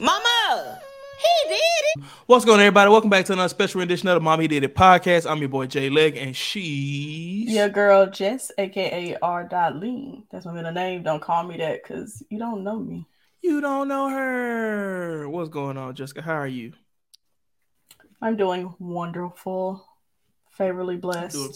Mama, 0.00 0.80
he 1.18 1.48
did 1.50 1.58
it. 1.58 2.04
What's 2.24 2.46
going 2.46 2.58
on, 2.58 2.64
everybody? 2.64 2.90
Welcome 2.90 3.10
back 3.10 3.26
to 3.26 3.34
another 3.34 3.50
special 3.50 3.82
edition 3.82 4.08
of 4.08 4.14
the 4.14 4.20
Mama 4.20 4.40
He 4.40 4.48
Did 4.48 4.64
It 4.64 4.74
podcast. 4.74 5.30
I'm 5.30 5.40
your 5.40 5.50
boy 5.50 5.66
Jay 5.66 5.90
Leg, 5.90 6.16
and 6.16 6.34
she's 6.34 7.50
Your 7.52 7.68
girl 7.68 8.06
Jess, 8.06 8.50
aka 8.56 9.14
R. 9.20 9.44
Dot 9.44 9.76
Lean. 9.76 10.24
That's 10.32 10.46
my 10.46 10.52
middle 10.52 10.72
name. 10.72 11.02
Don't 11.02 11.20
call 11.20 11.44
me 11.44 11.58
that 11.58 11.82
because 11.82 12.22
you 12.30 12.38
don't 12.38 12.64
know 12.64 12.78
me. 12.78 13.06
You 13.42 13.60
don't 13.60 13.88
know 13.88 14.08
her. 14.08 15.28
What's 15.28 15.50
going 15.50 15.76
on, 15.76 15.94
Jessica? 15.94 16.22
How 16.22 16.36
are 16.36 16.46
you? 16.46 16.72
I'm 18.22 18.38
doing 18.38 18.74
wonderful, 18.78 19.86
favorably 20.48 20.96
blessed. 20.96 21.34
doing- 21.34 21.52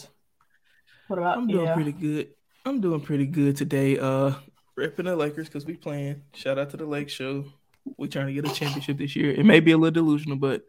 what 1.07 1.17
about 1.17 1.37
you? 1.37 1.41
I'm 1.41 1.47
doing 1.47 1.65
yeah? 1.65 1.73
pretty 1.73 1.91
good. 1.93 2.27
I'm 2.63 2.79
doing 2.79 3.01
pretty 3.01 3.25
good 3.25 3.57
today. 3.57 3.97
Uh, 3.97 4.33
repping 4.77 5.05
the 5.05 5.15
Lakers 5.15 5.47
because 5.47 5.65
we 5.65 5.77
playing. 5.77 6.21
Shout 6.35 6.59
out 6.59 6.69
to 6.69 6.77
the 6.77 6.85
Lake 6.85 7.09
Show. 7.09 7.45
We 7.97 8.07
trying 8.07 8.27
to 8.27 8.33
get 8.33 8.49
a 8.49 8.53
championship 8.53 8.97
this 8.97 9.15
year. 9.15 9.31
It 9.31 9.45
may 9.45 9.59
be 9.59 9.71
a 9.71 9.77
little 9.77 10.03
delusional, 10.03 10.37
but 10.37 10.63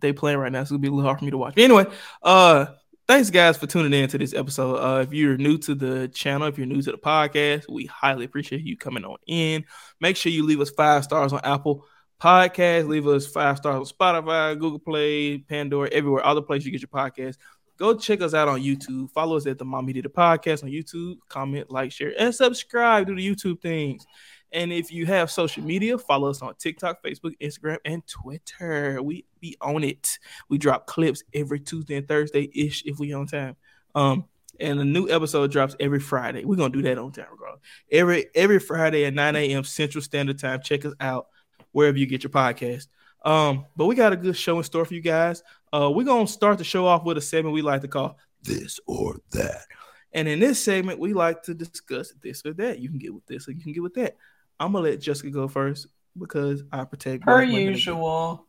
they 0.00 0.12
playing 0.12 0.38
right 0.38 0.52
now, 0.52 0.64
so 0.64 0.74
it'll 0.74 0.82
be 0.82 0.88
a 0.88 0.90
little 0.90 1.04
hard 1.04 1.18
for 1.18 1.24
me 1.24 1.30
to 1.30 1.38
watch. 1.38 1.54
But 1.54 1.64
anyway, 1.64 1.86
uh, 2.22 2.66
thanks 3.06 3.30
guys 3.30 3.56
for 3.56 3.66
tuning 3.66 3.98
in 3.98 4.08
to 4.08 4.18
this 4.18 4.34
episode. 4.34 4.76
Uh, 4.76 5.02
if 5.02 5.12
you're 5.12 5.36
new 5.36 5.58
to 5.58 5.74
the 5.74 6.08
channel, 6.08 6.48
if 6.48 6.58
you're 6.58 6.66
new 6.66 6.82
to 6.82 6.92
the 6.92 6.98
podcast, 6.98 7.64
we 7.68 7.86
highly 7.86 8.24
appreciate 8.24 8.62
you 8.62 8.76
coming 8.76 9.04
on 9.04 9.16
in. 9.26 9.64
Make 10.00 10.16
sure 10.16 10.32
you 10.32 10.44
leave 10.44 10.60
us 10.60 10.70
five 10.70 11.04
stars 11.04 11.32
on 11.32 11.40
Apple 11.44 11.84
Podcast. 12.20 12.88
Leave 12.88 13.06
us 13.06 13.26
five 13.26 13.58
stars 13.58 13.76
on 13.76 13.84
Spotify, 13.84 14.58
Google 14.58 14.78
Play, 14.78 15.38
Pandora, 15.38 15.88
everywhere, 15.90 16.24
all 16.24 16.34
the 16.34 16.42
places 16.42 16.66
you 16.66 16.72
get 16.72 16.80
your 16.80 16.88
podcast. 16.88 17.36
Go 17.78 17.94
check 17.94 18.22
us 18.22 18.32
out 18.32 18.48
on 18.48 18.62
YouTube. 18.62 19.10
Follow 19.10 19.36
us 19.36 19.46
at 19.46 19.58
the 19.58 19.64
Mommy 19.64 19.92
Did 19.92 20.06
the 20.06 20.08
Podcast 20.08 20.62
on 20.62 20.70
YouTube. 20.70 21.16
Comment, 21.28 21.70
like, 21.70 21.92
share, 21.92 22.14
and 22.18 22.34
subscribe 22.34 23.06
to 23.06 23.14
the 23.14 23.26
YouTube 23.26 23.60
things. 23.60 24.06
And 24.52 24.72
if 24.72 24.92
you 24.92 25.06
have 25.06 25.30
social 25.30 25.62
media, 25.62 25.98
follow 25.98 26.30
us 26.30 26.40
on 26.42 26.54
TikTok, 26.54 27.02
Facebook, 27.02 27.36
Instagram, 27.40 27.78
and 27.84 28.06
Twitter. 28.06 29.02
We 29.02 29.24
be 29.40 29.56
on 29.60 29.84
it. 29.84 30.18
We 30.48 30.58
drop 30.58 30.86
clips 30.86 31.22
every 31.34 31.60
Tuesday 31.60 31.96
and 31.96 32.06
Thursday 32.06 32.50
ish 32.54 32.84
if 32.84 32.98
we 32.98 33.12
on 33.12 33.26
time. 33.26 33.56
Um, 33.94 34.24
and 34.60 34.80
a 34.80 34.84
new 34.84 35.08
episode 35.10 35.50
drops 35.50 35.76
every 35.80 36.00
Friday. 36.00 36.44
We're 36.44 36.56
gonna 36.56 36.72
do 36.72 36.82
that 36.82 36.98
on 36.98 37.12
time, 37.12 37.26
regardless. 37.30 37.60
Every 37.90 38.26
every 38.34 38.58
Friday 38.58 39.04
at 39.04 39.14
9 39.14 39.36
a.m. 39.36 39.64
Central 39.64 40.02
Standard 40.02 40.38
Time. 40.38 40.60
Check 40.62 40.84
us 40.84 40.94
out 41.00 41.28
wherever 41.72 41.98
you 41.98 42.06
get 42.06 42.22
your 42.22 42.30
podcast. 42.30 42.88
Um, 43.24 43.66
but 43.76 43.86
we 43.86 43.94
got 43.94 44.12
a 44.12 44.16
good 44.16 44.36
show 44.36 44.56
in 44.58 44.64
store 44.64 44.84
for 44.84 44.94
you 44.94 45.00
guys. 45.00 45.42
Uh, 45.72 45.90
we're 45.92 46.04
gonna 46.04 46.26
start 46.26 46.58
the 46.58 46.64
show 46.64 46.86
off 46.86 47.04
with 47.04 47.18
a 47.18 47.20
segment 47.20 47.54
we 47.54 47.62
like 47.62 47.82
to 47.82 47.88
call 47.88 48.16
this 48.42 48.80
or 48.86 49.16
that. 49.32 49.66
And 50.12 50.28
in 50.28 50.38
this 50.38 50.62
segment, 50.62 50.98
we 50.98 51.12
like 51.12 51.42
to 51.42 51.54
discuss 51.54 52.12
this 52.22 52.44
or 52.46 52.54
that. 52.54 52.78
You 52.78 52.88
can 52.88 52.98
get 52.98 53.12
with 53.12 53.26
this 53.26 53.48
or 53.48 53.52
you 53.52 53.62
can 53.62 53.72
get 53.72 53.82
with 53.82 53.94
that. 53.94 54.16
I'm 54.58 54.72
gonna 54.72 54.84
let 54.84 55.00
Jessica 55.00 55.30
go 55.30 55.48
first 55.48 55.86
because 56.18 56.64
I 56.72 56.84
protect 56.84 57.24
Per 57.24 57.42
usual. 57.42 58.46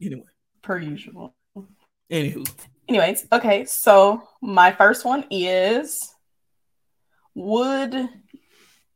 Anyway, 0.00 0.24
Per 0.62 0.78
usual. 0.78 1.34
anywho, 2.10 2.48
Anyways, 2.88 3.26
okay, 3.32 3.64
so 3.66 4.22
my 4.40 4.72
first 4.72 5.04
one 5.04 5.24
is 5.30 6.12
Would 7.34 7.94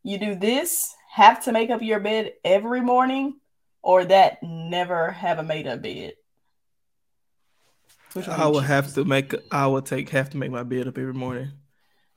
you 0.02 0.18
do 0.18 0.34
this? 0.34 0.92
Have 1.12 1.44
to 1.44 1.52
make 1.52 1.70
up 1.70 1.80
your 1.80 2.00
bed 2.00 2.32
every 2.44 2.80
morning, 2.80 3.38
or 3.82 4.04
that 4.04 4.42
never 4.42 5.12
have 5.12 5.38
a 5.38 5.44
made 5.44 5.68
up 5.68 5.80
bed? 5.82 6.14
Which 8.14 8.26
I 8.28 8.46
would 8.46 8.64
have 8.64 8.92
to 8.94 9.04
make. 9.04 9.34
I 9.52 9.66
would 9.66 9.86
take 9.86 10.08
have 10.10 10.30
to 10.30 10.36
make 10.36 10.50
my 10.50 10.62
bed 10.62 10.88
up 10.88 10.98
every 10.98 11.12
morning. 11.12 11.52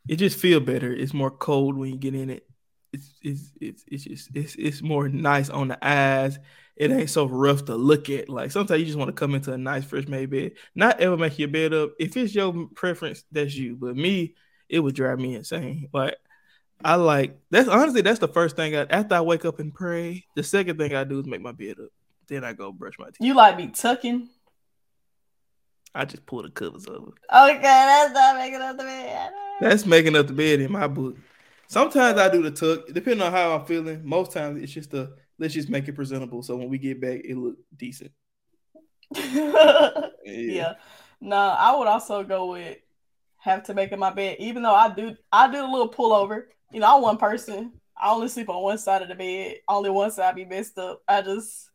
It 0.08 0.16
just 0.16 0.40
feel 0.40 0.60
better. 0.60 0.92
It's 0.92 1.14
more 1.14 1.30
cold 1.30 1.78
when 1.78 1.92
you 1.92 1.98
get 1.98 2.16
in 2.16 2.30
it. 2.30 2.47
It's 2.94 3.12
it's 3.22 3.52
it's 3.60 3.84
it's 3.88 4.04
just 4.04 4.30
it's 4.34 4.56
it's 4.56 4.82
more 4.82 5.10
nice 5.10 5.50
on 5.50 5.70
the 5.70 5.86
eyes. 5.86 6.40
It 6.76 6.92
ain't 6.92 7.10
so 7.10 7.26
rough 7.26 7.66
to 7.66 7.76
look 7.76 8.10
at. 8.10 8.30
Like 8.30 8.52
sometimes 8.52 8.80
you 8.80 8.86
just 8.86 8.98
want 8.98 9.10
to 9.10 9.14
come 9.14 9.36
into 9.36 9.52
a 9.52 9.58
nice 9.58 9.84
fresh 9.84 10.08
made 10.08 10.30
bed. 10.30 10.54
Not 10.76 11.00
ever 11.00 11.18
make 11.18 11.38
your 11.38 11.48
bed 11.48 11.74
up. 11.74 11.92
If 12.00 12.16
it's 12.16 12.34
your 12.34 12.68
preference, 12.76 13.24
that's 13.32 13.56
you. 13.56 13.76
But 13.76 13.98
me, 13.98 14.36
it 14.70 14.80
would 14.80 14.96
drive 14.96 15.20
me 15.20 15.36
insane. 15.36 15.90
Like 15.94 16.16
I 16.84 16.96
like 16.96 17.40
that's 17.50 17.68
honestly 17.68 18.02
that's 18.02 18.20
the 18.20 18.28
first 18.28 18.56
thing 18.56 18.76
I 18.76 18.86
after 18.90 19.16
I 19.16 19.22
wake 19.22 19.46
up 19.46 19.60
and 19.60 19.74
pray. 19.74 20.26
The 20.36 20.44
second 20.44 20.78
thing 20.78 20.96
I 20.96 21.04
do 21.04 21.20
is 21.20 21.26
make 21.26 21.42
my 21.42 21.52
bed 21.52 21.78
up. 21.80 21.90
Then 22.28 22.44
I 22.44 22.54
go 22.54 22.72
brush 22.72 23.00
my 23.00 23.08
teeth. 23.08 23.18
You 23.22 23.34
like 23.34 23.58
me 23.58 23.68
tucking? 23.68 24.30
I 25.96 26.06
just 26.06 26.26
pull 26.26 26.44
the 26.44 26.50
covers 26.50 26.86
over. 26.88 27.12
Okay, 27.34 27.62
that's 27.62 28.14
not 28.14 28.38
making 28.38 28.62
up 28.62 28.78
the 28.78 28.84
bed. 28.84 29.32
That's 29.60 29.86
making 29.86 30.16
up 30.16 30.28
the 30.28 30.34
bed 30.34 30.60
in 30.60 30.72
my 30.72 30.88
book. 30.88 31.18
Sometimes 31.68 32.18
I 32.18 32.30
do 32.30 32.42
the 32.42 32.52
tuck, 32.52 32.88
depending 32.94 33.26
on 33.26 33.32
how 33.32 33.56
I'm 33.56 33.66
feeling. 33.66 34.02
Most 34.04 34.32
times 34.32 34.62
it's 34.62 34.72
just 34.72 34.94
a 34.94 35.12
let's 35.38 35.54
just 35.54 35.70
make 35.70 35.88
it 35.88 35.94
presentable. 35.94 36.42
So 36.42 36.56
when 36.56 36.70
we 36.70 36.78
get 36.78 37.02
back, 37.02 37.22
it 37.24 37.36
look 37.36 37.58
decent. 37.76 38.12
yeah. 39.16 40.74
No, 41.20 41.36
I 41.36 41.76
would 41.76 41.88
also 41.88 42.24
go 42.24 42.52
with 42.52 42.78
have 43.38 43.64
to 43.64 43.74
make 43.74 43.92
up 43.92 44.00
my 44.00 44.12
bed, 44.12 44.38
even 44.40 44.64
though 44.64 44.76
I 44.76 44.94
do 44.94 45.16
I 45.32 45.52
do 45.52 45.66
a 45.66 45.72
little 45.72 45.90
pullover. 45.90 46.44
You 46.72 46.80
know, 46.80 46.96
I'm 46.96 47.02
one 47.02 47.18
person. 47.18 47.74
I 48.00 48.12
only 48.12 48.28
sleep 48.28 48.50
on 48.50 48.62
one 48.62 48.78
side 48.78 49.02
of 49.02 49.08
the 49.08 49.16
bed. 49.16 49.58
Only 49.68 49.90
one 49.90 50.12
side 50.12 50.36
be 50.36 50.46
messed 50.46 50.78
up. 50.78 51.02
I 51.08 51.22
just 51.22 51.70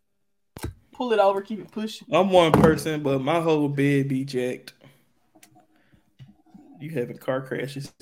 pull 0.92 1.12
it 1.12 1.18
over, 1.18 1.40
keep 1.40 1.60
it 1.60 1.70
pushing. 1.70 2.06
I'm 2.12 2.30
one 2.30 2.52
person, 2.52 3.02
but 3.02 3.20
my 3.20 3.40
whole 3.40 3.68
bed 3.68 4.08
be 4.08 4.24
jacked. 4.24 4.74
You 6.80 6.90
having 6.90 7.18
car 7.18 7.42
crashes. 7.42 7.92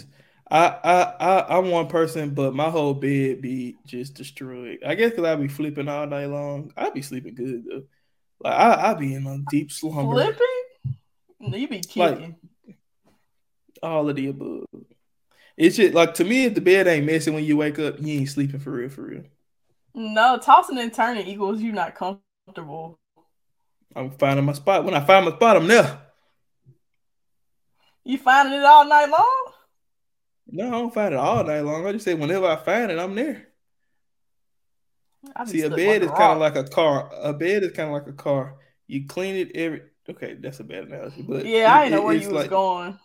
I 0.50 0.66
I 0.82 1.02
I 1.20 1.58
I'm 1.58 1.70
one 1.70 1.86
person, 1.86 2.30
but 2.30 2.54
my 2.54 2.70
whole 2.70 2.94
bed 2.94 3.40
be 3.40 3.76
just 3.86 4.14
destroyed. 4.14 4.78
I 4.84 4.94
guess 4.96 5.10
because 5.10 5.24
I 5.24 5.36
be 5.36 5.48
flipping 5.48 5.88
all 5.88 6.06
night 6.06 6.26
long. 6.26 6.72
I 6.76 6.90
be 6.90 7.02
sleeping 7.02 7.34
good 7.34 7.64
though. 7.68 7.82
Like 8.42 8.54
I 8.54 8.90
I 8.90 8.94
be 8.94 9.14
in 9.14 9.26
a 9.26 9.38
deep 9.38 9.70
slumber. 9.70 10.14
Flipping? 10.14 11.60
You 11.60 11.68
be 11.68 11.80
kicking. 11.80 12.36
all 13.82 14.08
of 14.08 14.16
the 14.16 14.28
above. 14.28 14.64
It's 15.56 15.76
just 15.76 15.94
like 15.94 16.14
to 16.14 16.24
me, 16.24 16.46
if 16.46 16.54
the 16.54 16.60
bed 16.60 16.88
ain't 16.88 17.06
messy 17.06 17.30
when 17.30 17.44
you 17.44 17.56
wake 17.56 17.78
up, 17.78 18.00
you 18.00 18.18
ain't 18.18 18.28
sleeping 18.28 18.60
for 18.60 18.70
real, 18.72 18.88
for 18.88 19.02
real. 19.02 19.24
no, 19.94 20.38
tossing 20.38 20.78
and 20.78 20.92
turning 20.92 21.26
equals 21.26 21.60
you 21.60 21.70
not 21.70 21.94
comfortable. 21.94 22.98
I'm 23.94 24.10
finding 24.10 24.44
my 24.44 24.52
spot. 24.52 24.84
When 24.84 24.94
I 24.94 25.04
find 25.04 25.26
my 25.26 25.32
spot, 25.32 25.56
I'm 25.56 25.66
there. 25.66 26.00
You 28.04 28.18
finding 28.18 28.58
it 28.58 28.64
all 28.64 28.86
night 28.86 29.10
long? 29.10 29.39
No, 30.52 30.66
I 30.66 30.70
don't 30.70 30.94
find 30.94 31.14
it 31.14 31.18
all 31.18 31.44
night 31.44 31.60
long. 31.60 31.86
I 31.86 31.92
just 31.92 32.04
say 32.04 32.14
whenever 32.14 32.46
I 32.46 32.56
find 32.56 32.90
it, 32.90 32.98
I'm 32.98 33.14
there. 33.14 33.46
See, 35.46 35.60
a 35.62 35.70
bed 35.70 36.02
is 36.02 36.10
kind 36.10 36.32
of 36.32 36.38
like 36.38 36.56
a 36.56 36.64
car. 36.64 37.10
A 37.22 37.32
bed 37.32 37.62
is 37.62 37.72
kind 37.72 37.88
of 37.88 37.92
like 37.94 38.06
a 38.06 38.12
car. 38.16 38.56
You 38.86 39.06
clean 39.06 39.36
it 39.36 39.52
every. 39.54 39.82
Okay, 40.08 40.34
that's 40.34 40.58
a 40.60 40.64
bad 40.64 40.84
analogy, 40.84 41.22
but 41.22 41.44
Yeah, 41.46 41.72
I 41.72 41.84
it- 41.84 41.90
know 41.90 42.02
where 42.02 42.14
you 42.14 42.30
was 42.30 42.48
going. 42.48 42.98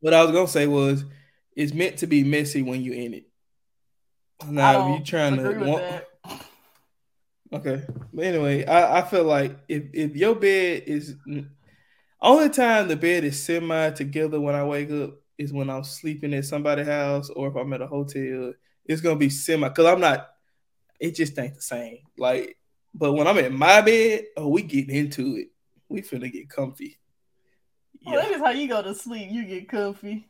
What 0.00 0.14
I 0.14 0.22
was 0.22 0.32
gonna 0.32 0.48
say 0.48 0.66
was, 0.66 1.04
it's 1.54 1.72
meant 1.72 1.98
to 1.98 2.06
be 2.08 2.24
messy 2.24 2.62
when 2.62 2.82
you're 2.82 2.94
in 2.96 3.14
it. 3.14 3.28
Now, 4.48 4.94
if 4.94 4.98
you 4.98 5.04
trying 5.04 5.36
to 5.36 5.58
want, 5.60 5.82
that. 5.82 6.08
Okay. 7.52 7.82
But 8.12 8.24
anyway, 8.24 8.64
I, 8.64 8.98
I 9.00 9.02
feel 9.02 9.24
like 9.24 9.56
if, 9.68 9.84
if 9.92 10.16
your 10.16 10.34
bed 10.34 10.84
is 10.86 11.14
only 12.20 12.48
time 12.48 12.88
the 12.88 12.96
bed 12.96 13.24
is 13.24 13.40
semi 13.40 13.90
together 13.90 14.40
when 14.40 14.54
I 14.54 14.64
wake 14.64 14.90
up 14.90 15.20
is 15.38 15.52
when 15.52 15.70
I'm 15.70 15.84
sleeping 15.84 16.34
at 16.34 16.44
somebody's 16.44 16.86
house 16.86 17.30
or 17.30 17.48
if 17.48 17.56
I'm 17.56 17.72
at 17.72 17.82
a 17.82 17.86
hotel. 17.86 18.52
It's 18.84 19.00
gonna 19.00 19.16
be 19.16 19.30
semi 19.30 19.68
because 19.68 19.86
I'm 19.86 20.00
not 20.00 20.28
it 21.02 21.16
just 21.16 21.36
ain't 21.38 21.56
the 21.56 21.60
same. 21.60 21.98
Like, 22.16 22.56
but 22.94 23.12
when 23.12 23.26
I'm 23.26 23.38
at 23.38 23.52
my 23.52 23.80
bed, 23.80 24.26
oh, 24.36 24.48
we 24.48 24.62
get 24.62 24.88
into 24.88 25.36
it. 25.36 25.48
We 25.88 26.00
finna 26.00 26.32
get 26.32 26.48
comfy. 26.48 26.98
Well, 28.06 28.22
that 28.22 28.30
is 28.30 28.40
how 28.40 28.50
you 28.50 28.68
go 28.68 28.82
to 28.82 28.94
sleep. 28.94 29.28
You 29.30 29.44
get 29.44 29.68
comfy. 29.68 30.28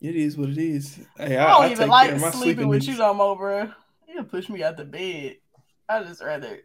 It 0.00 0.16
is 0.16 0.36
what 0.36 0.50
it 0.50 0.58
is. 0.58 0.98
Hey, 1.16 1.36
I, 1.36 1.44
I, 1.44 1.48
don't 1.48 1.62
I 1.62 1.72
even 1.72 1.88
like 1.88 2.32
sleeping 2.34 2.68
with 2.68 2.86
you 2.86 2.96
no 2.96 3.14
more, 3.14 3.36
bro. 3.36 3.70
You 4.06 4.22
push 4.24 4.48
me 4.48 4.62
out 4.62 4.76
the 4.76 4.84
bed. 4.84 5.36
I 5.88 6.02
just 6.02 6.22
rather 6.22 6.58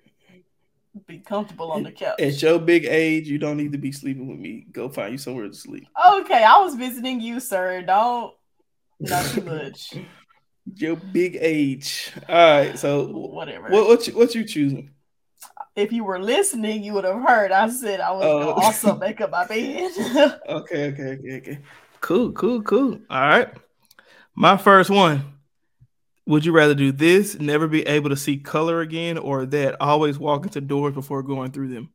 be 1.08 1.20
comfortable 1.20 1.72
on 1.72 1.84
the 1.84 1.92
couch. 1.92 2.20
At 2.22 2.42
your 2.42 2.60
big 2.60 2.86
age, 2.86 3.28
you 3.28 3.38
don't 3.38 3.58
need 3.58 3.72
to 3.74 3.78
be 3.78 3.92
sleeping 3.92 4.28
with 4.28 4.40
me. 4.40 4.66
Go 4.72 4.90
find 4.90 5.12
you 5.12 5.18
somewhere 5.18 5.48
to 5.48 5.54
sleep. 5.54 5.88
Okay, 6.20 6.44
I 6.44 6.60
was 6.60 6.76
visiting 6.76 7.20
you, 7.22 7.40
sir. 7.40 7.82
Don't 7.82 8.34
not 9.00 9.26
too 9.26 9.42
much. 9.42 9.94
Your 10.78 10.96
big 10.96 11.38
age. 11.40 12.12
All 12.28 12.36
right. 12.36 12.80
So 12.80 13.06
Whatever. 13.08 13.70
what 13.70 13.88
what 13.88 14.08
you, 14.08 14.14
what 14.18 14.34
you 14.34 14.44
choosing? 14.46 14.92
if 15.76 15.92
you 15.92 16.04
were 16.04 16.20
listening, 16.20 16.84
you 16.84 16.94
would 16.94 17.04
have 17.04 17.22
heard 17.22 17.52
I 17.52 17.70
said 17.70 18.00
I 18.00 18.12
was 18.12 18.26
Oh. 18.26 18.40
gonna 18.40 18.52
also 18.66 18.98
make 18.98 19.22
up 19.22 19.30
my 19.32 19.46
bed. 19.48 19.92
Okay, 20.50 20.88
okay, 20.88 21.18
okay, 21.20 21.38
okay. 21.38 21.60
Cool, 22.02 22.32
cool, 22.32 22.62
cool. 22.64 23.00
All 23.10 23.28
right. 23.28 23.50
My 24.34 24.58
first 24.58 24.90
one. 24.90 25.35
Would 26.28 26.46
you 26.46 26.52
rather 26.52 26.74
do 26.74 26.92
this, 26.92 27.40
never 27.40 27.68
be 27.68 27.84
able 27.84 28.10
to 28.10 28.16
see 28.18 28.38
color 28.38 28.82
again, 28.82 29.18
or 29.18 29.46
that 29.46 29.78
always 29.80 30.18
walk 30.18 30.46
into 30.46 30.60
doors 30.60 30.94
before 30.94 31.22
going 31.22 31.52
through 31.52 31.68
them? 31.70 31.92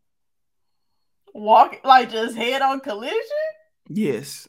Walk 1.34 1.80
like 1.84 2.10
just 2.10 2.36
head 2.36 2.62
on 2.62 2.80
collision. 2.80 3.20
Yes. 3.88 4.48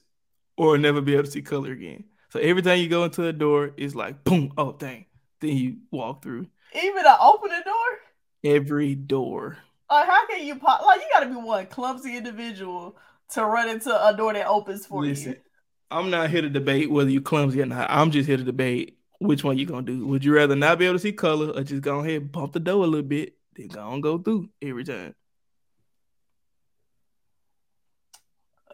Or 0.57 0.77
never 0.77 1.01
be 1.01 1.13
able 1.13 1.23
to 1.23 1.31
see 1.31 1.41
color 1.41 1.71
again. 1.71 2.03
So 2.29 2.39
every 2.39 2.61
time 2.61 2.79
you 2.79 2.89
go 2.89 3.03
into 3.03 3.25
a 3.25 3.33
door, 3.33 3.71
it's 3.75 3.95
like 3.95 4.23
boom, 4.23 4.53
oh 4.57 4.73
dang. 4.73 5.05
Then 5.39 5.57
you 5.57 5.77
walk 5.89 6.21
through. 6.21 6.47
Even 6.75 7.03
to 7.03 7.17
open 7.19 7.49
the 7.49 7.63
door. 7.65 8.53
every 8.55 8.95
door. 8.95 9.57
Like, 9.89 10.07
how 10.07 10.27
can 10.27 10.45
you 10.45 10.55
pop? 10.55 10.81
Like, 10.85 11.01
you 11.01 11.07
got 11.11 11.21
to 11.21 11.29
be 11.29 11.35
one 11.35 11.65
clumsy 11.67 12.15
individual 12.15 12.97
to 13.31 13.45
run 13.45 13.69
into 13.69 14.07
a 14.07 14.15
door 14.15 14.33
that 14.33 14.47
opens 14.47 14.85
for 14.85 15.01
Listen, 15.01 15.31
you. 15.33 15.37
I'm 15.89 16.09
not 16.09 16.29
here 16.29 16.41
to 16.41 16.49
debate 16.49 16.89
whether 16.89 17.09
you're 17.09 17.21
clumsy 17.21 17.61
or 17.61 17.65
not. 17.65 17.89
I'm 17.89 18.11
just 18.11 18.27
here 18.27 18.37
to 18.37 18.43
debate 18.43 18.97
which 19.21 19.43
one 19.43 19.57
you 19.57 19.65
gonna 19.65 19.83
do. 19.83 20.05
Would 20.07 20.25
you 20.25 20.33
rather 20.35 20.55
not 20.55 20.79
be 20.79 20.85
able 20.85 20.95
to 20.95 20.99
see 20.99 21.11
color 21.13 21.51
or 21.51 21.63
just 21.63 21.81
go 21.81 21.99
ahead 21.99 22.21
and 22.23 22.31
bump 22.31 22.53
the 22.53 22.59
door 22.59 22.83
a 22.83 22.87
little 22.87 23.07
bit, 23.07 23.35
then 23.55 23.67
go 23.67 23.91
and 23.91 24.01
go 24.01 24.17
through 24.17 24.49
every 24.61 24.83
time? 24.83 25.13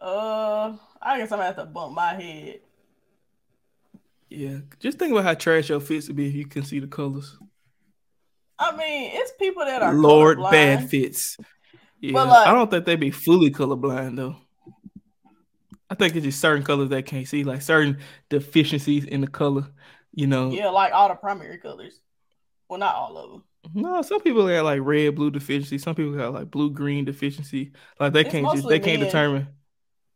Uh, 0.02 0.76
I 1.02 1.18
guess 1.18 1.32
I'm 1.32 1.40
gonna 1.40 1.46
have 1.46 1.56
to 1.58 1.66
bump 1.66 1.94
my 1.96 2.14
head. 2.14 2.60
Yeah, 4.30 4.60
just 4.80 5.00
think 5.00 5.12
about 5.12 5.24
how 5.24 5.34
trash 5.34 5.70
your 5.70 5.80
fits 5.80 6.08
would 6.08 6.18
be 6.18 6.28
if 6.28 6.36
you 6.36 6.46
can 6.46 6.64
see 6.64 6.80
the 6.80 6.88
colors. 6.88 7.38
I 8.60 8.76
mean, 8.76 9.12
it's 9.14 9.32
people 9.40 9.66
that 9.66 9.82
are 9.82 9.94
Lord, 9.94 10.38
colorblind. 10.38 10.52
bad 10.52 10.90
fits. 10.90 11.38
Yeah, 12.00 12.14
But, 12.14 12.28
like- 12.28 12.48
I 12.48 12.54
don't 12.54 12.70
think 12.70 12.86
they'd 12.86 13.00
be 13.00 13.12
fully 13.12 13.52
colorblind 13.52 14.16
though. 14.16 14.36
I 15.90 15.96
think 15.96 16.16
it's 16.16 16.26
just 16.26 16.42
certain 16.42 16.64
colors 16.66 16.90
they 16.90 17.02
can't 17.02 17.28
see, 17.28 17.44
like 17.46 17.62
certain 17.62 18.00
deficiencies 18.30 19.06
in 19.06 19.22
the 19.22 19.28
color. 19.28 19.68
You 20.14 20.28
know, 20.28 20.52
Yeah, 20.52 20.70
like 20.70 20.94
all 20.94 21.10
the 21.10 21.16
primary 21.16 21.58
colors. 21.58 22.00
Well, 22.70 22.80
not 22.80 22.96
all 22.96 23.18
of 23.18 23.32
them. 23.32 23.44
no, 23.74 24.02
some 24.02 24.20
people 24.22 24.48
got 24.48 24.64
like 24.66 24.80
red, 24.82 25.16
blue 25.16 25.32
deficiency. 25.32 25.78
Some 25.78 25.96
people 25.96 26.14
got 26.18 26.34
like 26.34 26.50
blue, 26.52 26.72
green 26.72 27.06
deficiency. 27.06 27.72
Like 28.00 28.14
they 28.14 28.22
It's 28.22 28.32
can't 28.32 28.52
just 28.56 28.68
they 28.68 28.80
can't 28.80 29.00
men. 29.00 29.08
determine. 29.08 29.48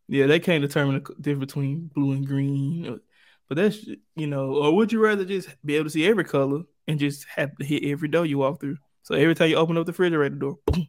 Yeah, 0.08 0.26
they 0.28 0.40
can't 0.40 0.62
determine 0.62 1.02
the 1.04 1.14
difference 1.22 1.54
between 1.54 1.90
blue 1.94 2.12
and 2.14 2.28
green. 2.28 2.88
or- 2.88 3.00
But 3.48 3.56
that's 3.58 3.86
you 4.16 4.28
know, 4.28 4.54
or 4.56 4.76
would 4.76 4.92
you 4.92 5.00
rather 5.02 5.24
just 5.26 5.50
be 5.66 5.76
able 5.76 5.86
to 5.86 5.90
see 5.90 6.06
every 6.08 6.24
color 6.26 6.64
and 6.88 7.00
just 7.00 7.26
have 7.36 7.56
to 7.58 7.66
hit 7.66 7.84
every 7.86 8.08
door 8.10 8.26
you 8.26 8.38
walk 8.40 8.60
through? 8.60 8.78
So 9.04 9.16
every 9.16 9.36
time 9.36 9.50
you 9.50 9.56
open 9.56 9.78
up 9.78 9.86
the 9.86 9.92
refrigerator 9.94 10.36
door, 10.36 10.60
boom, 10.66 10.88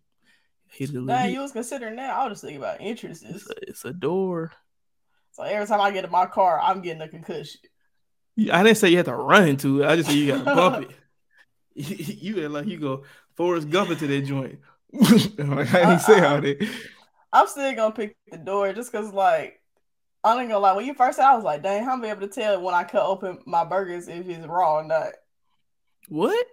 hit 0.68 0.90
it 0.90 0.96
a 0.96 1.00
little 1.00 1.06
Dang, 1.06 1.26
bit. 1.28 1.34
you 1.34 1.40
was 1.40 1.52
considering 1.52 1.96
that. 1.96 2.10
I 2.14 2.24
was 2.24 2.32
just 2.32 2.42
thinking 2.42 2.58
about 2.60 2.80
It's 2.80 2.88
entrances. 3.04 3.48
a, 3.48 3.54
it's 3.68 3.84
a 3.84 3.92
door. 3.92 4.52
So 5.32 5.44
every 5.44 5.66
time 5.66 5.80
I 5.80 5.90
get 5.92 6.04
in 6.04 6.10
my 6.10 6.26
car, 6.26 6.60
I'm 6.60 6.82
getting 6.82 7.02
a 7.02 7.08
concussion. 7.08 7.60
I 8.50 8.62
didn't 8.62 8.78
say 8.78 8.88
you 8.90 8.96
had 8.96 9.06
to 9.06 9.14
run 9.14 9.48
into 9.48 9.82
it. 9.82 9.86
I 9.86 9.96
just 9.96 10.08
said 10.08 10.16
you 10.18 10.26
got 10.28 10.38
to 10.38 10.44
bump 10.54 10.90
it. 10.90 10.96
You, 11.74 12.34
you 12.34 12.48
like 12.50 12.66
you 12.66 12.78
go 12.78 13.04
Forrest 13.34 13.70
Gump 13.70 13.90
into 13.90 14.06
that 14.06 14.22
joint. 14.26 14.58
like, 14.92 15.72
I 15.74 15.80
didn't 15.86 16.00
say 16.00 16.18
how 16.20 16.38
that. 16.38 16.68
I'm 17.32 17.46
still 17.46 17.74
gonna 17.74 17.94
pick 17.94 18.14
the 18.30 18.36
door 18.36 18.70
just 18.74 18.92
cause 18.92 19.10
like 19.10 19.58
I 20.22 20.38
ain't 20.38 20.50
gonna 20.50 20.58
lie. 20.58 20.72
When 20.74 20.84
you 20.84 20.92
first 20.92 21.16
said, 21.16 21.24
I 21.24 21.34
was 21.34 21.44
like, 21.44 21.62
"Dang, 21.62 21.82
how 21.82 21.94
am 21.94 22.04
I 22.04 22.10
able 22.10 22.20
to 22.20 22.28
tell 22.28 22.60
when 22.60 22.74
I 22.74 22.84
cut 22.84 23.06
open 23.06 23.38
my 23.46 23.64
burgers 23.64 24.06
if 24.06 24.28
it's 24.28 24.46
raw 24.46 24.80
or 24.80 24.84
not?" 24.84 25.12
What? 26.08 26.46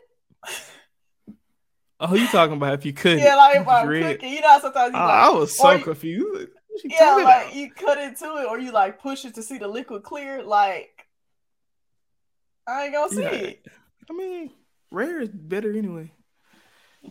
Oh, 1.99 2.15
you 2.15 2.27
talking 2.27 2.55
about 2.55 2.75
if 2.75 2.85
you 2.85 2.93
could? 2.93 3.19
Yeah, 3.19 3.35
like 3.35 3.57
if 3.57 3.67
I'm 3.67 3.87
Red. 3.89 4.03
cooking, 4.19 4.33
you 4.33 4.41
know, 4.41 4.47
how 4.47 4.59
sometimes 4.61 4.93
you 4.93 4.99
I, 4.99 5.05
like, 5.05 5.13
I 5.15 5.29
was 5.31 5.57
so 5.57 5.67
or 5.67 5.75
you- 5.77 5.83
confused. 5.83 6.49
Like, 6.85 6.93
yeah, 6.97 7.15
like 7.15 7.23
about? 7.47 7.55
you 7.55 7.71
cut 7.71 7.97
into 7.97 8.25
it 8.37 8.47
or 8.47 8.57
you 8.57 8.71
like 8.71 9.01
push 9.01 9.25
it 9.25 9.35
to 9.35 9.43
see 9.43 9.57
the 9.57 9.67
liquid 9.67 10.03
clear. 10.03 10.41
Like 10.43 11.07
I 12.69 12.83
ain't 12.85 12.93
gonna 12.93 13.09
see 13.13 13.21
Yeah. 13.21 13.29
it. 13.29 13.65
I 14.09 14.13
mean, 14.13 14.51
rare 14.91 15.21
is 15.21 15.29
better 15.29 15.71
anyway. 15.71 16.11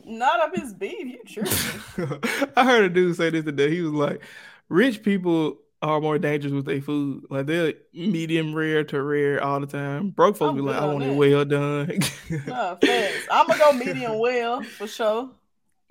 Not 0.05 0.41
up 0.41 0.55
his 0.55 0.75
beef. 0.75 0.95
You 1.01 1.19
tripping? 1.27 2.21
I 2.57 2.65
heard 2.65 2.85
a 2.85 2.89
dude 2.91 3.17
say 3.17 3.31
this 3.31 3.45
today. 3.45 3.71
He 3.71 3.81
was 3.81 3.93
like, 3.93 4.23
"Rich 4.69 5.03
people 5.03 5.59
are 5.81 6.01
more 6.01 6.19
dangerous 6.19 6.53
with 6.53 6.67
their 6.67 6.83
food. 6.83 7.25
Like 7.31 7.47
they're 7.47 7.75
medium 7.95 8.55
rare 8.55 8.85
to 8.85 9.03
rare 9.03 9.43
all 9.43 9.61
the 9.61 9.67
time. 9.67 10.11
Broke 10.11 10.37
folks 10.37 10.51
I'm 10.51 10.57
be 10.57 10.63
like, 10.63 10.77
I 10.77 10.85
want 10.87 11.01
that. 11.01 11.11
it 11.13 11.17
well 11.17 11.45
done." 11.45 11.99
no, 12.47 12.79
facts. 12.85 13.27
I'm 13.31 13.47
gonna 13.47 13.59
go 13.59 13.73
medium 13.73 14.19
well 14.19 14.63
for 14.63 14.87
sure. 14.87 15.31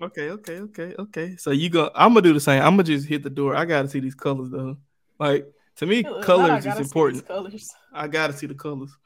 Okay, 0.00 0.30
okay, 0.30 0.60
okay, 0.60 0.94
okay. 0.96 1.34
So 1.38 1.50
you 1.50 1.68
go. 1.68 1.90
I'm 1.92 2.10
gonna 2.10 2.22
do 2.22 2.32
the 2.32 2.38
same. 2.38 2.62
I'm 2.62 2.74
gonna 2.74 2.84
just 2.84 3.08
hit 3.08 3.24
the 3.24 3.30
door. 3.30 3.56
I 3.56 3.64
gotta 3.64 3.88
see 3.88 3.98
these 3.98 4.14
colors 4.14 4.48
though. 4.48 4.76
Like 5.18 5.52
to 5.78 5.86
me, 5.86 6.04
colors 6.22 6.64
is 6.64 6.78
important. 6.78 7.26
Colors. 7.26 7.74
I 7.92 8.06
gotta 8.06 8.32
see 8.32 8.46
the 8.46 8.54
colors. 8.54 8.96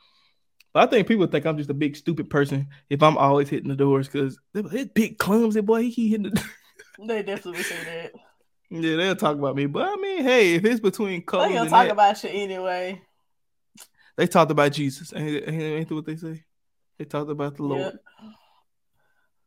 But 0.73 0.89
I 0.89 0.91
think 0.91 1.07
people 1.07 1.27
think 1.27 1.45
I'm 1.45 1.59
just 1.59 1.71
a 1.71 1.75
big 1.75 1.97
stupid 1.97 2.31
person 2.31 2.69
if 2.89 3.03
I'm 3.03 3.19
always 3.19 3.49
hitting 3.51 3.69
the 3.69 3.77
doors 3.77 4.09
because 4.09 4.39
like, 4.55 4.95
big 4.95 5.19
clumsy 5.19 5.61
boy, 5.61 5.83
he 5.83 5.93
keep 5.93 6.11
hitting 6.11 6.31
the. 6.33 6.45
They 7.07 7.23
definitely 7.23 7.63
say 7.63 7.77
that. 7.85 8.13
yeah, 8.71 8.97
they'll 8.97 9.17
talk 9.17 9.37
about 9.37 9.57
me. 9.57 9.67
But 9.67 9.89
I 9.89 9.97
mean, 9.97 10.23
hey, 10.23 10.55
if 10.55 10.65
it's 10.65 10.81
between 10.81 11.23
colors, 11.23 11.49
They 11.49 11.55
gonna 11.55 11.63
and 11.63 11.71
talk 11.71 11.87
that, 11.87 11.93
about 11.93 12.23
you 12.25 12.31
anyway. 12.31 13.03
they 14.17 14.27
talked 14.27 14.51
about 14.51 14.73
Jesus. 14.73 15.13
Ain't, 15.15 15.49
ain't, 15.49 15.63
ain't 15.63 15.89
that 15.89 15.95
what 15.95 16.07
they 16.07 16.17
say? 16.17 16.45
They 16.99 17.05
talked 17.05 17.31
about 17.31 17.57
the 17.57 17.65
Lord. 17.65 17.81
Yep. 17.81 17.95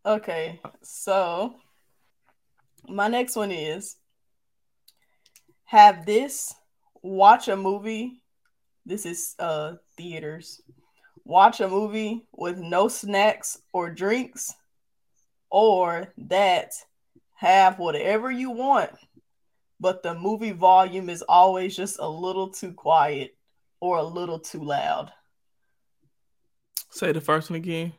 Okay, 0.05 0.61
so 0.83 1.55
my 2.87 3.07
next 3.07 3.35
one 3.35 3.51
is 3.51 3.95
have 5.63 6.05
this 6.05 6.53
watch 7.01 7.47
a 7.47 7.55
movie. 7.55 8.21
This 8.85 9.05
is 9.05 9.33
uh 9.39 9.75
theaters. 9.97 10.61
Watch 11.25 11.59
a 11.59 11.67
movie 11.67 12.27
with 12.31 12.57
no 12.59 12.87
snacks 12.87 13.57
or 13.73 13.89
drinks, 13.89 14.53
or 15.49 16.13
that 16.17 16.71
have 17.33 17.79
whatever 17.79 18.29
you 18.29 18.51
want, 18.51 18.91
but 19.79 20.03
the 20.03 20.13
movie 20.13 20.51
volume 20.51 21.09
is 21.09 21.23
always 21.23 21.75
just 21.75 21.97
a 21.99 22.07
little 22.07 22.49
too 22.49 22.71
quiet 22.73 23.35
or 23.79 23.97
a 23.97 24.03
little 24.03 24.39
too 24.39 24.63
loud. 24.63 25.11
Say 26.91 27.11
the 27.11 27.21
first 27.21 27.49
one 27.49 27.57
again. 27.57 27.93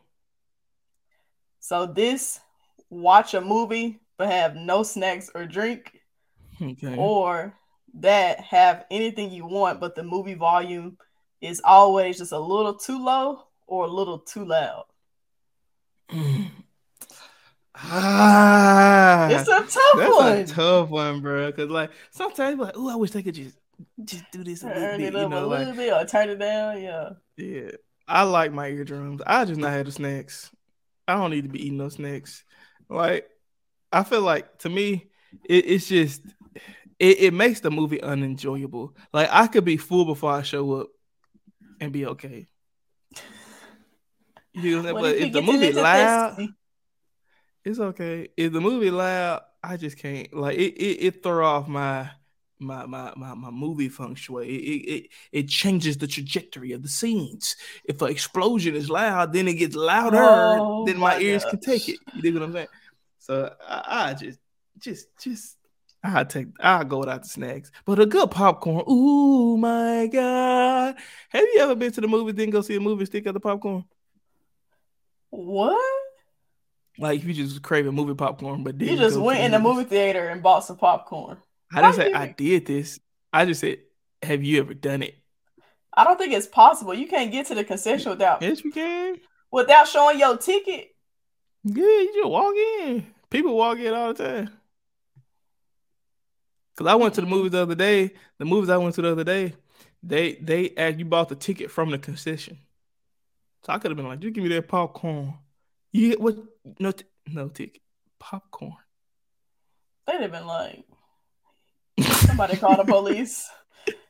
So 1.59 1.85
this 1.85 2.39
watch 2.89 3.33
a 3.33 3.41
movie 3.41 3.99
but 4.17 4.29
have 4.29 4.55
no 4.55 4.83
snacks 4.83 5.29
or 5.35 5.45
drink, 5.45 5.91
Okay. 6.61 6.95
or 6.97 7.53
that 7.95 8.39
have 8.39 8.85
anything 8.89 9.31
you 9.31 9.45
want 9.45 9.79
but 9.79 9.95
the 9.95 10.03
movie 10.03 10.33
volume 10.33 10.97
is 11.41 11.61
always 11.63 12.17
just 12.17 12.31
a 12.31 12.39
little 12.39 12.75
too 12.75 13.03
low 13.03 13.47
or 13.67 13.85
a 13.85 13.89
little 13.89 14.19
too 14.19 14.45
loud. 14.45 14.85
ah, 17.75 19.29
It's 19.29 19.47
a 19.47 19.59
tough 19.61 19.71
that's 19.93 20.17
one. 20.17 20.37
a 20.39 20.45
tough 20.45 20.89
one, 20.89 21.21
bro. 21.21 21.51
Cause 21.51 21.69
like 21.69 21.91
sometimes 22.11 22.59
like, 22.59 22.73
oh, 22.75 22.89
I 22.89 22.95
wish 22.95 23.11
they 23.11 23.23
could 23.23 23.35
just 23.35 23.57
just 24.03 24.29
do 24.31 24.43
this 24.43 24.63
a 24.63 24.69
little 24.69 24.89
Turn 24.89 24.97
bit, 24.97 25.13
it 25.15 25.15
you 25.15 25.25
up 25.25 25.29
know, 25.29 25.45
a 25.45 25.45
like 25.45 25.59
little 25.59 25.73
bit 25.75 25.93
or 25.93 26.05
turn 26.05 26.29
it 26.29 26.37
down. 26.39 26.81
Yeah. 26.81 27.09
yeah. 27.37 27.71
I 28.07 28.23
like 28.23 28.51
my 28.53 28.67
eardrums. 28.69 29.21
I 29.25 29.45
just 29.45 29.59
not 29.59 29.71
have 29.73 29.85
the 29.85 29.91
snacks. 29.91 30.49
I 31.07 31.15
don't 31.15 31.31
need 31.31 31.43
to 31.43 31.49
be 31.49 31.65
eating 31.65 31.77
those 31.77 31.95
snacks. 31.95 32.43
Like 32.89 33.29
I 33.91 34.03
feel 34.03 34.21
like 34.21 34.59
to 34.59 34.69
me, 34.69 35.09
it, 35.43 35.65
it's 35.67 35.87
just 35.87 36.21
it, 36.99 37.19
it 37.19 37.33
makes 37.33 37.59
the 37.59 37.71
movie 37.71 38.01
unenjoyable. 38.01 38.95
Like 39.13 39.29
I 39.31 39.47
could 39.47 39.65
be 39.65 39.77
full 39.77 40.05
before 40.05 40.31
I 40.31 40.41
show 40.41 40.73
up 40.81 40.87
and 41.79 41.91
be 41.91 42.05
okay. 42.05 42.47
You 44.53 44.81
know 44.81 44.93
what 44.93 45.03
I'm 45.03 45.03
saying? 45.03 45.15
But 45.15 45.27
if 45.27 45.33
the 45.33 45.41
movie 45.41 45.73
loud, 45.73 46.47
it's 47.63 47.79
okay. 47.79 48.29
If 48.35 48.53
the 48.53 48.61
movie 48.61 48.91
loud, 48.91 49.41
I 49.63 49.77
just 49.77 49.97
can't. 49.97 50.33
Like 50.33 50.57
it, 50.57 50.73
it, 50.73 51.05
it 51.05 51.23
throw 51.23 51.45
off 51.45 51.67
my 51.67 52.09
my 52.59 52.85
my 52.85 53.13
my, 53.15 53.33
my 53.35 53.51
movie 53.51 53.89
feng 53.89 54.15
shui. 54.15 54.47
It, 54.47 54.89
it 54.89 55.09
it 55.31 55.47
changes 55.47 55.97
the 55.97 56.07
trajectory 56.07 56.71
of 56.71 56.81
the 56.81 56.89
scenes. 56.89 57.55
If 57.85 58.01
an 58.01 58.09
explosion 58.09 58.75
is 58.75 58.89
loud, 58.89 59.33
then 59.33 59.47
it 59.47 59.55
gets 59.55 59.75
louder 59.75 60.17
Oh 60.19 60.85
than 60.85 60.97
my, 60.97 61.15
my 61.15 61.21
ears 61.21 61.45
can 61.45 61.59
take 61.59 61.87
it. 61.87 61.99
You 62.13 62.21
dig 62.21 62.33
what 62.33 62.43
I'm 62.43 62.53
saying? 62.53 62.67
So 63.19 63.53
I, 63.67 64.09
I 64.09 64.13
just 64.13 64.39
just 64.79 65.07
just 65.19 65.56
I 66.15 66.23
take 66.23 66.47
I 66.59 66.83
go 66.83 66.99
without 66.99 67.23
the 67.23 67.29
snacks, 67.29 67.71
but 67.85 67.99
a 67.99 68.05
good 68.05 68.31
popcorn. 68.31 68.83
Ooh 68.89 69.57
my 69.57 70.07
god! 70.11 70.95
Have 71.29 71.43
you 71.53 71.59
ever 71.59 71.75
been 71.75 71.91
to 71.91 72.01
the 72.01 72.07
movies? 72.07 72.35
Then 72.35 72.49
go 72.49 72.61
see 72.61 72.75
a 72.75 72.79
movie, 72.79 73.05
stick 73.05 73.27
out 73.27 73.33
the 73.33 73.39
popcorn. 73.39 73.83
What? 75.29 75.79
Like 76.99 77.23
you 77.23 77.33
just 77.33 77.61
craving 77.61 77.93
movie 77.93 78.15
popcorn, 78.15 78.63
but 78.63 78.79
then 78.79 78.87
You 78.89 78.97
just 78.97 79.17
went 79.19 79.39
in 79.41 79.51
the 79.51 79.59
movie 79.59 79.83
theater 79.83 80.29
and 80.29 80.41
bought 80.41 80.65
some 80.65 80.77
popcorn. 80.77 81.37
I 81.73 81.81
didn't 81.81 81.95
say 81.95 82.13
I 82.13 82.27
did 82.27 82.65
this. 82.65 82.99
I 83.31 83.45
just 83.45 83.61
said, 83.61 83.79
have 84.23 84.43
you 84.43 84.59
ever 84.61 84.73
done 84.73 85.03
it? 85.03 85.15
I 85.93 86.03
don't 86.03 86.17
think 86.17 86.33
it's 86.33 86.47
possible. 86.47 86.93
You 86.93 87.07
can't 87.07 87.31
get 87.31 87.47
to 87.47 87.55
the 87.55 87.63
concession 87.63 88.11
without 88.11 88.41
Yes, 88.41 88.63
we 88.63 88.71
can. 88.71 89.17
without 89.51 89.87
showing 89.87 90.17
your 90.17 90.37
ticket. 90.37 90.87
Yeah, 91.63 91.83
you 91.83 92.11
just 92.15 92.29
walk 92.29 92.55
in. 92.81 93.05
People 93.29 93.55
walk 93.57 93.77
in 93.79 93.93
all 93.93 94.13
the 94.13 94.23
time. 94.23 94.49
Cause 96.77 96.87
I 96.87 96.95
went 96.95 97.15
to 97.15 97.21
the 97.21 97.27
movies 97.27 97.51
the 97.51 97.63
other 97.63 97.75
day. 97.75 98.13
The 98.37 98.45
movies 98.45 98.69
I 98.69 98.77
went 98.77 98.93
to 98.95 99.01
the 99.01 99.11
other 99.11 99.23
day, 99.23 99.53
they 100.03 100.35
they 100.35 100.73
asked 100.77 100.99
you 100.99 101.05
bought 101.05 101.27
the 101.29 101.35
ticket 101.35 101.71
from 101.71 101.89
the 101.89 101.97
concession. 101.97 102.59
So 103.65 103.73
I 103.73 103.79
could 103.79 103.89
have 103.91 103.97
been 103.97 104.07
like, 104.07 104.21
"You 104.23 104.29
give 104.31 104.43
me 104.43 104.49
that 104.51 104.67
popcorn. 104.67 105.33
You 105.91 106.09
get 106.09 106.21
what? 106.21 106.37
No, 106.79 106.91
t- 106.91 107.05
no 107.27 107.49
ticket. 107.49 107.81
Popcorn. 108.19 108.75
They'd 110.05 110.21
have 110.21 110.31
been 110.31 110.45
like, 110.45 110.85
somebody 111.99 112.57
call 112.57 112.77
the 112.77 112.83
police. 112.85 113.49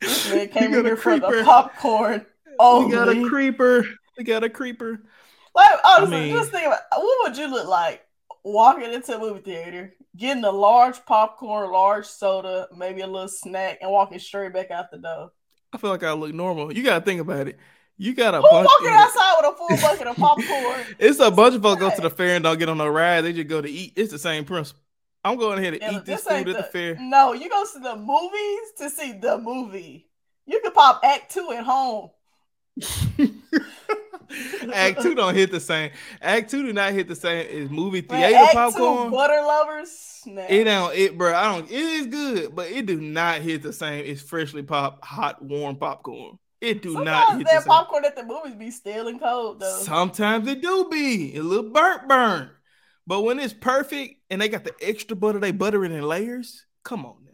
This 0.01 0.29
man 0.31 0.47
came 0.51 0.74
in 0.74 0.86
here 0.86 0.97
for 0.97 1.17
the 1.19 1.41
popcorn. 1.45 2.25
Oh, 2.59 2.86
We 2.86 2.91
got 2.91 3.09
a 3.09 3.27
creeper. 3.29 3.88
We 4.17 4.24
got 4.24 4.43
a 4.43 4.50
creeper. 4.50 5.01
Like, 5.55 5.69
honestly, 5.86 6.17
I 6.17 6.19
mean- 6.21 6.36
just 6.36 6.51
think 6.51 6.67
about 6.67 6.79
what 6.95 7.29
would 7.29 7.38
you 7.38 7.47
look 7.50 7.67
like 7.67 8.05
walking 8.43 8.93
into 8.93 9.15
a 9.15 9.19
movie 9.19 9.41
theater, 9.41 9.93
getting 10.17 10.43
a 10.43 10.51
large 10.51 11.05
popcorn, 11.05 11.71
large 11.71 12.05
soda, 12.05 12.67
maybe 12.75 13.01
a 13.01 13.07
little 13.07 13.27
snack, 13.29 13.77
and 13.81 13.91
walking 13.91 14.19
straight 14.19 14.53
back 14.53 14.71
out 14.71 14.91
the 14.91 14.97
door. 14.97 15.31
I 15.74 15.77
feel 15.77 15.89
like 15.91 16.03
I 16.03 16.13
look 16.13 16.33
normal. 16.33 16.74
You 16.74 16.83
gotta 16.83 17.03
think 17.05 17.21
about 17.21 17.47
it. 17.47 17.57
You 17.97 18.13
got 18.13 18.33
a 18.36 18.41
Who 18.41 18.50
bunch. 18.50 18.67
walking 18.67 18.88
of- 18.88 18.93
outside 18.93 19.36
with 19.41 19.53
a 19.53 19.57
full 19.57 19.89
bucket 19.89 20.07
of 20.07 20.15
popcorn? 20.17 20.81
it's 21.00 21.19
a 21.19 21.31
bunch 21.31 21.55
of 21.55 21.62
folks 21.62 21.79
go 21.79 21.89
to 21.95 22.01
the 22.01 22.09
fair 22.09 22.36
and 22.36 22.43
don't 22.43 22.57
get 22.59 22.69
on 22.69 22.77
no 22.77 22.88
ride. 22.88 23.21
They 23.21 23.33
just 23.33 23.47
go 23.47 23.62
to 23.62 23.69
eat. 23.69 23.93
It's 23.95 24.12
the 24.12 24.19
same 24.19 24.45
principle. 24.45 24.81
I'm 25.24 25.38
going 25.38 25.59
ahead 25.59 25.74
and 25.74 25.81
Yeah, 25.81 25.91
eat 25.97 26.05
this 26.05 26.24
this 26.24 26.31
ain't 26.31 26.45
food 26.47 26.55
at 26.55 26.57
the 26.57 26.63
the- 26.63 26.95
fair. 26.95 26.97
No, 27.01 27.33
you 27.33 27.50
go 27.50 27.63
to 27.74 27.79
the 27.79 27.95
movies 27.95 28.71
to 28.77 28.89
see 28.89 29.13
the 29.13 29.38
movie. 29.39 30.07
You 30.45 30.59
can 30.62 30.71
pop 30.71 31.01
Act 31.03 31.33
Two 31.33 31.51
at 31.51 31.63
home. 31.65 32.12
Act 34.74 35.01
two 35.01 35.15
don't 35.15 35.36
hit 35.36 35.51
the 35.51 35.60
same. 35.60 35.91
Act 36.22 36.50
two 36.51 36.63
do 36.65 36.74
not 36.74 36.93
hit 36.93 37.07
the 37.07 37.15
same 37.15 37.63
as 37.63 37.69
movie 37.69 38.01
theater 38.01 38.48
popcorn. 38.53 39.05
Two, 39.05 39.12
Butter 39.12 39.41
Lovers. 39.46 40.22
Nah. 40.25 40.46
It 40.50 40.63
don't 40.65 40.96
it, 40.96 41.17
bro. 41.17 41.34
I 41.34 41.55
don't. 41.55 41.69
It 41.69 41.74
is 41.74 42.07
good, 42.07 42.55
but 42.55 42.69
it 42.69 42.86
do 42.86 43.00
not 43.00 43.41
hit 43.41 43.63
the 43.63 43.74
same 43.74 44.05
as 44.05 44.22
freshly 44.22 44.63
pop, 44.63 45.03
hot, 45.03 45.41
warm 45.41 45.77
popcorn. 45.77 46.38
It 46.60 46.81
do 46.81 46.93
not 46.93 47.27
Sometimes 47.27 47.38
hit 47.38 47.48
the 47.48 47.53
that 47.53 47.63
same. 47.63 47.69
popcorn 47.69 48.05
at 48.05 48.15
the 48.15 48.24
movies 48.24 48.55
be 48.55 48.72
stale 48.72 49.07
and 49.07 49.22
cold 49.22 49.60
though. 49.60 49.79
Sometimes 49.79 50.48
it 50.48 50.62
do 50.62 50.88
be 50.91 51.36
a 51.38 51.43
little 51.43 51.69
burnt, 51.72 52.07
burnt. 52.07 52.50
But 53.05 53.22
when 53.22 53.39
it's 53.39 53.53
perfect 53.53 54.15
and 54.29 54.41
they 54.41 54.50
got 54.50 54.63
the 54.65 54.74
extra 54.81 55.15
butter, 55.15 55.39
they 55.39 55.51
butter 55.51 55.86
it 55.86 55.91
in 55.91 56.01
layers. 56.01 56.65
Come 56.84 57.05
on 57.05 57.26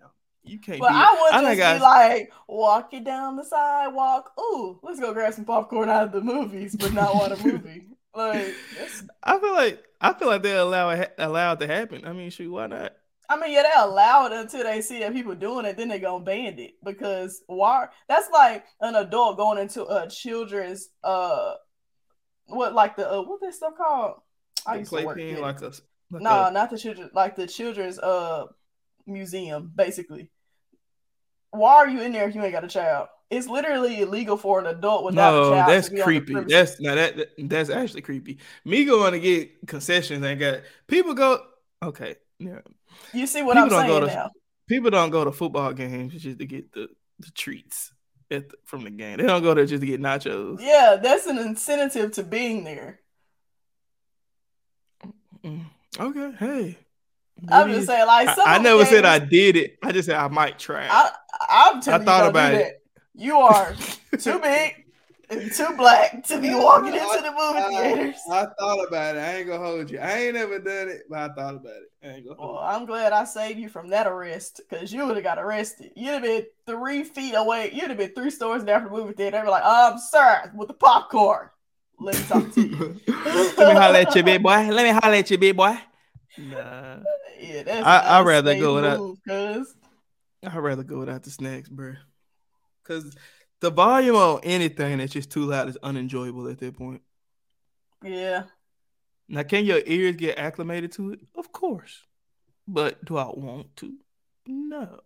you 0.44 0.60
can't. 0.60 0.80
But 0.80 0.90
be, 0.90 0.96
I 0.96 1.18
would 1.22 1.34
I 1.46 1.56
just 1.56 1.62
I- 1.62 1.74
be 1.78 1.82
like 2.20 2.34
walking 2.48 3.04
down 3.04 3.36
the 3.38 3.44
sidewalk. 3.46 4.32
Ooh, 4.40 4.80
let's 4.84 5.00
go 5.00 5.14
grab 5.14 5.34
some 5.34 5.46
popcorn 5.46 5.90
out 5.90 6.04
of 6.08 6.12
the 6.12 6.22
movies, 6.22 6.76
but 6.76 6.94
not 6.94 7.16
want 7.16 7.40
a 7.40 7.44
movie. 7.48 7.88
Like, 8.16 8.54
it's, 8.80 9.04
I 9.24 9.40
feel 9.40 9.56
like 9.56 9.84
I 10.00 10.14
feel 10.14 10.28
like 10.28 10.44
they 10.44 10.56
allow 10.56 10.92
it 10.92 11.16
allow 11.18 11.54
it 11.54 11.60
to 11.62 11.66
happen. 11.66 12.06
I 12.06 12.14
mean, 12.14 12.30
shoot, 12.30 12.52
why 12.52 12.68
not? 12.68 12.94
I 13.28 13.40
mean, 13.40 13.52
yeah, 13.52 13.64
they 13.64 13.70
allow 13.76 14.28
it 14.28 14.34
until 14.34 14.62
they 14.64 14.82
see 14.82 15.00
that 15.00 15.14
people 15.14 15.34
doing 15.34 15.66
it, 15.66 15.78
then 15.78 15.88
they 15.88 15.98
gonna 15.98 16.24
ban 16.24 16.60
it 16.60 16.76
because 16.84 17.42
why? 17.48 17.88
That's 18.08 18.30
like 18.30 18.66
an 18.82 18.94
adult 18.94 19.38
going 19.38 19.58
into 19.58 19.84
a 19.88 20.08
children's 20.08 20.90
uh, 21.04 21.54
what 22.46 22.74
like 22.76 22.96
the 22.98 23.12
uh, 23.12 23.22
what 23.24 23.42
this 23.42 23.56
stuff 23.58 23.74
called? 23.76 24.22
I 24.68 24.74
The 24.74 24.80
used 24.82 24.94
to 24.94 25.06
work 25.06 25.18
there. 25.18 25.40
like 25.40 25.62
a 25.62 25.72
like 26.12 26.22
no, 26.22 26.46
a- 26.46 26.52
not 26.52 26.70
the 26.70 26.78
children, 26.78 27.10
like 27.16 27.36
the 27.36 27.48
children's 27.48 27.98
uh 27.98 28.46
museum, 29.06 29.72
basically. 29.76 30.30
Why 31.52 31.76
are 31.76 31.88
you 31.88 32.02
in 32.02 32.12
there 32.14 32.28
if 32.28 32.36
you 32.36 32.42
ain't 32.44 32.54
got 32.54 32.64
a 32.64 32.68
child? 32.68 33.10
It's 33.30 33.48
literally 33.48 34.02
illegal 34.02 34.38
for 34.38 34.60
an 34.60 34.68
adult 34.68 35.06
without 35.06 35.34
a 35.34 35.38
no, 35.38 35.50
child. 35.52 35.70
that's 35.70 35.90
creepy. 36.04 36.34
That's 36.48 36.80
no, 36.80 36.96
that, 36.96 37.18
that 37.18 37.50
that's 37.50 37.70
actually 37.70 38.02
creepy. 38.02 38.40
Me 38.66 38.86
going 38.86 39.14
to 39.14 39.20
get 39.20 39.68
concessions 39.68 40.24
ain't 40.24 40.40
got 40.40 40.62
people 40.88 41.14
go. 41.14 41.40
Okay, 41.82 42.16
yeah. 42.40 42.60
you 43.14 43.28
see 43.28 43.42
what 43.42 43.56
people 43.56 43.78
I'm 43.78 43.88
saying 43.88 44.02
to- 44.02 44.08
now. 44.08 44.32
People 44.70 44.92
don't 44.92 45.10
go 45.10 45.26
to 45.26 45.32
football 45.32 45.74
games 45.74 46.14
just 46.14 46.40
to 46.40 46.46
get 46.46 46.72
the, 46.72 46.88
the 47.20 47.30
treats 47.32 47.92
at 48.32 48.50
the, 48.50 48.56
from 48.66 48.86
the 48.86 48.90
game. 48.90 49.18
They 49.18 49.26
don't 49.26 49.44
go 49.44 49.54
there 49.54 49.66
just 49.66 49.82
to 49.82 49.88
get 49.88 50.02
nachos. 50.02 50.62
Yeah, 50.62 50.98
that's 51.02 51.26
an 51.28 51.38
incentive 51.38 52.14
to 52.14 52.24
being 52.24 52.64
there. 52.64 53.02
Mm, 55.44 55.66
Okay, 56.00 56.32
hey. 56.40 56.78
I'm 57.50 57.72
just 57.72 57.88
saying, 57.88 58.08
like 58.08 58.30
I, 58.30 58.56
I 58.56 58.58
never 58.60 58.86
said 58.86 59.06
I 59.06 59.20
did 59.20 59.56
it. 59.56 59.78
I 59.84 59.92
just 59.92 60.08
said 60.08 60.16
I 60.16 60.28
might 60.28 60.60
try. 60.60 60.88
I, 60.90 61.12
I'm 61.50 61.82
telling 61.82 62.06
thought 62.06 62.18
you, 62.18 62.22
don't 62.24 62.30
about 62.30 62.54
it. 62.54 62.82
You 63.16 63.38
are 63.38 63.76
too 64.18 64.40
big 64.40 64.84
and 65.30 65.52
too 65.52 65.74
black 65.78 66.24
to 66.26 66.40
be 66.40 66.54
walking 66.54 66.94
into 66.94 67.22
the 67.22 67.32
movie 67.32 67.76
theaters. 67.76 68.22
I 68.32 68.48
thought 68.60 68.88
about 68.88 69.16
it. 69.16 69.20
I 69.20 69.38
ain't 69.38 69.48
gonna 69.48 69.66
hold 69.66 69.90
you. 69.90 70.00
I 70.00 70.20
ain't 70.20 70.36
ever 70.36 70.60
done 70.60 70.90
it, 70.90 71.04
but 71.10 71.20
I 71.20 71.34
thought 71.34 71.56
about 71.56 71.74
it. 71.74 71.92
I 72.04 72.08
ain't 72.08 72.26
gonna 72.28 72.40
Well, 72.40 72.60
I'm 72.60 72.86
glad 72.86 73.14
I 73.14 73.24
saved 73.24 73.60
you 73.60 73.70
from 73.70 73.90
that 73.90 74.08
arrest 74.08 74.62
because 74.70 74.94
you 74.94 75.06
would 75.06 75.16
have 75.16 75.24
got 75.24 75.40
arrested. 75.40 75.92
You'd 75.96 76.12
have 76.12 76.24
been 76.24 76.46
three 76.66 77.04
feet 77.04 77.34
away. 77.34 77.72
You'd 77.74 77.90
have 77.90 77.98
been 77.98 78.14
three 78.14 78.32
stores 78.32 78.64
down 78.64 78.84
from 78.84 78.94
the 78.94 79.00
movie 79.00 79.14
theater. 79.14 79.38
They'd 79.38 79.44
be 79.44 79.50
like, 79.50 79.66
um, 79.66 79.98
sir, 79.98 80.52
with 80.56 80.68
the 80.68 80.74
popcorn. 80.74 81.50
Let 82.00 82.16
me 82.16 82.24
talk 82.24 82.54
to 82.54 82.62
you. 82.62 83.00
you. 83.08 83.14
Let 83.58 83.74
me 83.74 83.80
holler 83.80 84.00
at 84.00 84.16
you, 84.16 84.24
big 84.24 84.44
boy. 84.44 84.50
Let 84.70 84.84
me 84.84 84.90
holler 84.90 85.16
at 85.16 85.32
you, 85.32 85.38
big 85.38 85.56
boy. 85.56 85.78
Nah, 86.38 87.00
yeah, 87.40 87.64
that's 87.64 87.86
I- 87.86 88.20
I'd 88.20 88.26
rather 88.26 88.58
go 88.60 88.76
without- 88.76 89.00
move, 89.00 89.18
cuz. 89.28 89.76
I'd 90.46 90.56
rather 90.58 90.84
go 90.84 91.00
without 91.00 91.24
the 91.24 91.30
snacks, 91.30 91.70
bro. 91.70 91.94
Cause 92.84 93.16
the 93.62 93.70
volume 93.70 94.16
on 94.16 94.40
anything 94.44 94.98
that's 94.98 95.14
just 95.14 95.32
too 95.32 95.46
loud 95.46 95.70
is 95.70 95.78
unenjoyable 95.84 96.48
at 96.50 96.58
that 96.60 96.76
point. 96.76 97.02
Yeah. 98.04 98.44
Now, 99.30 99.44
can 99.44 99.64
your 99.64 99.82
ears 99.86 100.18
get 100.18 100.38
acclimated 100.38 100.92
to 100.94 101.14
it? 101.14 101.20
Of 101.36 101.52
course. 101.54 102.04
But 102.68 103.06
do 103.06 103.16
I 103.18 103.26
want 103.26 103.76
to? 103.78 103.94
No. 104.46 105.00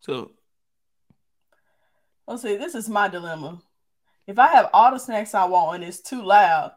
So 0.00 0.32
Let's 2.26 2.42
see, 2.42 2.56
this 2.58 2.74
is 2.74 2.90
my 2.90 3.08
dilemma. 3.08 3.62
If 4.26 4.38
I 4.38 4.48
have 4.48 4.68
all 4.74 4.90
the 4.92 4.98
snacks 4.98 5.34
I 5.34 5.46
want 5.46 5.76
and 5.76 5.84
it's 5.84 6.02
too 6.02 6.22
loud, 6.22 6.72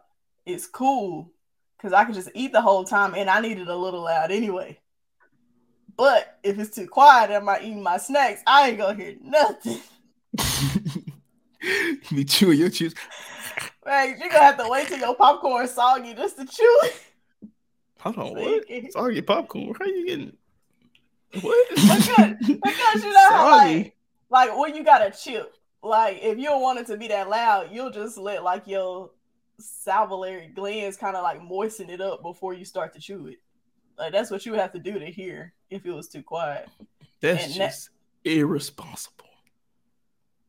it's 0.45 0.65
cool 0.65 1.29
because 1.81 1.93
I 1.93 2.05
can 2.05 2.13
just 2.13 2.29
eat 2.35 2.51
the 2.51 2.61
whole 2.61 2.83
time 2.83 3.15
and 3.15 3.27
I 3.29 3.41
need 3.41 3.57
it 3.57 3.67
a 3.67 3.75
little 3.75 4.01
loud 4.01 4.31
anyway. 4.31 4.79
But 5.97 6.37
if 6.43 6.59
it's 6.59 6.75
too 6.75 6.87
quiet 6.87 7.31
and 7.31 7.49
I'm 7.49 7.61
eating 7.63 7.81
my 7.81 7.97
snacks, 7.97 8.41
I 8.45 8.69
ain't 8.69 8.77
gonna 8.77 8.95
hear 8.95 9.15
nothing. 9.21 9.79
Me 12.11 12.23
chewing 12.23 12.59
your 12.59 12.69
chips. 12.69 12.95
Right, 13.85 14.17
you're 14.17 14.29
gonna 14.29 14.43
have 14.43 14.57
to 14.57 14.69
wait 14.69 14.87
till 14.87 14.99
your 14.99 15.15
popcorn 15.15 15.67
soggy 15.67 16.13
just 16.13 16.37
to 16.37 16.45
chew 16.45 16.79
it. 16.83 17.01
Hold 17.99 18.17
on, 18.17 18.35
what? 18.35 18.67
can- 18.67 18.91
Soggy 18.91 19.21
popcorn. 19.21 19.73
How 19.77 19.85
you 19.85 20.05
getting 20.05 20.33
what? 21.41 21.69
Because, 21.69 22.35
because 22.39 23.03
you 23.03 23.13
know 23.13 23.29
how 23.29 23.57
like, 23.57 23.95
like 24.29 24.57
when 24.57 24.75
you 24.75 24.83
got 24.83 25.05
a 25.05 25.11
chip, 25.11 25.55
like 25.81 26.19
if 26.21 26.37
you 26.37 26.45
don't 26.45 26.61
want 26.61 26.79
it 26.79 26.87
to 26.87 26.97
be 26.97 27.07
that 27.07 27.29
loud, 27.29 27.69
you'll 27.71 27.91
just 27.91 28.17
let 28.17 28.43
like 28.43 28.67
your 28.67 29.11
salivary 29.61 30.51
glands 30.53 30.97
kind 30.97 31.15
of 31.15 31.23
like 31.23 31.41
moisten 31.43 31.89
it 31.89 32.01
up 32.01 32.21
before 32.21 32.53
you 32.53 32.65
start 32.65 32.93
to 32.93 32.99
chew 32.99 33.27
it. 33.27 33.39
Like 33.97 34.11
that's 34.11 34.31
what 34.31 34.45
you 34.45 34.51
would 34.51 34.61
have 34.61 34.73
to 34.73 34.79
do 34.79 34.99
to 34.99 35.05
hear 35.05 35.53
if 35.69 35.85
it 35.85 35.91
was 35.91 36.07
too 36.07 36.23
quiet. 36.23 36.67
That's 37.21 37.45
And 37.45 37.55
that- 37.55 37.77
irresponsible. 38.23 39.25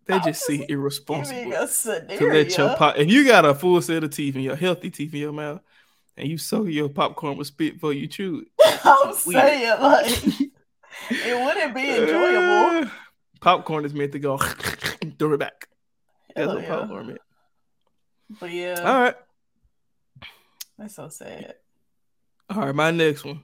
They 0.06 0.14
just 0.16 0.26
just 0.26 0.46
see 0.46 0.66
irresponsible. 0.68 1.52
To 1.52 2.28
let 2.28 2.58
your 2.58 2.74
pop 2.76 2.98
if 2.98 3.08
you 3.08 3.24
got 3.24 3.44
a 3.44 3.54
full 3.54 3.80
set 3.80 4.02
of 4.02 4.10
teeth 4.10 4.34
and 4.34 4.42
your 4.42 4.56
healthy 4.56 4.90
teeth 4.90 5.14
in 5.14 5.20
your 5.20 5.32
mouth 5.32 5.60
and 6.16 6.28
you 6.28 6.38
soak 6.38 6.68
your 6.68 6.88
popcorn 6.88 7.36
with 7.36 7.46
spit 7.46 7.74
before 7.74 7.92
you 7.92 8.08
chew 8.08 8.44
it. 8.44 8.80
I'm 8.84 9.14
saying 9.14 9.80
like 9.80 10.06
it 11.10 11.44
wouldn't 11.44 11.74
be 11.74 11.88
enjoyable. 11.88 12.86
Uh, 12.86 12.90
popcorn 13.40 13.84
is 13.84 13.94
meant 13.94 14.12
to 14.12 14.18
go 14.18 14.38
throw 15.18 15.34
it 15.34 15.38
back. 15.38 15.68
That's 16.34 16.46
Hell 16.46 16.54
what 16.56 16.64
yeah. 16.64 16.68
popcorn 16.76 17.06
meant. 17.06 17.20
But 18.40 18.50
yeah, 18.50 18.74
All 18.78 19.00
right. 19.00 19.14
that's 20.78 20.94
so 20.96 21.08
sad. 21.08 21.54
All 22.50 22.66
right, 22.66 22.74
my 22.74 22.90
next 22.90 23.24
one. 23.24 23.42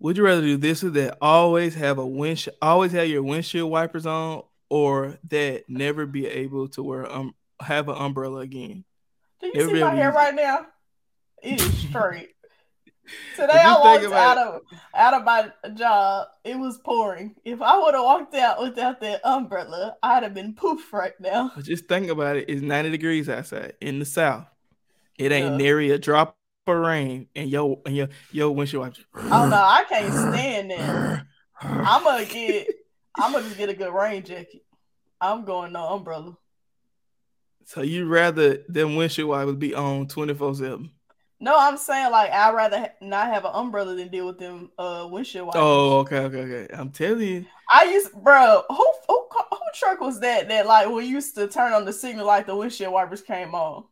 Would 0.00 0.16
you 0.16 0.24
rather 0.24 0.40
do 0.42 0.56
this 0.56 0.82
or 0.82 0.90
that? 0.90 1.18
Always 1.20 1.74
have 1.76 1.98
a 1.98 2.06
windshield, 2.06 2.56
always 2.60 2.92
have 2.92 3.08
your 3.08 3.22
windshield 3.22 3.70
wipers 3.70 4.06
on, 4.06 4.42
or 4.68 5.18
that 5.28 5.64
never 5.68 6.06
be 6.06 6.26
able 6.26 6.68
to 6.70 6.82
wear 6.82 7.10
um 7.10 7.34
have 7.60 7.88
an 7.88 7.96
umbrella 7.96 8.40
again. 8.40 8.84
Do 9.40 9.46
you 9.48 9.52
Never 9.54 9.68
see 9.68 9.80
my 9.80 9.94
hair 9.94 10.12
right 10.12 10.34
now? 10.34 10.66
It 11.42 11.60
is 11.60 11.78
straight. 11.88 12.30
Today 13.36 13.52
I 13.54 13.78
walked 13.78 14.04
out 14.14 14.38
of 14.38 14.62
out 14.94 15.14
of 15.14 15.24
my 15.24 15.50
job. 15.74 16.28
It 16.44 16.58
was 16.58 16.78
pouring. 16.78 17.34
If 17.44 17.60
I 17.60 17.78
would 17.78 17.94
have 17.94 18.04
walked 18.04 18.34
out 18.34 18.60
without 18.60 19.00
that 19.00 19.20
umbrella, 19.26 19.96
I'd 20.02 20.22
have 20.22 20.34
been 20.34 20.54
poof 20.54 20.92
right 20.92 21.18
now. 21.20 21.50
Just 21.62 21.86
think 21.86 22.08
about 22.10 22.36
it. 22.36 22.48
It's 22.48 22.62
90 22.62 22.90
degrees 22.90 23.28
outside 23.28 23.74
in 23.80 23.98
the 23.98 24.04
south. 24.04 24.46
It 25.18 25.32
ain't 25.32 25.52
Yeah. 25.52 25.56
nary 25.56 25.90
a 25.90 25.98
drop 25.98 26.36
of 26.66 26.76
rain, 26.76 27.28
and 27.34 27.50
yo 27.50 27.82
and 27.84 27.96
your 27.96 28.08
your 28.30 28.50
windshield 28.54 28.82
wipers. 28.82 29.04
Oh 29.14 29.48
no, 29.48 29.56
I 29.56 29.84
can't 29.88 30.12
stand 30.12 30.70
that. 30.70 31.24
I'm 31.60 32.04
gonna 32.04 32.24
get. 32.24 32.68
I'm 33.18 33.32
gonna 33.32 33.44
just 33.44 33.58
get 33.58 33.68
a 33.68 33.74
good 33.74 33.92
rain 33.92 34.22
jacket. 34.24 34.64
I'm 35.20 35.44
going 35.44 35.72
no 35.72 35.86
umbrella. 35.88 36.36
So 37.64 37.82
you 37.82 38.06
rather 38.06 38.58
them 38.68 38.96
windshield 38.96 39.28
wipers 39.28 39.56
be 39.56 39.74
on 39.74 40.06
24 40.08 40.54
7. 40.54 40.90
No, 41.42 41.58
I'm 41.58 41.76
saying 41.76 42.12
like 42.12 42.30
I'd 42.30 42.54
rather 42.54 42.78
ha- 42.78 42.92
not 43.00 43.26
have 43.26 43.44
an 43.44 43.50
umbrella 43.52 43.96
than 43.96 44.06
deal 44.08 44.26
with 44.26 44.38
them 44.38 44.70
uh 44.78 45.08
windshield 45.10 45.48
wipers. 45.48 45.60
Oh, 45.60 45.98
okay, 45.98 46.18
okay, 46.18 46.38
okay. 46.42 46.72
I'm 46.72 46.90
telling 46.90 47.26
you. 47.26 47.46
I 47.68 47.82
used, 47.86 48.12
bro. 48.12 48.62
Who, 48.68 48.92
who 49.08 49.26
who 49.50 49.58
truck 49.74 50.00
was 50.00 50.20
that? 50.20 50.48
That 50.48 50.66
like 50.66 50.88
we 50.88 51.04
used 51.04 51.34
to 51.34 51.48
turn 51.48 51.72
on 51.72 51.84
the 51.84 51.92
signal 51.92 52.26
like 52.26 52.46
the 52.46 52.54
windshield 52.54 52.92
wipers 52.92 53.22
came 53.22 53.56
on. 53.56 53.84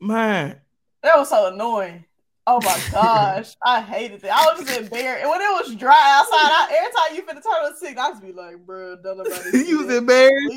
Man, 0.00 0.62
That 1.02 1.18
was 1.18 1.28
so 1.28 1.52
annoying. 1.52 2.06
Oh 2.46 2.58
my 2.62 2.80
gosh, 2.90 3.54
I 3.62 3.82
hated 3.82 4.22
that. 4.22 4.32
I 4.32 4.54
was 4.54 4.64
just 4.64 4.80
embarrassed. 4.80 5.20
And 5.24 5.30
when 5.30 5.42
it 5.42 5.66
was 5.66 5.74
dry 5.76 6.18
outside, 6.18 6.38
I, 6.38 6.68
every 6.78 6.92
time 6.92 7.16
you 7.16 7.22
finna 7.22 7.42
turn 7.42 7.66
on 7.66 7.72
the 7.72 7.78
signal, 7.78 8.02
I 8.02 8.08
just 8.12 8.22
be 8.22 8.32
like, 8.32 8.64
bro, 8.64 8.96
don't 8.96 9.18
nobody. 9.18 9.58
you 9.68 9.84
was 9.84 9.94
embarrassed. 9.94 10.54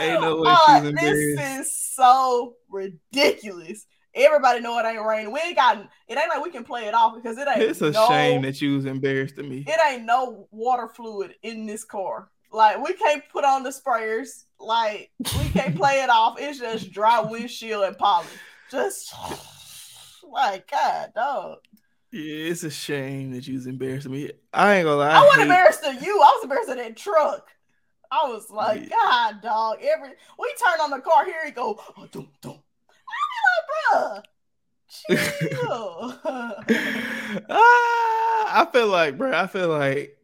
Ain't 0.00 0.20
no 0.20 0.42
way 0.42 0.50
Uh, 0.50 0.90
this 0.90 1.38
is 1.60 1.72
so 1.72 2.56
ridiculous. 2.68 3.86
Everybody 4.16 4.60
know 4.60 4.78
it 4.78 4.86
ain't 4.86 5.04
raining. 5.04 5.30
We 5.32 5.40
ain't 5.40 5.56
got 5.56 5.76
it 5.78 6.18
ain't 6.18 6.28
like 6.30 6.42
we 6.42 6.50
can 6.50 6.64
play 6.64 6.86
it 6.86 6.94
off 6.94 7.14
because 7.14 7.36
it 7.38 7.46
ain't 7.46 7.60
It's 7.62 7.82
a 7.82 7.90
no, 7.90 8.08
shame 8.08 8.42
that 8.42 8.60
you 8.62 8.74
was 8.76 8.86
embarrassed 8.86 9.36
to 9.36 9.42
me. 9.42 9.64
it 9.66 9.78
ain't 9.90 10.04
no 10.04 10.48
water 10.50 10.88
fluid 10.88 11.34
in 11.42 11.66
this 11.66 11.84
car. 11.84 12.30
Like 12.50 12.82
we 12.82 12.94
can't 12.94 13.22
put 13.30 13.44
on 13.44 13.62
the 13.62 13.70
sprayers. 13.70 14.44
Like 14.58 15.10
we 15.20 15.48
can't 15.50 15.76
play 15.82 16.02
it 16.02 16.08
off. 16.10 16.36
It's 16.40 16.58
just 16.58 16.90
dry 16.90 17.20
windshield 17.20 17.84
and 17.84 17.98
polish. 17.98 18.28
Just 18.70 19.12
like 20.30 20.70
God, 20.70 21.12
dog. 21.14 21.58
Yeah, 22.12 22.50
it's 22.50 22.62
a 22.62 22.70
shame 22.70 23.32
that 23.32 23.46
you 23.46 23.54
was 23.54 23.66
embarrassed 23.66 24.04
to 24.04 24.08
me. 24.08 24.30
I 24.52 24.76
ain't 24.76 24.84
gonna 24.86 24.96
lie. 24.96 25.10
I, 25.10 25.20
wasn't 25.20 25.34
hate- 25.36 25.42
embarrassed 25.42 25.84
of 25.84 26.02
you. 26.02 26.20
I 26.22 26.32
was 26.36 26.42
embarrassed 26.44 26.70
of 26.70 26.76
that 26.76 26.96
truck. 26.96 27.46
I 28.10 28.28
was 28.28 28.48
like, 28.50 28.82
Yeah. 28.82 28.88
God, 28.90 29.42
dog. 29.42 29.78
Every 29.82 30.10
we 30.38 30.54
turn 30.64 30.80
on 30.80 30.90
the 30.90 31.00
car, 31.00 31.24
here 31.26 31.44
he 31.44 31.50
go. 31.50 31.78
Oh, 31.98 32.06
dum, 32.10 32.28
dum. 32.40 32.58
Bruh, 33.92 34.22
chill. 34.88 36.14
ah, 37.50 38.62
I 38.62 38.68
feel 38.72 38.88
like, 38.88 39.18
bro. 39.18 39.32
I 39.32 39.46
feel 39.46 39.68
like 39.68 40.16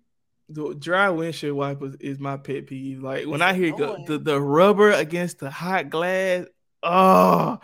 the 0.49 0.75
dry 0.75 1.11
windshield 1.11 1.57
wipers 1.57 1.95
is 2.01 2.19
my 2.19 2.37
pet 2.37 2.67
peeve. 2.67 3.03
Like 3.03 3.27
when 3.27 3.43
I 3.43 3.55
hear 3.55 3.77
go, 3.77 4.05
the 4.07 4.19
the 4.19 4.41
rubber 4.41 4.91
against 4.93 5.39
the 5.39 5.51
hot 5.51 5.91
glass. 5.91 6.47
Oh, 6.83 7.59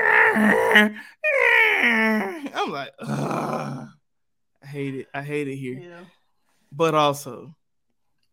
I'm 0.00 0.94
like. 2.70 2.92
I 3.00 3.88
hate 4.66 4.94
it. 4.94 5.08
I 5.12 5.22
hate 5.22 5.48
it 5.48 5.56
here. 5.56 5.78
yeah, 5.78 6.00
But 6.72 6.94
also, 6.94 7.54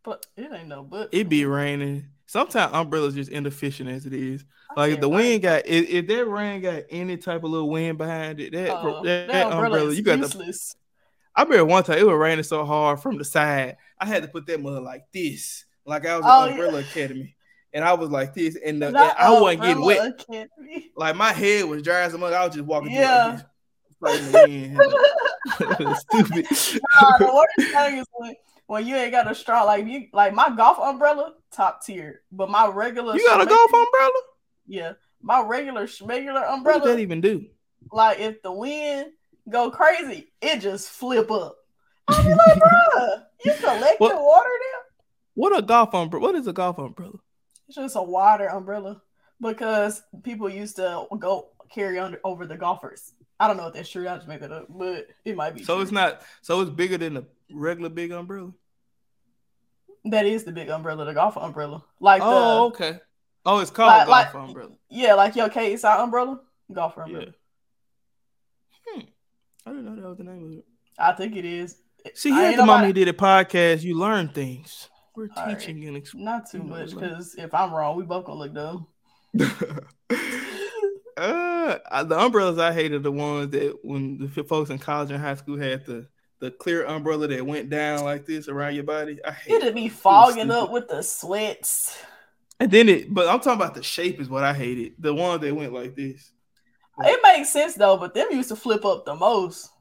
but 0.04 0.26
it 0.38 0.52
ain't 0.54 0.70
no 0.70 0.84
but. 0.84 1.10
it 1.12 1.28
be 1.30 1.46
raining. 1.46 2.08
Sometimes 2.26 2.74
umbrellas 2.74 3.16
just 3.16 3.30
inefficient 3.30 3.90
as 3.90 4.06
it 4.06 4.14
is. 4.14 4.46
Like 4.76 5.02
the 5.02 5.10
wind 5.10 5.42
got 5.44 5.66
if, 5.66 5.90
if 5.90 6.08
that 6.08 6.26
rain 6.28 6.62
got 6.62 6.84
any 6.90 7.18
type 7.18 7.44
of 7.44 7.50
little 7.50 7.70
wind 7.70 7.98
behind 7.98 8.40
it, 8.40 8.52
that 8.54 8.70
Uh, 8.72 9.02
that, 9.04 9.28
that 9.28 9.46
umbrella, 9.52 9.66
umbrella, 9.66 9.94
you 9.94 10.02
got 10.04 10.20
useless. 10.20 10.76
I 11.36 11.44
remember 11.44 11.66
one 11.66 11.84
time 11.84 11.98
it 11.98 12.06
was 12.06 12.16
raining 12.16 12.44
so 12.44 12.66
hard 12.66 13.00
from 13.00 13.18
the 13.18 13.24
side, 13.26 13.78
I 14.00 14.06
had 14.06 14.24
to 14.24 14.28
put 14.30 14.46
that 14.48 14.62
mother 14.62 14.82
like 14.82 15.06
this, 15.14 15.66
like 15.86 16.06
I 16.06 16.18
was 16.18 16.26
Oh, 16.28 16.44
at 16.44 16.46
yeah. 16.46 16.52
Umbrella 16.52 16.80
Academy, 16.80 17.36
and 17.74 17.86
I 17.86 17.94
was 17.94 18.10
like 18.10 18.34
this, 18.34 18.58
and, 18.58 18.82
the, 18.82 18.88
and 18.88 18.98
I 18.98 19.40
wasn't 19.40 19.62
getting 19.62 19.84
wet. 19.86 20.14
Academy. 20.20 20.92
Like 20.96 21.16
my 21.16 21.32
head 21.32 21.66
was 21.66 21.82
dry 21.84 22.02
as 22.02 22.14
a 22.14 22.18
mother. 22.18 22.36
I 22.36 22.46
was 22.46 22.56
just 22.56 22.66
walking 22.66 22.92
Yeah. 22.92 23.26
like 23.26 23.38
this, 23.38 23.46
fighting 24.02 24.32
the 24.32 24.42
wind. 24.48 25.80
It 25.80 25.88
was 25.88 26.00
Stupid. 26.10 26.82
Nah, 27.02 27.18
the 27.18 27.34
worst 27.34 27.74
thing 27.74 27.98
is 28.00 28.06
when, 28.14 28.36
when 28.68 28.86
you 28.88 28.96
ain't 28.96 29.12
got 29.12 29.30
a 29.32 29.36
straw. 29.36 29.64
Like 29.64 29.86
you, 29.88 30.08
like 30.14 30.34
my 30.34 30.50
golf 30.56 30.80
umbrella, 30.80 31.34
top 31.52 31.84
tier. 31.86 32.22
But 32.32 32.50
my 32.50 32.68
regular, 32.68 33.16
you 33.16 33.26
got 33.26 33.42
a 33.42 33.46
golf 33.46 33.74
umbrella? 33.74 34.12
Yeah, 34.72 34.94
my 35.22 35.42
regular 35.44 35.86
regular 36.02 36.46
umbrella. 36.46 36.80
What 36.80 36.86
does 36.86 36.96
that 36.96 37.02
even 37.02 37.20
do? 37.20 37.46
like 37.92 38.20
if 38.20 38.42
the 38.42 38.52
wind 38.52 39.12
go 39.50 39.70
crazy, 39.70 40.32
it 40.42 40.60
just 40.62 40.88
flip 40.90 41.30
up. 41.30 41.58
I 42.08 42.22
be 42.24 42.30
like, 42.30 42.58
bruh, 42.58 43.24
you 43.46 43.54
collect 43.60 44.00
What- 44.00 44.14
your 44.14 44.24
water 44.26 44.50
there? 44.50 44.82
What 45.34 45.58
a 45.58 45.62
golf 45.62 45.94
umbrella? 45.94 46.26
What 46.26 46.36
is 46.36 46.48
a 46.48 46.54
golf 46.54 46.78
umbrella? 46.78 47.20
It's 47.68 47.76
just 47.76 47.96
a 47.98 48.02
water 48.02 48.48
umbrella 48.50 49.02
because 49.42 50.02
people 50.24 50.50
used 50.50 50.78
to 50.78 51.06
go 51.20 51.50
carry 51.70 52.00
under 52.00 52.20
over 52.24 52.46
the 52.46 52.56
golfers. 52.58 53.14
I 53.40 53.48
don't 53.48 53.58
know 53.58 53.68
if 53.68 53.74
that's 53.74 53.90
true. 53.90 54.08
I 54.08 54.16
just 54.16 54.28
made 54.28 54.42
that 54.42 54.52
up, 54.54 54.68
but 54.70 55.08
it 55.26 55.36
might 55.36 55.56
be. 55.56 55.64
So 55.64 55.76
true. 55.76 55.84
it's 55.84 55.92
not. 55.92 56.22
So 56.42 56.62
it's 56.62 56.70
bigger 56.70 56.98
than 56.98 57.18
a 57.18 57.24
regular 57.52 57.90
big 57.90 58.12
umbrella. 58.12 58.52
That 60.06 60.26
is 60.26 60.44
the 60.44 60.52
big 60.52 60.70
umbrella, 60.70 61.06
the 61.06 61.14
golf 61.14 61.38
umbrella. 61.38 61.84
Like 62.00 62.22
Oh, 62.24 62.70
the 62.70 62.76
okay. 62.76 63.00
Oh, 63.46 63.60
it's 63.60 63.72
called 63.72 64.08
Like- 64.08 64.08
golf 64.08 64.34
like- 64.36 64.50
umbrella. 64.50 64.72
yeah, 64.90 65.14
like 65.16 65.36
your 65.36 65.50
KSI 65.50 66.00
umbrella, 66.00 66.40
golfer 66.72 67.04
umbrella. 67.04 67.26
Yeah. 67.28 68.94
Hmm. 68.94 69.00
I 69.66 69.70
didn't 69.72 69.86
know 69.86 69.96
that 70.02 70.08
was 70.10 70.18
the 70.18 70.24
name 70.24 70.46
of 70.46 70.52
it. 70.60 70.66
I 71.00 71.14
think 71.14 71.36
it 71.36 71.46
is. 71.46 71.78
See, 72.16 72.32
here 72.32 72.52
at 72.52 72.58
the 72.58 72.66
moment 72.66 72.88
you 72.88 72.94
did 72.94 73.08
a 73.08 73.14
podcast, 73.18 73.84
you 73.84 73.98
learn 73.98 74.30
things. 74.30 74.90
We're 75.16 75.28
All 75.36 75.46
right. 75.46 75.60
teaching 75.60 75.86
and 75.88 75.98
explaining. 75.98 76.26
Not 76.26 76.50
too 76.50 76.64
much 76.64 76.94
because 76.96 77.36
if 77.36 77.54
I'm 77.54 77.74
wrong, 77.74 77.96
we 77.98 78.04
both 78.04 78.26
gonna 78.26 78.40
look 78.40 78.54
dumb. 78.54 78.88
uh, 81.18 82.04
the 82.04 82.20
umbrellas 82.20 82.58
I 82.58 82.72
hated 82.74 83.04
the 83.04 83.12
ones 83.12 83.52
that 83.52 83.78
when 83.84 84.30
the 84.34 84.44
folks 84.44 84.70
in 84.70 84.80
college 84.80 85.12
and 85.12 85.22
high 85.22 85.36
school 85.36 85.58
had 85.60 85.86
the 85.86 86.08
the 86.40 86.50
clear 86.50 86.86
umbrella 86.86 87.28
that 87.28 87.46
went 87.46 87.70
down 87.70 88.04
like 88.04 88.26
this 88.26 88.48
around 88.48 88.74
your 88.74 88.84
body. 88.84 89.20
I 89.24 89.32
hate 89.32 89.54
It'd 89.62 89.76
be 89.76 89.90
fogging 89.90 90.50
up 90.50 90.72
with 90.72 90.88
the 90.88 91.04
sweats. 91.04 91.96
And 92.62 92.70
then 92.70 92.90
it, 92.90 93.12
but 93.12 93.28
I'm 93.28 93.40
talking 93.40 93.60
about 93.60 93.74
the 93.74 93.82
shape 93.82 94.22
is 94.22 94.30
what 94.30 94.44
I 94.44 94.54
hated. 94.54 94.94
The 95.00 95.12
one 95.12 95.42
that 95.42 95.56
went 95.56 95.74
like 95.74 95.96
this. 95.96 96.32
It 97.00 97.20
makes 97.24 97.50
sense 97.50 97.74
though, 97.74 97.98
but 97.98 98.14
them 98.14 98.28
used 98.30 98.50
to 98.50 98.56
flip 98.56 98.86
up 98.86 99.04
the 99.04 99.16
most. 99.16 99.72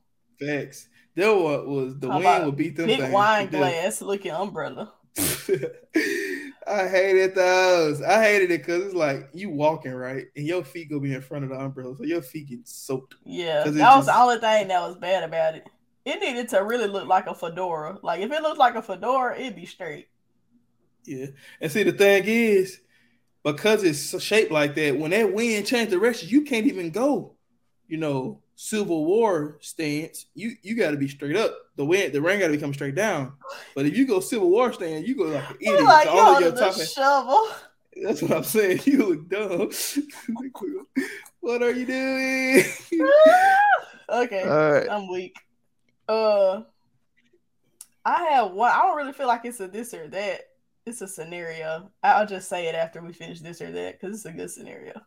Facts. 0.40 0.88
There 1.14 1.34
was, 1.34 1.66
was 1.66 1.98
the 1.98 2.10
How 2.10 2.22
wind 2.22 2.46
would 2.46 2.56
beat 2.56 2.76
them 2.76 2.86
Big 2.86 3.12
wine 3.12 3.46
glass 3.50 4.00
looking 4.00 4.30
umbrella. 4.30 4.94
I 5.18 6.88
hated 6.88 7.34
those. 7.34 8.00
I 8.00 8.22
hated 8.22 8.50
it 8.50 8.62
because 8.64 8.86
it's 8.86 8.94
like 8.94 9.28
you 9.34 9.50
walking 9.50 9.92
right, 9.92 10.24
and 10.34 10.46
your 10.46 10.64
feet 10.64 10.88
gonna 10.88 11.02
be 11.02 11.12
in 11.12 11.20
front 11.20 11.44
of 11.44 11.50
the 11.50 11.56
umbrella, 11.60 11.94
so 11.98 12.04
your 12.04 12.22
feet 12.22 12.48
get 12.48 12.66
soaked. 12.66 13.16
Yeah, 13.26 13.64
that 13.64 13.96
was 13.96 14.06
the 14.06 14.16
only 14.16 14.38
thing 14.38 14.68
that 14.68 14.80
was 14.80 14.96
bad 14.96 15.22
about 15.22 15.56
it. 15.56 15.68
It 16.06 16.18
needed 16.18 16.48
to 16.50 16.64
really 16.64 16.86
look 16.86 17.06
like 17.06 17.26
a 17.26 17.34
fedora. 17.34 17.98
Like 18.02 18.20
if 18.20 18.32
it 18.32 18.40
looked 18.40 18.58
like 18.58 18.76
a 18.76 18.82
fedora, 18.82 19.38
it'd 19.38 19.54
be 19.54 19.66
straight. 19.66 20.08
Yeah, 21.04 21.26
and 21.60 21.72
see 21.72 21.82
the 21.82 21.92
thing 21.92 22.24
is, 22.26 22.80
because 23.42 23.82
it's 23.84 24.20
shaped 24.22 24.52
like 24.52 24.74
that, 24.74 24.96
when 24.98 25.12
that 25.12 25.32
wind 25.32 25.66
change 25.66 25.90
direction, 25.90 26.28
you 26.28 26.42
can't 26.42 26.66
even 26.66 26.90
go. 26.90 27.34
You 27.88 27.96
know, 27.96 28.42
Civil 28.54 29.06
War 29.06 29.56
stance. 29.60 30.26
You 30.34 30.52
you 30.62 30.76
got 30.76 30.90
to 30.90 30.98
be 30.98 31.08
straight 31.08 31.34
up. 31.36 31.56
The 31.76 31.84
wind, 31.84 32.12
the 32.12 32.20
rain 32.20 32.40
got 32.40 32.48
to 32.48 32.52
be 32.52 32.58
coming 32.58 32.74
straight 32.74 32.94
down. 32.94 33.32
But 33.74 33.86
if 33.86 33.96
you 33.96 34.06
go 34.06 34.20
Civil 34.20 34.50
War 34.50 34.72
stance, 34.72 35.08
you 35.08 35.16
go 35.16 35.24
like 35.24 35.48
an 35.48 35.56
You're 35.60 35.74
idiot. 35.76 35.88
like 35.88 36.06
So 36.06 36.14
you 36.14 36.20
all 36.20 36.40
your 36.40 36.50
the 36.50 36.60
top 36.60 36.74
shovel. 36.74 37.48
That's 38.02 38.20
what 38.22 38.32
I'm 38.32 38.44
saying. 38.44 38.80
You 38.84 39.08
look 39.08 39.28
dumb. 39.28 39.70
what 41.40 41.62
are 41.62 41.70
you 41.70 41.86
doing? 41.86 42.64
okay, 44.10 44.42
All 44.42 44.72
right. 44.72 44.90
I'm 44.90 45.10
weak. 45.10 45.36
Uh, 46.06 46.62
I 48.04 48.24
have 48.32 48.52
one. 48.52 48.70
I 48.70 48.82
don't 48.82 48.96
really 48.96 49.12
feel 49.12 49.26
like 49.26 49.44
it's 49.44 49.60
a 49.60 49.68
this 49.68 49.94
or 49.94 50.06
that. 50.08 50.49
It's 50.90 51.02
a 51.02 51.06
scenario. 51.06 51.88
I'll 52.02 52.26
just 52.26 52.48
say 52.48 52.66
it 52.66 52.74
after 52.74 53.00
we 53.00 53.12
finish 53.12 53.38
this 53.38 53.60
or 53.60 53.70
that 53.70 54.00
because 54.00 54.16
it's 54.16 54.26
a 54.26 54.32
good 54.32 54.50
scenario. 54.50 55.00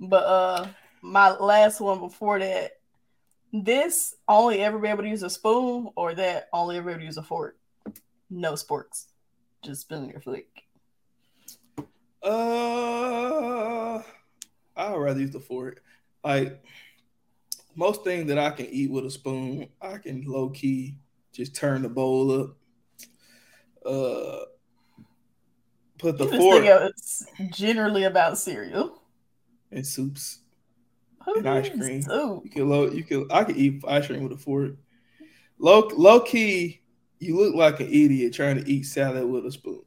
But 0.00 0.24
uh, 0.24 0.66
my 1.02 1.30
last 1.36 1.80
one 1.80 2.00
before 2.00 2.40
that, 2.40 2.72
this 3.52 4.16
only 4.26 4.60
ever 4.62 4.80
be 4.80 4.88
able 4.88 5.04
to 5.04 5.08
use 5.08 5.22
a 5.22 5.30
spoon, 5.30 5.90
or 5.94 6.16
that 6.16 6.48
only 6.52 6.78
ever 6.78 6.86
be 6.86 6.92
able 6.94 7.00
to 7.02 7.06
use 7.06 7.16
a 7.16 7.22
fork. 7.22 7.56
No 8.28 8.54
sporks, 8.54 9.04
just 9.62 9.82
spoon 9.82 10.08
your 10.08 10.18
flick. 10.18 10.48
Uh, 12.20 14.02
I'd 14.76 14.96
rather 14.96 15.20
use 15.20 15.30
the 15.30 15.38
fork. 15.38 15.80
Like 16.24 16.60
most 17.76 18.02
things 18.02 18.26
that 18.26 18.38
I 18.38 18.50
can 18.50 18.66
eat 18.66 18.90
with 18.90 19.06
a 19.06 19.10
spoon, 19.12 19.68
I 19.80 19.98
can 19.98 20.24
low 20.24 20.50
key 20.50 20.98
just 21.32 21.54
turn 21.54 21.82
the 21.82 21.88
bowl 21.88 22.40
up. 22.40 22.56
Uh, 23.86 24.46
put 25.98 26.18
the 26.18 26.26
fork 26.28 26.64
it's 26.64 27.24
generally 27.50 28.04
about 28.04 28.38
cereal. 28.38 29.02
and 29.70 29.86
soups. 29.86 30.40
Who 31.24 31.34
And 31.38 31.48
ice 31.48 31.68
cream. 31.68 32.02
soup? 32.02 32.42
You 32.44 32.50
can 32.50 32.68
low, 32.68 32.88
you 32.90 33.02
can. 33.02 33.26
I 33.30 33.44
can 33.44 33.56
eat 33.56 33.82
ice 33.86 34.06
cream 34.06 34.22
with 34.22 34.32
a 34.32 34.36
fork. 34.36 34.72
Low, 35.58 35.88
low 35.94 36.20
key, 36.20 36.82
you 37.18 37.36
look 37.36 37.54
like 37.54 37.80
an 37.80 37.86
idiot 37.88 38.32
trying 38.34 38.62
to 38.62 38.70
eat 38.70 38.84
salad 38.84 39.26
with 39.26 39.46
a 39.46 39.50
spoon. 39.50 39.82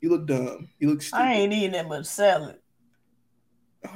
You 0.00 0.10
look 0.10 0.26
dumb. 0.26 0.68
You 0.78 0.90
look 0.90 1.02
stupid. 1.02 1.22
I 1.22 1.32
ain't 1.34 1.52
eating 1.52 1.72
that 1.72 1.88
much 1.88 2.06
salad. 2.06 2.58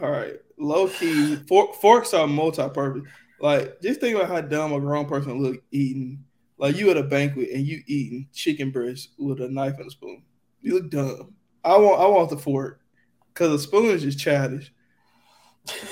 All 0.02 0.10
right, 0.10 0.34
low 0.58 0.88
key, 0.88 1.36
fork, 1.48 1.74
forks 1.76 2.12
are 2.12 2.26
multi-purpose. 2.26 3.08
Like, 3.40 3.80
just 3.80 4.00
think 4.00 4.16
about 4.16 4.28
how 4.28 4.40
dumb 4.42 4.72
a 4.72 4.80
grown 4.80 5.06
person 5.06 5.40
look 5.42 5.62
eating. 5.70 6.24
Like, 6.58 6.76
you 6.76 6.90
at 6.90 6.96
a 6.98 7.02
banquet 7.04 7.50
and 7.54 7.64
you 7.66 7.82
eating 7.86 8.28
chicken 8.34 8.70
breast 8.70 9.10
with 9.16 9.40
a 9.40 9.48
knife 9.48 9.76
and 9.78 9.86
a 9.86 9.90
spoon. 9.90 10.24
You 10.62 10.74
look 10.74 10.90
dumb. 10.90 11.34
I 11.64 11.76
want, 11.76 12.00
I 12.00 12.06
want 12.06 12.30
the 12.30 12.38
fork 12.38 12.80
because 13.32 13.50
the 13.52 13.58
spoon 13.58 13.86
is 13.86 14.02
just 14.02 14.18
childish. 14.18 14.72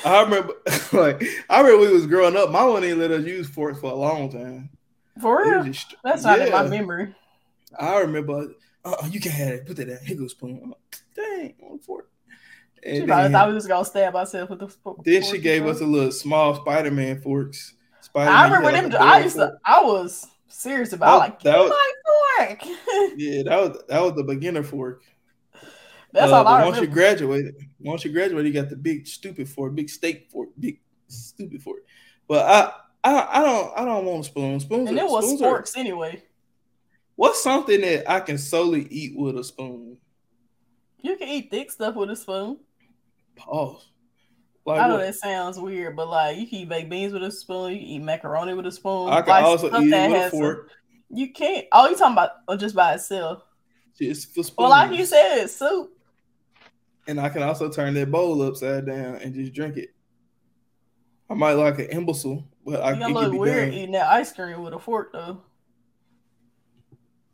I 0.04 0.22
remember, 0.22 0.54
like, 0.92 1.22
I 1.50 1.60
remember 1.60 1.80
when 1.80 1.88
we 1.88 1.94
was 1.94 2.06
growing 2.06 2.36
up. 2.36 2.50
My 2.50 2.64
one 2.64 2.82
didn't 2.82 2.98
let 2.98 3.10
us 3.10 3.24
use 3.24 3.48
forks 3.48 3.78
for 3.80 3.90
a 3.90 3.94
long 3.94 4.30
time. 4.30 4.70
For 5.20 5.42
real? 5.44 5.62
just- 5.64 5.94
That's 6.02 6.24
not 6.24 6.38
in 6.40 6.50
my 6.50 6.62
memory. 6.66 7.14
I 7.78 7.98
remember, 8.00 8.48
uh, 8.84 9.08
you 9.10 9.20
can 9.20 9.32
have 9.32 9.48
it. 9.54 9.66
Put 9.66 9.76
that 9.76 9.88
down. 9.88 9.98
Here 10.04 10.16
goes 10.16 10.30
spoon. 10.32 10.60
I'm 10.62 10.70
like, 10.70 10.78
Dang, 11.14 11.54
I 11.62 11.66
want 11.66 11.80
a 11.80 11.84
fork. 11.84 12.10
She 12.82 12.90
And 12.98 13.06
probably 13.08 13.22
then- 13.24 13.32
thought 13.32 13.48
we 13.48 13.54
was 13.54 13.66
gonna 13.66 13.84
stab 13.84 14.14
ourselves 14.16 14.48
with 14.50 14.60
the 14.60 14.68
fork. 14.68 15.04
Then 15.04 15.22
she 15.22 15.38
gave 15.38 15.66
us 15.66 15.80
a 15.80 15.86
little 15.86 16.12
small 16.12 16.54
Spider-Man 16.54 17.20
forks. 17.20 17.74
Spider-Man 18.00 18.34
I 18.38 18.44
remember 18.44 18.72
them. 18.72 18.90
like 18.90 19.00
I 19.00 19.20
used 19.24 19.36
to. 19.36 19.58
I 19.64 19.82
was 19.82 20.26
serious 20.48 20.92
about 20.92 21.06
That- 21.06 21.18
like 21.18 21.40
that 21.42 21.58
was- 21.58 21.70
my 21.70 21.92
fork. 22.38 22.60
Yeah, 23.16 23.42
that 23.44 23.60
was 23.60 23.82
that 23.88 24.00
was 24.02 24.14
the 24.14 24.24
beginner 24.24 24.62
fork. 24.62 25.02
That's 26.12 26.30
Uh, 26.32 26.36
all 26.36 26.46
I 26.48 26.64
once 26.64 26.80
you 26.80 26.86
graduated, 26.86 27.54
once 27.80 28.04
you 28.04 28.12
graduated, 28.12 28.54
you 28.54 28.60
got 28.60 28.70
the 28.70 28.76
big 28.76 29.06
stupid 29.06 29.48
fork, 29.48 29.74
big 29.74 29.90
steak 29.90 30.30
fork, 30.30 30.48
big 30.58 30.80
stupid 31.08 31.62
fork. 31.62 31.80
But 32.28 32.46
I, 32.46 32.72
I, 33.04 33.40
I 33.40 33.42
don't, 33.44 33.78
I 33.78 33.84
don't 33.84 34.04
want 34.04 34.24
spoons. 34.24 34.62
Spoons, 34.64 34.88
and 34.88 34.98
it 34.98 35.04
was 35.04 35.24
spoons 35.26 35.42
are- 35.42 35.64
anyway. 35.76 36.22
what's 37.16 37.42
something 37.42 37.80
that 37.82 38.10
I 38.10 38.20
can 38.20 38.38
solely 38.38 38.86
eat 38.90 39.16
with 39.16 39.36
a 39.38 39.44
spoon? 39.44 39.98
You 41.02 41.16
can 41.16 41.28
eat 41.28 41.50
thick 41.50 41.70
stuff 41.70 41.94
with 41.96 42.10
a 42.10 42.16
spoon. 42.16 42.58
Pause. 43.36 43.86
Like 44.66 44.80
I 44.80 44.88
know 44.88 44.94
what? 44.96 45.02
that 45.06 45.14
sounds 45.14 45.58
weird, 45.60 45.94
but 45.94 46.08
like 46.08 46.36
you 46.38 46.46
can 46.48 46.58
eat 46.58 46.68
baked 46.68 46.90
beans 46.90 47.12
with 47.12 47.22
a 47.22 47.30
spoon, 47.30 47.72
you 47.72 47.78
can 47.78 47.86
eat 47.86 47.98
macaroni 48.02 48.52
with 48.52 48.66
a 48.66 48.72
spoon. 48.72 49.08
I 49.10 49.22
can 49.22 49.30
like 49.30 49.44
also 49.44 49.66
eat 49.80 49.92
it 49.92 50.10
with 50.10 50.20
a 50.26 50.30
some- 50.30 50.38
fork. 50.40 50.70
You 51.08 51.32
can't. 51.32 51.66
Oh, 51.70 51.88
you 51.88 51.96
talking 51.96 52.14
about 52.14 52.30
or 52.48 52.56
just 52.56 52.74
by 52.74 52.94
itself? 52.94 53.44
Just 53.96 54.34
for 54.34 54.42
spoons. 54.42 54.54
Well, 54.58 54.70
like 54.70 54.98
you 54.98 55.06
said, 55.06 55.38
it's 55.38 55.54
soup. 55.54 55.92
and 57.06 57.20
I 57.20 57.28
can 57.28 57.44
also 57.44 57.70
turn 57.70 57.94
that 57.94 58.10
bowl 58.10 58.42
upside 58.42 58.86
down 58.86 59.14
and 59.16 59.32
just 59.32 59.52
drink 59.52 59.76
it. 59.76 59.90
I 61.30 61.34
might 61.34 61.52
like 61.52 61.78
an 61.78 61.86
imbecile, 61.86 62.44
but 62.64 62.82
I 62.82 62.90
You 62.90 62.96
it 62.96 62.98
gonna 62.98 63.14
can 63.14 63.22
look 63.22 63.32
be 63.32 63.38
weird 63.38 63.68
done. 63.70 63.78
eating 63.78 63.92
that 63.92 64.10
ice 64.10 64.32
cream 64.32 64.62
with 64.62 64.74
a 64.74 64.80
fork 64.80 65.12
though. 65.12 65.42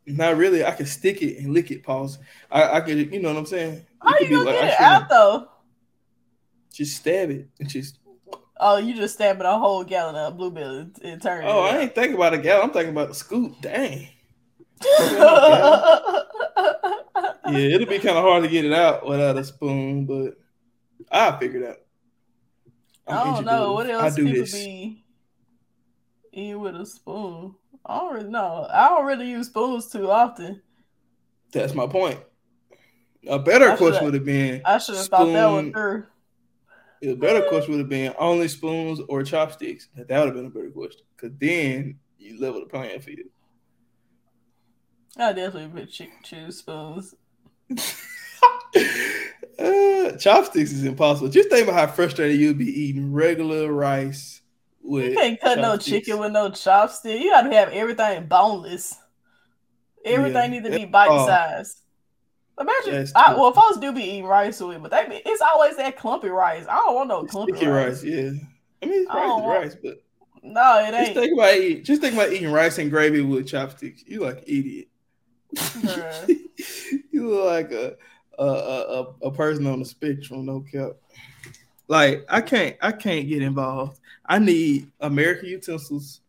Not 0.05 0.37
really. 0.37 0.63
I 0.65 0.71
can 0.71 0.85
stick 0.85 1.21
it 1.21 1.37
and 1.39 1.53
lick 1.53 1.71
it. 1.71 1.81
Pause. 1.83 2.19
I, 2.51 2.73
I 2.77 2.81
could, 2.81 3.11
you 3.13 3.21
know 3.21 3.29
what 3.29 3.37
I'm 3.39 3.45
saying? 3.45 3.85
How 4.01 4.17
could 4.17 4.29
you 4.29 4.37
gonna 4.37 4.49
like 4.51 4.59
get 4.59 4.73
it 4.73 4.79
out 4.81 5.09
though? 5.09 5.47
Just 6.73 6.97
stab 6.97 7.29
it 7.29 7.47
and 7.59 7.69
just. 7.69 7.99
Oh, 8.59 8.77
you 8.77 8.93
just 8.95 9.15
stabbing 9.15 9.45
a 9.45 9.57
whole 9.57 9.83
gallon 9.83 10.15
of 10.15 10.37
blueberry 10.37 10.87
and- 11.03 11.21
turning. 11.21 11.47
Oh, 11.49 11.61
I 11.61 11.77
ain't 11.79 11.95
thinking 11.95 12.15
about 12.15 12.33
a 12.33 12.37
gallon. 12.37 12.65
I'm 12.65 12.71
thinking 12.71 12.91
about 12.91 13.09
the 13.09 13.15
scoop. 13.15 13.55
Dang. 13.61 14.07
Yeah, 17.45 17.59
it'll 17.75 17.87
be 17.87 17.99
kind 17.99 18.17
of 18.17 18.23
hard 18.23 18.43
to 18.43 18.49
get 18.49 18.65
it 18.65 18.73
out 18.73 19.05
without 19.05 19.37
a 19.37 19.43
spoon, 19.43 20.05
but 20.05 20.37
I'll 21.11 21.37
figure 21.37 21.61
it 21.61 21.69
out. 21.69 21.77
I'm 23.05 23.17
I 23.17 23.23
don't 23.35 23.45
know 23.45 23.73
what 23.73 23.89
else 23.89 24.01
I 24.13 24.15
do 24.15 24.25
people 24.25 24.41
this. 24.41 24.53
be 24.53 25.03
eating 26.31 26.59
with 26.61 26.75
a 26.75 26.85
spoon. 26.85 27.53
I 27.85 27.97
don't 27.99 28.13
really 28.15 28.29
know. 28.29 28.65
I 28.71 28.87
don't 28.89 29.05
really 29.05 29.29
use 29.29 29.47
spoons 29.47 29.87
too 29.91 30.09
often. 30.09 30.61
That's 31.51 31.75
my 31.75 31.85
point. 31.85 32.19
A 33.27 33.37
better 33.37 33.75
question 33.77 34.05
would 34.05 34.13
have 34.15 34.25
been 34.25 34.61
I 34.65 34.77
should 34.79 34.95
have 34.95 35.05
thought 35.07 35.25
that 35.25 35.45
one 35.51 35.71
spoon- 35.71 36.05
A 37.03 37.15
better 37.15 37.45
question 37.47 37.73
would 37.73 37.79
have 37.79 37.89
been 37.89 38.13
only 38.17 38.47
spoons 38.47 39.01
or 39.09 39.23
chopsticks. 39.23 39.89
That 39.95 40.07
would 40.09 40.27
have 40.27 40.35
been 40.35 40.45
a 40.45 40.49
better 40.49 40.69
question. 40.69 41.01
Because 41.15 41.37
then 41.37 41.99
you 42.17 42.39
level 42.39 42.61
the 42.61 42.67
playing 42.67 43.01
field. 43.01 43.27
I 45.17 45.33
definitely 45.33 45.67
would 45.67 45.91
ch- 45.91 46.09
choose 46.23 46.59
spoons. 46.59 47.13
uh, 49.59 50.11
chopsticks 50.17 50.71
is 50.71 50.85
impossible. 50.85 51.29
Just 51.29 51.49
think 51.49 51.67
about 51.67 51.87
how 51.87 51.93
frustrated 51.93 52.39
you'd 52.39 52.57
be 52.57 52.81
eating 52.81 53.11
regular 53.11 53.71
rice 53.71 54.41
with. 54.81 55.11
You 55.11 55.15
can't 55.15 55.41
cut 55.41 55.59
no 55.59 55.77
chicken 55.77 56.19
with 56.19 56.31
no 56.31 56.49
chopstick. 56.49 57.19
You 57.19 57.31
gotta 57.31 57.53
have 57.53 57.69
everything 57.69 58.27
boneless. 58.27 58.97
Everything 60.05 60.53
Yeah, 60.53 60.59
need 60.59 60.71
to 60.71 60.77
be 60.77 60.85
bite 60.85 61.25
sized. 61.25 61.82
Imagine, 62.59 63.07
I, 63.15 63.33
well, 63.33 63.51
folks 63.51 63.77
do 63.77 63.91
be 63.91 64.03
eating 64.03 64.25
rice 64.25 64.59
with, 64.61 64.77
it, 64.77 64.81
but 64.83 64.91
they 64.91 65.07
be, 65.09 65.21
it's 65.25 65.41
always 65.41 65.75
that 65.77 65.97
clumpy 65.97 66.29
rice. 66.29 66.65
I 66.69 66.75
don't 66.75 66.93
want 66.95 67.09
no 67.09 67.23
clumpy 67.23 67.53
rice. 67.65 68.03
rice, 68.03 68.03
yeah. 68.03 68.31
I 68.81 68.85
mean, 68.85 69.07
I 69.09 69.15
rice 69.21 69.29
want- 69.29 69.45
rice, 69.47 69.75
but 69.81 70.03
No, 70.43 70.79
it 70.85 70.91
just 70.91 71.07
ain't. 71.09 71.17
think 71.17 71.33
about 71.33 71.55
eat, 71.55 71.83
just 71.85 72.01
think 72.01 72.13
about 72.13 72.31
eating 72.31 72.51
rice 72.51 72.77
and 72.77 72.91
gravy 72.91 73.21
with 73.21 73.47
chopsticks. 73.47 74.03
You 74.05 74.21
like 74.21 74.37
an 74.37 74.43
idiot. 74.47 74.87
You 77.11 77.29
look 77.29 77.45
like 77.45 77.71
a 77.71 77.95
a, 78.39 78.43
a 78.43 79.01
a 79.01 79.27
a 79.27 79.31
person 79.31 79.67
on 79.67 79.79
the 79.79 79.85
spectrum, 79.85 80.45
no 80.45 80.61
cap. 80.61 80.91
Like 81.87 82.25
I 82.29 82.41
can't 82.41 82.75
I 82.81 82.91
can't 82.91 83.27
get 83.27 83.41
involved. 83.41 83.99
I 84.25 84.39
need 84.39 84.91
American 84.99 85.49
utensils 85.49 86.21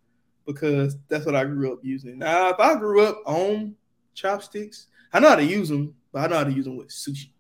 because 0.47 0.97
that's 1.09 1.25
what 1.25 1.35
I 1.35 1.45
grew 1.45 1.73
up 1.73 1.79
using. 1.83 2.19
Now, 2.19 2.51
if 2.51 2.61
I 2.61 2.75
grew 2.77 3.03
up 3.07 3.23
on 3.27 3.75
chopsticks, 4.15 4.89
I 5.13 5.21
know 5.21 5.31
how 5.31 5.37
to 5.37 5.45
use 5.45 5.69
them, 5.71 5.95
but 6.15 6.23
I 6.23 6.27
know 6.29 6.39
how 6.39 6.45
to 6.45 6.53
use 6.53 6.65
them 6.65 6.77
with 6.77 6.89
sushi. 6.89 7.31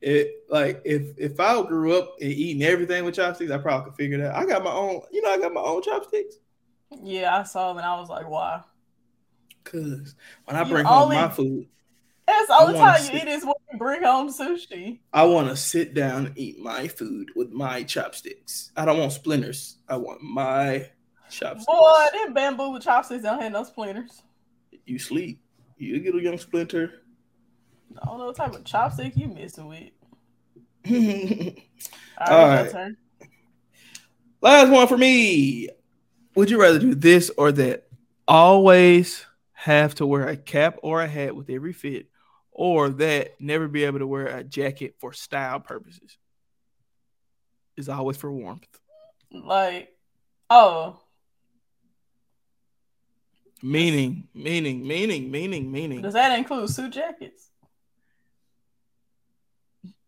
It 0.00 0.44
like 0.48 0.80
if 0.84 1.18
if 1.18 1.40
I 1.40 1.60
grew 1.66 1.98
up 1.98 2.14
and 2.20 2.30
eating 2.30 2.62
everything 2.62 3.04
with 3.04 3.16
chopsticks, 3.16 3.50
I 3.50 3.58
probably 3.58 3.90
could 3.90 3.96
figure 3.96 4.18
that. 4.18 4.36
I 4.36 4.46
got 4.46 4.62
my 4.62 4.70
own, 4.70 5.00
you 5.10 5.20
know, 5.22 5.30
I 5.30 5.38
got 5.38 5.52
my 5.52 5.60
own 5.60 5.82
chopsticks. 5.82 6.36
Yeah, 7.02 7.36
I 7.36 7.42
saw 7.42 7.68
them 7.68 7.78
and 7.78 7.86
I 7.86 7.98
was 7.98 8.08
like, 8.08 8.28
wow. 8.28 8.64
Cause 9.64 10.14
when 10.44 10.56
I 10.56 10.62
You 10.62 10.68
bring 10.68 10.84
home 10.84 11.08
my 11.08 11.28
food, 11.28 11.66
That's 12.28 12.48
all 12.50 12.68
the 12.68 12.74
only 12.74 12.78
time 12.78 13.02
you 13.12 13.18
eat 13.20 13.26
is 13.26 13.44
when 13.44 13.54
you 13.72 13.78
bring 13.78 14.04
home 14.04 14.28
sushi. 14.30 15.00
I 15.12 15.24
want 15.24 15.48
to 15.48 15.56
sit 15.56 15.94
down 15.94 16.26
and 16.26 16.38
eat 16.38 16.60
my 16.60 16.86
food 16.86 17.30
with 17.34 17.50
my 17.50 17.82
chopsticks. 17.82 18.70
I 18.76 18.84
don't 18.84 18.98
want 18.98 19.12
splinters. 19.12 19.78
I 19.88 19.96
want 19.96 20.22
my 20.22 20.88
chopsticks. 21.28 21.66
Boy, 21.66 22.06
them 22.12 22.34
bamboo 22.34 22.70
with 22.70 22.84
chopsticks 22.84 23.24
don't 23.24 23.42
have 23.42 23.50
no 23.50 23.64
splinters. 23.64 24.22
You 24.84 25.00
sleep. 25.00 25.40
You 25.78 25.98
get 25.98 26.14
a 26.14 26.20
young 26.20 26.38
splinter. 26.38 27.02
I 28.02 28.06
don't 28.06 28.18
know 28.18 28.26
what 28.26 28.36
type 28.36 28.54
of 28.54 28.64
chopstick 28.64 29.16
you 29.16 29.28
messing 29.28 29.66
with. 29.66 29.90
All 32.18 32.34
All 32.34 32.46
right, 32.46 32.72
right. 32.72 32.92
Last 34.40 34.70
one 34.70 34.86
for 34.86 34.96
me. 34.96 35.68
Would 36.34 36.50
you 36.50 36.60
rather 36.60 36.78
do 36.78 36.94
this 36.94 37.30
or 37.36 37.52
that? 37.52 37.86
Always 38.28 39.24
have 39.52 39.94
to 39.96 40.06
wear 40.06 40.28
a 40.28 40.36
cap 40.36 40.78
or 40.82 41.00
a 41.02 41.08
hat 41.08 41.34
with 41.34 41.48
every 41.48 41.72
fit, 41.72 42.06
or 42.50 42.88
that 42.90 43.40
never 43.40 43.68
be 43.68 43.84
able 43.84 44.00
to 44.00 44.06
wear 44.06 44.26
a 44.26 44.44
jacket 44.44 44.96
for 44.98 45.12
style 45.12 45.60
purposes. 45.60 46.18
Is 47.76 47.88
always 47.88 48.16
for 48.16 48.32
warmth. 48.32 48.66
Like, 49.30 49.94
oh, 50.48 51.00
Meaning, 53.62 54.28
meaning, 54.34 54.86
meaning, 54.86 55.30
meaning, 55.30 55.72
meaning. 55.72 56.02
does 56.02 56.12
that 56.12 56.38
include 56.38 56.68
suit 56.70 56.92
jackets? 56.92 57.50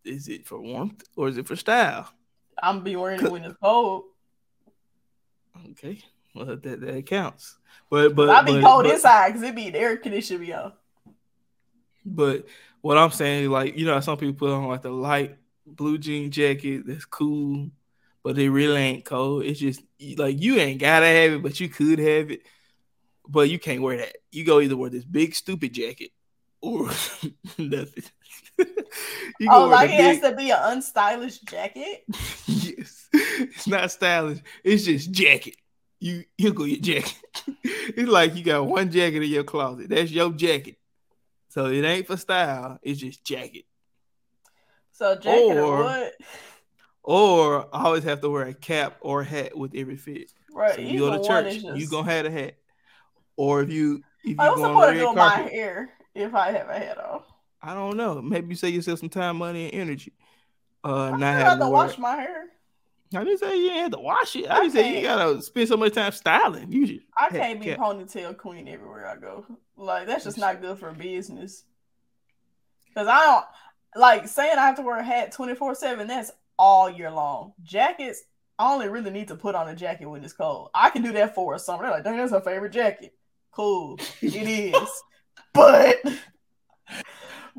Is 0.04 0.28
it 0.28 0.46
for 0.46 0.61
warmth 0.61 1.04
or 1.16 1.28
is 1.28 1.38
it 1.38 1.46
for 1.46 1.56
style? 1.56 2.08
I'm 2.62 2.82
be 2.82 2.96
wearing 2.96 3.24
it 3.24 3.30
when 3.30 3.44
it's 3.44 3.56
cold. 3.62 4.04
Okay, 5.70 6.02
well 6.34 6.46
that 6.46 6.62
that 6.62 7.06
counts. 7.06 7.58
But 7.90 8.14
but 8.14 8.30
I 8.30 8.42
be 8.42 8.52
but, 8.52 8.64
cold 8.64 8.84
but, 8.84 8.94
inside 8.94 9.28
because 9.28 9.42
it 9.42 9.54
be 9.54 9.70
the 9.70 9.78
air 9.78 9.96
conditioner 9.96 10.38
be 10.38 10.52
on. 10.52 10.72
But 12.04 12.46
what 12.80 12.98
I'm 12.98 13.11
saying, 13.11 13.44
is 13.44 13.48
like 13.50 13.76
you 13.76 13.87
know, 13.87 14.00
some 14.00 14.18
people 14.18 14.34
put 14.34 14.54
on 14.54 14.68
like 14.68 14.82
the 14.82 14.90
light 14.90 15.37
blue 15.66 15.98
jean 15.98 16.30
jacket 16.30 16.87
that's 16.87 17.04
cool, 17.04 17.70
but 18.22 18.38
it 18.38 18.50
really 18.50 18.80
ain't 18.80 19.04
cold. 19.04 19.44
It's 19.44 19.61
just 19.61 19.82
like 20.16 20.40
you 20.40 20.56
ain't 20.56 20.80
gotta 20.80 21.06
have 21.06 21.32
it, 21.32 21.42
but 21.42 21.61
you 21.61 21.68
could 21.68 21.98
have 21.98 22.30
it, 22.30 22.42
but 23.26 23.48
you 23.48 23.58
can't 23.58 23.82
wear 23.82 23.98
that. 23.98 24.16
You 24.30 24.44
go 24.44 24.61
either 24.61 24.76
wear 24.76 24.90
this 24.90 25.04
big 25.04 25.34
stupid 25.34 25.72
jacket 25.72 26.11
or 26.61 26.87
nothing. 27.58 28.04
you 29.38 29.48
Oh, 29.50 29.66
like 29.66 29.90
it 29.90 30.00
has 30.00 30.20
to 30.20 30.34
be 30.34 30.50
an 30.50 30.58
unstylish 30.58 31.42
jacket. 31.44 32.04
yes, 32.46 33.08
it's 33.12 33.66
not 33.66 33.90
stylish. 33.90 34.38
It's 34.64 34.84
just 34.84 35.10
jacket. 35.12 35.56
You 36.00 36.24
you 36.36 36.52
go 36.52 36.64
your 36.64 36.78
jacket. 36.80 37.16
it's 37.64 38.08
like 38.08 38.34
you 38.36 38.44
got 38.44 38.66
one 38.66 38.90
jacket 38.90 39.22
in 39.22 39.30
your 39.30 39.44
closet. 39.44 39.88
That's 39.88 40.10
your 40.10 40.30
jacket. 40.32 40.76
So 41.48 41.66
it 41.66 41.84
ain't 41.84 42.06
for 42.06 42.16
style. 42.16 42.78
It's 42.82 43.00
just 43.00 43.24
jacket. 43.24 43.64
So 44.92 45.14
jacket 45.16 45.56
or, 45.56 45.62
Or- 45.78 45.82
what? 45.84 46.12
Or 47.04 47.74
I 47.74 47.84
always 47.84 48.04
have 48.04 48.20
to 48.20 48.28
wear 48.28 48.42
a 48.48 48.52
cap 48.54 48.98
or 49.00 49.22
hat 49.22 49.56
with 49.56 49.72
every 49.74 49.96
fit. 49.96 50.30
Right. 50.52 50.74
So 50.74 50.80
you 50.82 50.98
go 50.98 51.16
to 51.16 51.26
church, 51.26 51.46
is 51.56 51.62
you 51.64 51.74
just- 51.76 51.90
gonna 51.90 52.10
have 52.10 52.26
a 52.26 52.30
hat. 52.30 52.54
Or 53.36 53.62
if 53.62 53.70
you 53.72 54.02
if 54.24 54.30
you 54.30 54.34
Like, 54.36 54.54
go 54.56 54.60
what's 54.60 54.60
the 54.62 54.68
on 54.68 54.74
point 54.74 54.86
the 54.86 54.88
of 54.88 54.94
red 54.96 55.00
doing 55.04 55.16
my 55.16 55.50
hair 55.50 55.90
if 56.14 56.34
I 56.34 56.52
have 56.52 56.68
a 56.68 56.78
hat 56.78 56.98
on? 56.98 57.22
I 57.68 57.74
don't 57.74 57.98
know. 57.98 58.22
Maybe 58.22 58.48
you 58.48 58.54
save 58.54 58.74
yourself 58.74 59.00
some 59.00 59.11
time, 59.11 59.37
money, 59.37 59.66
and 59.66 59.74
energy. 59.74 60.14
Uh, 60.83 61.11
I 61.12 61.18
not 61.18 61.42
have 61.42 61.59
to 61.59 61.68
wash 61.68 61.98
my 61.98 62.16
hair. 62.16 62.46
I 63.14 63.24
didn't 63.24 63.40
say 63.40 63.59
you 63.59 63.68
had 63.68 63.92
to 63.92 63.98
wash 63.98 64.37
it. 64.37 64.46
I 64.46 64.57
I 64.57 64.61
didn't 64.61 64.72
say 64.72 64.96
you 64.96 65.02
gotta 65.02 65.42
spend 65.42 65.68
so 65.68 65.76
much 65.76 65.92
time 65.92 66.12
styling. 66.12 66.72
You 66.72 66.87
should. 66.87 67.02
I 67.14 67.28
can't 67.28 67.61
be 67.61 67.66
ponytail 67.66 68.38
queen 68.38 68.68
everywhere 68.68 69.07
I 69.07 69.16
go. 69.16 69.44
Like 69.76 70.07
that's 70.07 70.24
just 70.24 70.38
not 70.38 70.62
good 70.62 70.78
for 70.78 70.92
business. 70.92 71.64
Cause 72.94 73.07
I 73.07 73.22
don't 73.26 73.44
like 74.00 74.26
saying 74.28 74.57
I 74.57 74.64
have 74.64 74.76
to 74.76 74.83
wear 74.83 74.96
a 74.96 75.04
hat 75.04 75.33
twenty 75.33 75.54
four 75.54 75.74
seven. 75.74 76.07
That's 76.07 76.31
all 76.59 76.88
year 76.88 77.11
long. 77.11 77.52
Jackets, 77.62 78.22
I 78.59 78.72
only 78.72 78.88
really 78.88 79.11
need 79.11 79.28
to 79.28 79.37
put 79.37 79.54
on 79.54 79.68
a 79.68 79.76
jacket 79.76 80.07
when 80.07 80.24
it's 80.24 80.33
cold. 80.33 80.70
I 80.74 80.88
can 80.88 81.02
do 81.02 81.12
that 81.12 81.35
for 81.35 81.54
a 81.54 81.59
summer. 81.59 81.83
They're 81.83 81.92
like, 81.92 82.04
dang, 82.04 82.16
that's 82.16 82.33
her 82.33 82.40
favorite 82.40 82.72
jacket. 82.72 83.12
Cool, 83.50 83.98
it 84.22 84.35
is, 84.74 85.02
but 85.52 85.98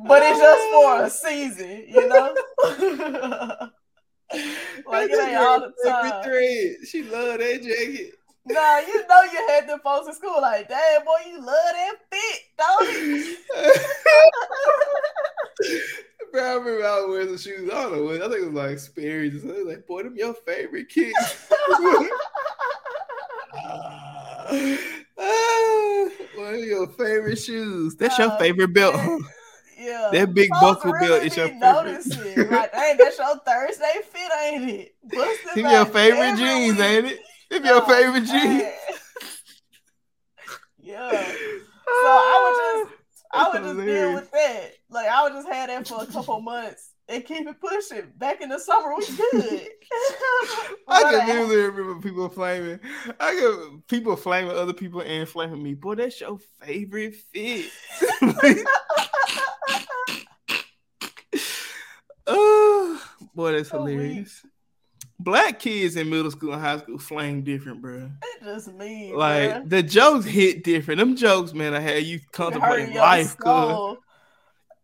but 0.08 0.22
it's 0.24 0.40
just 0.40 0.70
for 0.72 1.04
a 1.04 1.10
season, 1.10 1.84
you 1.88 2.08
know. 2.08 2.34
like 4.88 5.10
it 5.10 5.20
ain't 5.20 5.38
all 5.38 5.60
the 5.60 5.74
time. 5.90 6.24
Thread. 6.24 6.76
She 6.88 7.04
love 7.04 7.40
that 7.40 7.62
jacket. 7.64 8.14
Nah, 8.46 8.78
you 8.80 9.06
know 9.08 9.22
you 9.32 9.48
had 9.48 9.68
them 9.68 9.80
folks 9.84 10.08
in 10.08 10.14
school 10.16 10.40
like, 10.42 10.68
damn 10.70 11.04
boy, 11.04 11.12
you 11.28 11.40
love 11.40 11.74
that 11.74 11.96
fit, 12.12 12.42
don't 12.58 13.08
you? 13.08 13.36
Bro, 16.32 16.42
I 16.44 16.54
remember 16.54 16.86
I 16.86 16.88
was 17.02 17.08
wearing 17.10 17.28
some 17.28 17.38
shoes. 17.38 17.70
I 17.72 17.74
don't 17.84 17.92
know 17.92 18.04
what. 18.04 18.22
I 18.22 18.30
think 18.30 18.44
it 18.44 18.46
was 18.46 18.54
like 18.54 18.80
Sperry's 18.80 19.36
or 19.36 19.40
something. 19.40 19.68
Like, 19.68 19.86
boy, 19.88 20.04
them 20.04 20.16
your 20.16 20.34
favorite 20.34 20.88
kids. 20.90 21.48
Ah, 25.22 26.08
one 26.36 26.54
of 26.56 26.64
your 26.64 26.88
favorite 26.88 27.36
shoes. 27.38 27.96
That's 27.96 28.18
your 28.18 28.32
Oh, 28.32 28.38
favorite 28.40 28.74
belt. 28.74 28.96
Yeah. 29.80 30.10
That 30.12 30.34
big 30.34 30.50
Folks 30.60 30.84
buckle 30.84 30.92
really 30.94 31.08
belt 31.08 31.24
is 31.24 31.38
your 31.38 31.48
favorite. 31.48 32.52
Like, 32.52 32.74
hey, 32.74 32.96
that's 32.98 33.18
your 33.18 33.38
Thursday 33.40 33.94
fit, 34.12 34.32
ain't 34.44 34.70
it? 34.70 34.96
Busted 35.04 35.64
Them 35.64 35.72
your 35.72 35.86
favorite 35.86 36.38
jeans, 36.38 36.78
week. 36.78 36.86
ain't 36.86 37.06
it? 37.08 37.20
Your 37.52 37.60
No, 37.62 37.82
favorite 37.82 38.26
jeans. 38.26 38.64
yeah. 40.80 41.10
So 41.12 42.08
I 42.08 42.84
would 42.84 42.88
just 42.88 43.00
I 43.32 43.50
would 43.50 43.64
just 43.64 43.86
deal 43.86 44.14
with 44.16 44.32
that. 44.32 44.72
Like 44.90 45.08
I 45.08 45.24
would 45.24 45.34
just 45.34 45.48
have 45.48 45.68
that 45.70 45.88
for 45.88 46.04
a 46.04 46.08
couple 46.08 46.42
months 46.42 46.89
and 47.10 47.26
keep 47.26 47.48
it 47.48 47.60
pushing. 47.60 48.12
Back 48.18 48.42
in 48.42 48.50
the 48.50 48.60
summer, 48.60 48.96
we 48.96 49.06
good. 49.06 49.68
I 50.88 51.04
can 51.12 51.28
vividly 51.28 51.58
remember 51.58 52.02
people 52.02 52.30
flaming. 52.30 52.80
I 53.20 53.34
can 53.34 53.84
people 53.88 54.16
flaming 54.16 54.56
other 54.56 54.74
people 54.74 55.02
and 55.02 55.28
flaming 55.28 55.62
me. 55.62 55.74
Boy, 55.74 55.96
that's 55.96 56.22
your 56.22 56.38
favorite 56.62 57.16
fit. 57.16 57.66
oh, 62.28 63.04
boy, 63.36 63.54
that's 63.54 63.70
oh, 63.74 63.78
So 63.78 63.84
weak. 63.84 63.94
hilarious. 63.96 64.46
Black 65.22 65.60
kids 65.60 65.98
in 65.98 66.10
middle 66.10 66.32
school 66.32 66.54
and 66.54 66.62
high 66.62 66.78
school 66.78 66.98
flame 66.98 67.44
different, 67.44 67.82
bro. 67.82 68.10
It 68.24 68.44
just 68.44 68.72
mean 68.74 69.14
Like 69.16 69.52
bruh. 69.52 69.70
the 69.70 69.84
jokes 69.84 70.26
hit 70.26 70.64
different. 70.64 71.00
Them 71.00 71.18
jokes, 71.18 71.54
man, 71.54 71.74
I 71.74 71.82
had 71.82 72.04
you 72.04 72.22
contemplating 72.32 72.96
life, 72.96 73.36
cuz. 73.36 73.98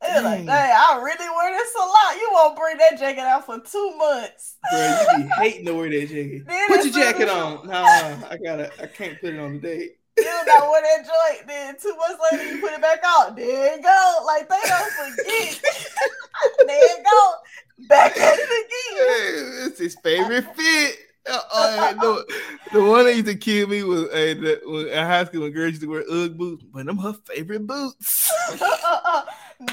It's 0.07 0.23
like, 0.23 0.41
mm. 0.41 0.45
Dang. 0.45 0.45
dang, 0.45 0.75
I 0.77 1.01
really 1.03 1.29
wear 1.29 1.51
this 1.51 1.75
a 1.75 1.79
lot. 1.79 2.15
You 2.15 2.29
won't 2.33 2.57
bring 2.57 2.77
that 2.77 2.99
jacket 2.99 3.21
out 3.21 3.45
for 3.45 3.59
two 3.59 3.97
months. 3.97 4.57
Bro, 4.71 5.05
you 5.17 5.23
be 5.23 5.29
hating 5.37 5.65
to 5.65 5.73
wear 5.73 5.89
that 5.89 6.07
jacket. 6.07 6.45
Then 6.47 6.67
Put 6.67 6.85
your 6.85 6.93
jacket 6.93 7.29
on. 7.29 7.67
Nah, 7.67 8.27
I 8.29 8.37
gotta. 8.43 8.71
I 8.81 8.87
can't 8.87 9.19
put 9.19 9.33
it 9.33 9.39
on 9.39 9.61
today. 9.61 9.91
You 10.17 10.23
not 10.23 10.69
wear 10.69 10.81
that 10.81 11.05
joint. 11.05 11.47
Then 11.47 11.75
two 11.81 11.95
months 11.97 12.23
later, 12.31 12.55
you 12.55 12.61
put 12.61 12.71
it 12.71 12.81
back 12.81 13.03
on. 13.03 13.35
There 13.35 13.75
you 13.75 13.81
go. 13.81 14.23
Like 14.25 14.47
they 14.47 14.61
don't 14.63 14.91
forget. 14.91 15.61
there 16.67 16.97
you 16.97 17.03
go. 17.03 17.33
Back 17.89 18.17
at 18.17 18.39
it 18.39 18.45
again. 18.45 19.67
it's 19.67 19.79
his 19.79 19.95
favorite 20.03 20.45
fit. 20.55 20.97
Uh, 21.27 21.39
uh, 21.53 21.93
no, 22.01 22.23
the 22.71 22.83
one 22.83 23.05
that 23.05 23.13
used 23.13 23.25
to 23.25 23.35
kill 23.35 23.67
me 23.67 23.83
was 23.83 24.03
the, 24.03 24.61
when, 24.65 24.87
in 24.87 25.05
high 25.05 25.25
school 25.25 25.41
when 25.41 25.51
girls 25.51 25.71
used 25.71 25.81
to 25.81 25.89
wear 25.89 26.03
UGG 26.09 26.37
boots, 26.37 26.63
but 26.71 26.85
them 26.85 26.97
her 26.97 27.13
favorite 27.13 27.65
boots. 27.65 28.31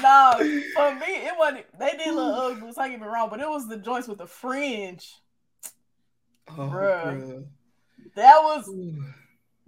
no, 0.01 0.33
for 0.37 0.95
me, 0.95 1.05
it 1.07 1.33
wasn't. 1.37 1.65
They 1.77 1.91
did 1.91 2.13
little 2.13 2.33
Ugg 2.33 2.59
boots. 2.59 2.77
I 2.77 2.89
get 2.89 2.99
me 2.99 3.07
wrong, 3.07 3.29
but 3.29 3.39
it 3.39 3.47
was 3.47 3.67
the 3.67 3.77
joints 3.77 4.07
with 4.07 4.17
the 4.17 4.25
fringe. 4.25 5.13
Oh, 6.49 6.69
Bruh. 6.69 7.45
That 8.15 8.37
was 8.41 8.69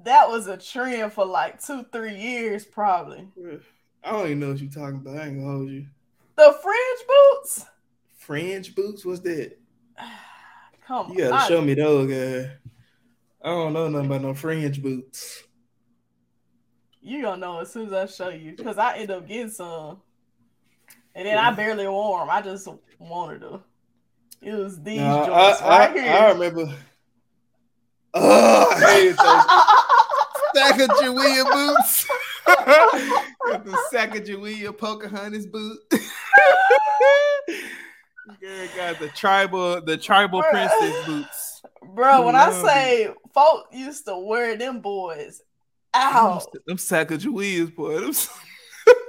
that 0.04 0.28
was 0.28 0.48
a 0.48 0.58
trend 0.58 1.14
for 1.14 1.26
like 1.26 1.64
two, 1.64 1.86
three 1.92 2.16
years, 2.16 2.66
probably. 2.66 3.28
I 4.04 4.12
don't 4.12 4.26
even 4.26 4.40
know 4.40 4.50
what 4.52 4.60
you're 4.60 4.72
talking 4.72 4.98
about. 4.98 5.18
I 5.18 5.28
ain't 5.28 5.40
gonna 5.40 5.52
hold 5.52 5.70
you. 5.70 5.86
The 6.36 6.58
fringe 6.62 7.08
boots. 7.08 7.66
Fringe 8.18 8.76
boots? 8.76 9.06
What's 9.06 9.22
that? 9.22 9.58
Come 10.88 11.12
You 11.12 11.18
gotta 11.18 11.36
I- 11.36 11.48
show 11.48 11.62
me 11.62 11.74
those, 11.74 12.10
guy. 12.10 12.52
I 13.44 13.50
don't 13.50 13.74
know 13.74 13.88
nothing 13.88 14.08
about 14.08 14.22
no 14.22 14.34
fringe 14.34 14.82
boots. 14.82 15.44
You 17.02 17.22
gonna 17.22 17.38
know 17.38 17.60
as 17.60 17.72
soon 17.72 17.88
as 17.88 17.94
I 17.94 18.06
show 18.08 18.30
you, 18.30 18.54
because 18.56 18.78
I 18.80 18.98
end 18.98 19.12
up 19.12 19.28
getting 19.28 19.52
some, 19.52 20.02
and 21.14 21.28
then 21.28 21.38
I 21.38 21.52
barely 21.52 21.88
wore 21.88 22.20
them. 22.20 22.30
I 22.32 22.42
just 22.42 22.68
wanted 22.98 23.42
them. 23.42 23.64
It 24.42 24.54
was 24.54 24.82
these 24.82 25.00
I, 25.02 25.26
joints 25.26 25.62
I, 25.62 25.70
right 25.70 25.94
here. 25.96 26.12
I 26.12 26.32
remember. 26.32 26.74
Oh, 28.16 28.72
I 28.72 28.92
hated 28.94 29.18
those 29.18 29.46
Sacagawea 30.88 31.44
boots. 31.52 32.08
Got 32.48 33.66
the 33.66 33.78
Sacagawea 33.92 34.76
Pocahontas 34.76 35.46
boot. 35.46 35.78
Girl 38.42 38.68
got 38.76 39.00
the 39.00 39.10
tribal, 39.10 39.82
the 39.82 39.98
tribal 39.98 40.42
Bruh. 40.42 40.52
princess 40.52 41.06
boots. 41.06 41.62
Bro, 41.94 42.26
when 42.26 42.36
I 42.36 42.52
say 42.52 43.10
folk 43.34 43.68
used 43.72 44.06
to 44.06 44.18
wear 44.18 44.58
them 44.58 44.82
boys 44.82 45.42
out. 45.94 46.46
Them 46.66 46.78
Sacagaweas, 46.78 47.76
boy. 47.76 48.02
Them... 48.02 48.14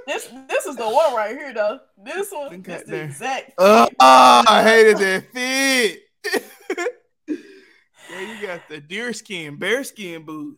This 0.07 0.29
this 0.47 0.65
is 0.65 0.77
the 0.77 0.89
one 0.89 1.13
right 1.13 1.35
here 1.35 1.53
though. 1.53 1.79
This 2.03 2.31
one 2.31 2.63
is 2.65 2.83
the 2.85 3.03
exact. 3.03 3.51
Oh, 3.57 3.89
I 3.99 4.63
hated 4.63 4.97
that 4.99 5.33
fit. 5.33 6.01
yeah, 7.27 8.21
you 8.21 8.47
got 8.47 8.61
the 8.69 8.79
deer 8.79 9.11
skin, 9.11 9.57
bear 9.57 9.83
skin 9.83 10.23
boot. 10.23 10.57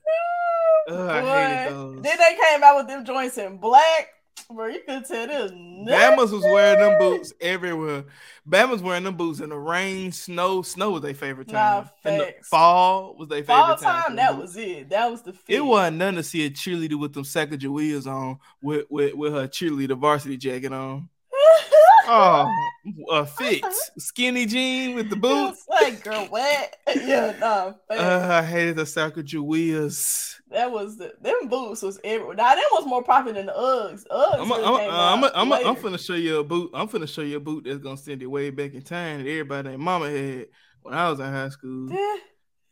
Oh, 0.87 1.09
I 1.09 1.21
hated 1.21 1.73
those. 1.73 2.01
Then 2.03 2.17
they 2.17 2.37
came 2.47 2.63
out 2.63 2.77
with 2.77 2.87
them 2.87 3.03
joints 3.03 3.39
in 3.39 3.57
black. 3.57 4.09
Bro, 4.51 4.65
you 4.67 4.79
could 4.88 5.05
tell 5.05 5.27
this. 5.27 5.51
Bama's 5.51 6.31
was 6.31 6.41
wearing 6.43 6.79
them 6.79 6.97
boots 6.97 7.33
everywhere. 7.39 8.05
Bama's 8.49 8.81
wearing 8.81 9.03
them 9.03 9.15
boots 9.15 9.41
in 9.41 9.49
the 9.49 9.57
rain, 9.57 10.12
snow. 10.12 10.63
Snow 10.63 10.89
was 10.89 11.03
their 11.03 11.13
favorite 11.13 11.51
Nah, 11.51 11.81
time. 11.81 11.89
In 12.05 12.17
the 12.17 12.33
fall 12.43 13.15
was 13.15 13.29
their 13.29 13.43
favorite 13.43 13.77
time. 13.79 14.03
time, 14.05 14.15
that 14.15 14.31
boots. 14.35 14.55
was 14.55 14.57
it. 14.57 14.89
That 14.89 15.12
was 15.12 15.21
the 15.21 15.33
fit. 15.33 15.57
It 15.57 15.62
wasn't 15.62 15.97
none 15.97 16.15
to 16.15 16.23
see 16.23 16.47
a 16.47 16.49
cheerleader 16.49 16.99
with 16.99 17.13
them 17.13 17.25
Sacagaweas 17.25 18.07
on 18.07 18.39
with, 18.59 18.88
with 18.89 19.13
with 19.13 19.33
her 19.33 19.47
cheerleader 19.47 19.95
varsity 19.97 20.35
jacket 20.38 20.73
on. 20.73 21.09
Oh, 22.11 22.69
a 23.11 23.25
fit 23.25 23.63
skinny 23.99 24.47
jean 24.47 24.95
with 24.95 25.11
the 25.11 25.15
boots. 25.27 25.63
Like, 25.69 26.03
girl, 26.03 26.25
what? 26.25 26.75
yeah, 26.95 27.35
no. 27.39 27.75
Uh, 27.87 28.27
I 28.31 28.43
hated 28.43 28.77
the 28.77 28.83
Sacagaweas. 28.83 30.35
that 30.49 30.71
was 30.71 30.97
the 30.97 31.13
them 31.21 31.47
boots 31.47 31.83
was 31.83 31.99
everywhere. 32.03 32.35
Now 32.35 32.55
them 32.55 32.63
was 32.71 32.87
more 32.87 33.03
popular 33.03 33.33
than 33.33 33.45
the 33.45 33.51
Uggs. 33.51 34.05
Uggs 34.09 34.39
I'm, 34.39 34.51
a, 34.51 34.55
really 34.55 34.87
I'm, 34.87 35.23
I'm, 35.23 35.53
I'm, 35.53 35.67
I'm 35.67 35.75
finna 35.75 36.03
show 36.03 36.15
you 36.15 36.39
a 36.39 36.43
boot. 36.43 36.71
I'm 36.73 36.87
finna 36.87 37.07
show 37.07 37.21
you 37.21 37.37
a 37.37 37.39
boot 37.39 37.65
that's 37.65 37.77
gonna 37.77 37.95
send 37.95 38.21
you 38.21 38.29
way 38.31 38.49
back 38.49 38.73
in 38.73 38.81
time 38.81 39.23
that 39.23 39.29
everybody 39.29 39.69
and 39.69 39.83
mama 39.83 40.09
had 40.09 40.47
when 40.81 40.95
I 40.95 41.11
was 41.11 41.19
in 41.19 41.27
high 41.27 41.49
school. 41.49 41.91
Yeah. 41.91 42.15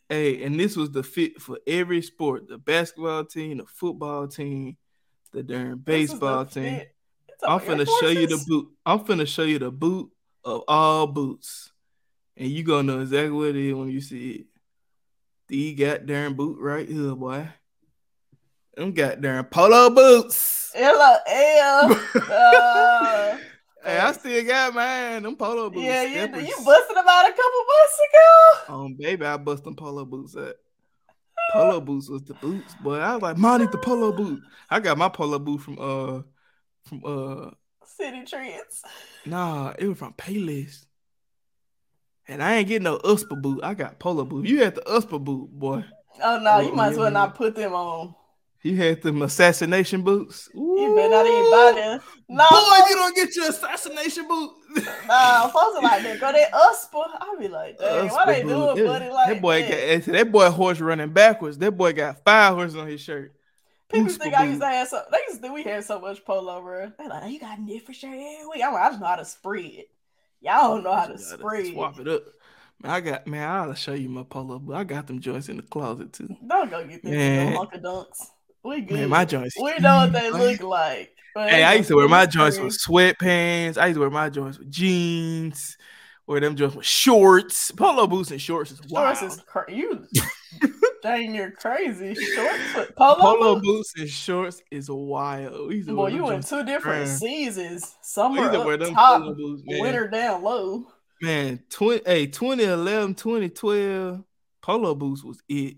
Hey, 0.10 0.44
and 0.44 0.60
this 0.60 0.76
was 0.76 0.90
the 0.90 1.04
fit 1.04 1.40
for 1.40 1.60
every 1.68 2.02
sport: 2.02 2.48
the 2.48 2.58
basketball 2.58 3.26
team, 3.26 3.58
the 3.58 3.66
football 3.66 4.28
team, 4.28 4.78
the 5.32 5.44
darn 5.44 5.68
is 5.68 5.72
the 5.72 5.76
baseball 5.78 6.46
team. 6.46 6.78
fit. 6.78 6.96
I'm 7.46 7.60
finna 7.60 7.88
show 8.00 8.08
you 8.10 8.28
the 8.28 8.44
boot. 8.48 8.70
I'm 8.86 9.00
finna 9.00 9.28
show 9.28 9.44
you 9.44 9.60
the 9.60 9.72
boot 9.72 10.10
of 10.44 10.64
all 10.68 11.08
boots, 11.08 11.72
and 12.36 12.50
you 12.50 12.64
gonna 12.64 12.84
know 12.84 13.02
exactly 13.02 13.30
what 13.32 13.50
it 13.50 13.56
is 13.58 13.74
when 13.76 13.90
you 13.90 14.02
see 14.02 14.32
it. 14.32 14.46
The 15.50 15.74
goddamn 15.76 16.34
boot 16.36 16.58
right 16.60 16.88
here, 16.88 17.16
boy. 17.16 17.48
Them 18.76 18.92
goddamn 18.94 19.46
polo 19.46 19.90
boots. 19.90 20.72
Ella, 20.76 21.20
L. 21.28 22.02
Uh, 22.32 23.38
Hey, 23.84 24.00
I 24.00 24.12
still 24.12 24.44
got 24.46 24.74
mine. 24.74 25.24
Them 25.24 25.38
polo 25.38 25.70
boots. 25.70 25.86
yeah, 25.86 26.04
you 26.04 26.10
steppers. 26.16 26.46
you 26.48 26.56
busted 26.66 26.98
about 26.98 27.26
a 27.26 27.32
couple 27.32 27.64
months 27.68 28.00
ago. 28.10 28.74
Um, 28.76 28.96
baby, 29.00 29.26
I 29.26 29.38
bust 29.38 29.64
them 29.64 29.76
polo 29.78 30.04
boots 30.04 30.36
up. 30.36 30.56
Polo 31.54 31.80
boots 31.80 32.10
was 32.10 32.24
the 32.24 32.34
boots, 32.34 32.76
boy. 32.84 32.98
I 32.98 33.14
was 33.14 33.22
like, 33.22 33.38
Mom, 33.38 33.62
need 33.62 33.72
the 33.72 33.78
polo 33.78 34.12
boot. 34.12 34.42
I 34.70 34.82
got 34.82 34.98
my 34.98 35.08
polo 35.08 35.40
boot 35.40 35.62
from 35.62 35.78
uh 35.80 36.22
from 36.88 37.02
uh 37.06 37.52
Citi 38.00 38.28
Trends. 38.30 38.84
nah, 39.26 39.74
it 39.78 39.88
was 39.88 39.98
from 39.98 40.14
Payless. 40.14 40.86
And 42.28 42.44
I 42.44 42.56
ain't 42.56 42.68
getting 42.68 42.84
no 42.84 42.98
Usper 43.00 43.42
boot. 43.42 43.62
I 43.64 43.74
got 43.74 44.00
polo 44.00 44.26
boot. 44.26 44.46
You 44.46 44.62
had 44.64 44.76
the 44.76 44.82
Usper 44.82 45.24
boot, 45.24 45.50
boy. 45.52 45.86
Oh 46.22 46.40
no, 46.40 46.60
you 46.60 46.72
Oh, 46.72 46.76
might 46.76 46.88
as 46.90 46.96
yeah, 46.98 47.04
well 47.04 47.12
not 47.12 47.36
put 47.36 47.56
them 47.56 47.74
on. 47.74 48.14
You 48.64 48.76
had 48.76 49.02
them 49.02 49.22
assassination 49.22 50.02
boots. 50.02 50.50
You 50.54 50.94
better 50.96 51.10
not 51.10 51.26
even 51.26 51.52
buy 51.52 51.72
them. 51.80 52.02
No, 52.28 52.50
Boy, 52.50 52.90
you 52.90 52.96
don't 52.96 53.16
get 53.16 53.34
your 53.36 53.50
assassination 53.50 54.28
boot. 54.28 54.52
Nah, 55.08 55.48
folks 55.48 55.78
are 55.78 55.84
like 55.84 56.04
that. 56.04 56.20
Go 56.20 56.32
that 56.34 56.52
Usper. 56.52 57.08
I 57.22 57.36
be 57.40 57.48
like, 57.48 57.78
dang, 57.78 58.10
why 58.10 58.26
they 58.26 58.42
doing 58.44 58.86
buddy 58.86 59.10
like 59.10 59.28
that 59.30 59.42
boy 59.42 59.62
that? 59.62 60.06
got 60.06 60.14
that 60.14 60.32
boy 60.32 60.50
horse 60.50 60.80
running 60.82 61.14
backwards. 61.14 61.58
That 61.60 61.72
boy 61.78 61.94
got 61.94 62.24
five 62.26 62.56
horses 62.56 62.76
on 62.76 62.88
his 62.88 63.00
shirt. 63.00 63.34
People 63.90 64.10
think 64.10 64.34
I 64.34 64.46
used 64.46 64.60
to 64.60 64.68
have 64.68 64.88
so. 64.88 65.02
They 65.12 65.20
used 65.30 65.42
to 65.42 65.54
we 65.54 65.64
had 65.64 65.84
so 65.84 66.00
much 66.00 66.24
polo, 66.26 66.62
bro. 66.62 66.92
They 66.98 67.08
like, 67.08 67.24
oh, 67.24 67.28
you 67.28 67.40
got 67.40 67.60
a 67.60 67.62
different 67.62 67.96
shirt 67.98 68.10
every 68.10 68.46
week. 68.46 68.62
I'm 68.64 68.74
like, 68.74 68.84
I 68.84 68.90
just 68.90 69.00
know 69.00 69.08
how 69.08 69.16
to 69.16 69.26
spread. 69.26 69.86
Y'all 70.42 70.76
don't 70.76 70.84
know 70.84 70.94
how 70.94 71.06
to 71.08 71.18
spread. 71.18 71.68
Swap 71.68 72.00
it 72.00 72.08
up. 72.08 72.24
Man, 72.82 72.92
I 72.92 73.02
got 73.02 73.28
man, 73.28 73.50
I'll 73.50 73.74
show 73.74 73.94
you 73.94 74.08
my 74.08 74.24
polo 74.24 74.60
but 74.60 74.76
I 74.76 74.84
got 74.84 75.08
them 75.08 75.20
joints 75.20 75.50
in 75.50 75.58
the 75.58 75.64
closet 75.64 76.14
too. 76.14 76.36
Don't 76.46 76.70
go 76.70 76.86
get 76.86 77.02
them 77.04 77.56
hunker 77.56 77.80
dunks. 77.80 78.28
We 78.64 78.82
good. 78.82 79.00
Man, 79.00 79.10
my 79.10 79.26
joints. 79.26 79.56
we 79.58 79.78
know 79.80 79.98
what 79.98 80.14
they 80.14 80.30
look 80.30 80.62
like. 80.62 81.14
Hey, 81.34 81.64
I 81.64 81.76
used 81.76 81.90
to 81.90 81.96
wear 81.96 82.08
my 82.08 82.26
joints 82.26 82.60
with 82.60 82.78
sweatpants. 82.88 83.78
I 83.78 83.88
used 83.88 83.96
to 83.96 84.02
wear 84.02 84.10
my 84.10 84.30
joints 84.30 84.60
with 84.60 84.72
jeans. 84.72 85.78
Wear 86.26 86.42
them 86.42 86.56
joints 86.56 86.76
with 86.76 86.86
shorts. 86.86 87.72
Polo 87.72 88.06
boots 88.06 88.32
and 88.32 88.42
shorts 88.42 88.72
is 88.72 88.82
wild. 88.90 89.18
Shorts 89.18 89.36
is 89.36 89.42
crazy. 89.44 89.78
You 89.80 90.06
Dang, 91.04 91.36
you're 91.36 91.52
crazy. 91.52 92.16
Short 92.16 92.56
foot 92.74 92.96
polo, 92.98 93.16
Polo 93.16 93.60
boots? 93.60 93.94
and 93.98 94.10
shorts 94.10 94.62
is 94.72 94.90
wild. 94.90 95.72
He's 95.72 95.86
Boy, 95.88 96.08
you 96.08 96.30
in 96.32 96.42
two 96.42 96.64
different 96.66 97.06
Man. 97.06 97.18
seasons. 97.18 97.96
Summer 98.02 98.42
Either 98.50 98.66
wear 98.66 98.74
up 98.76 98.80
them 98.82 98.94
top, 98.94 99.36
boots, 99.36 99.64
winter 99.66 100.08
down 100.08 100.44
low. 100.44 100.86
Man, 101.22 101.60
20, 101.70 102.02
hey, 102.06 102.26
2011, 102.28 103.16
2012, 103.16 104.24
polo 104.62 104.96
boots 104.96 105.24
was 105.24 105.40
it. 105.48 105.78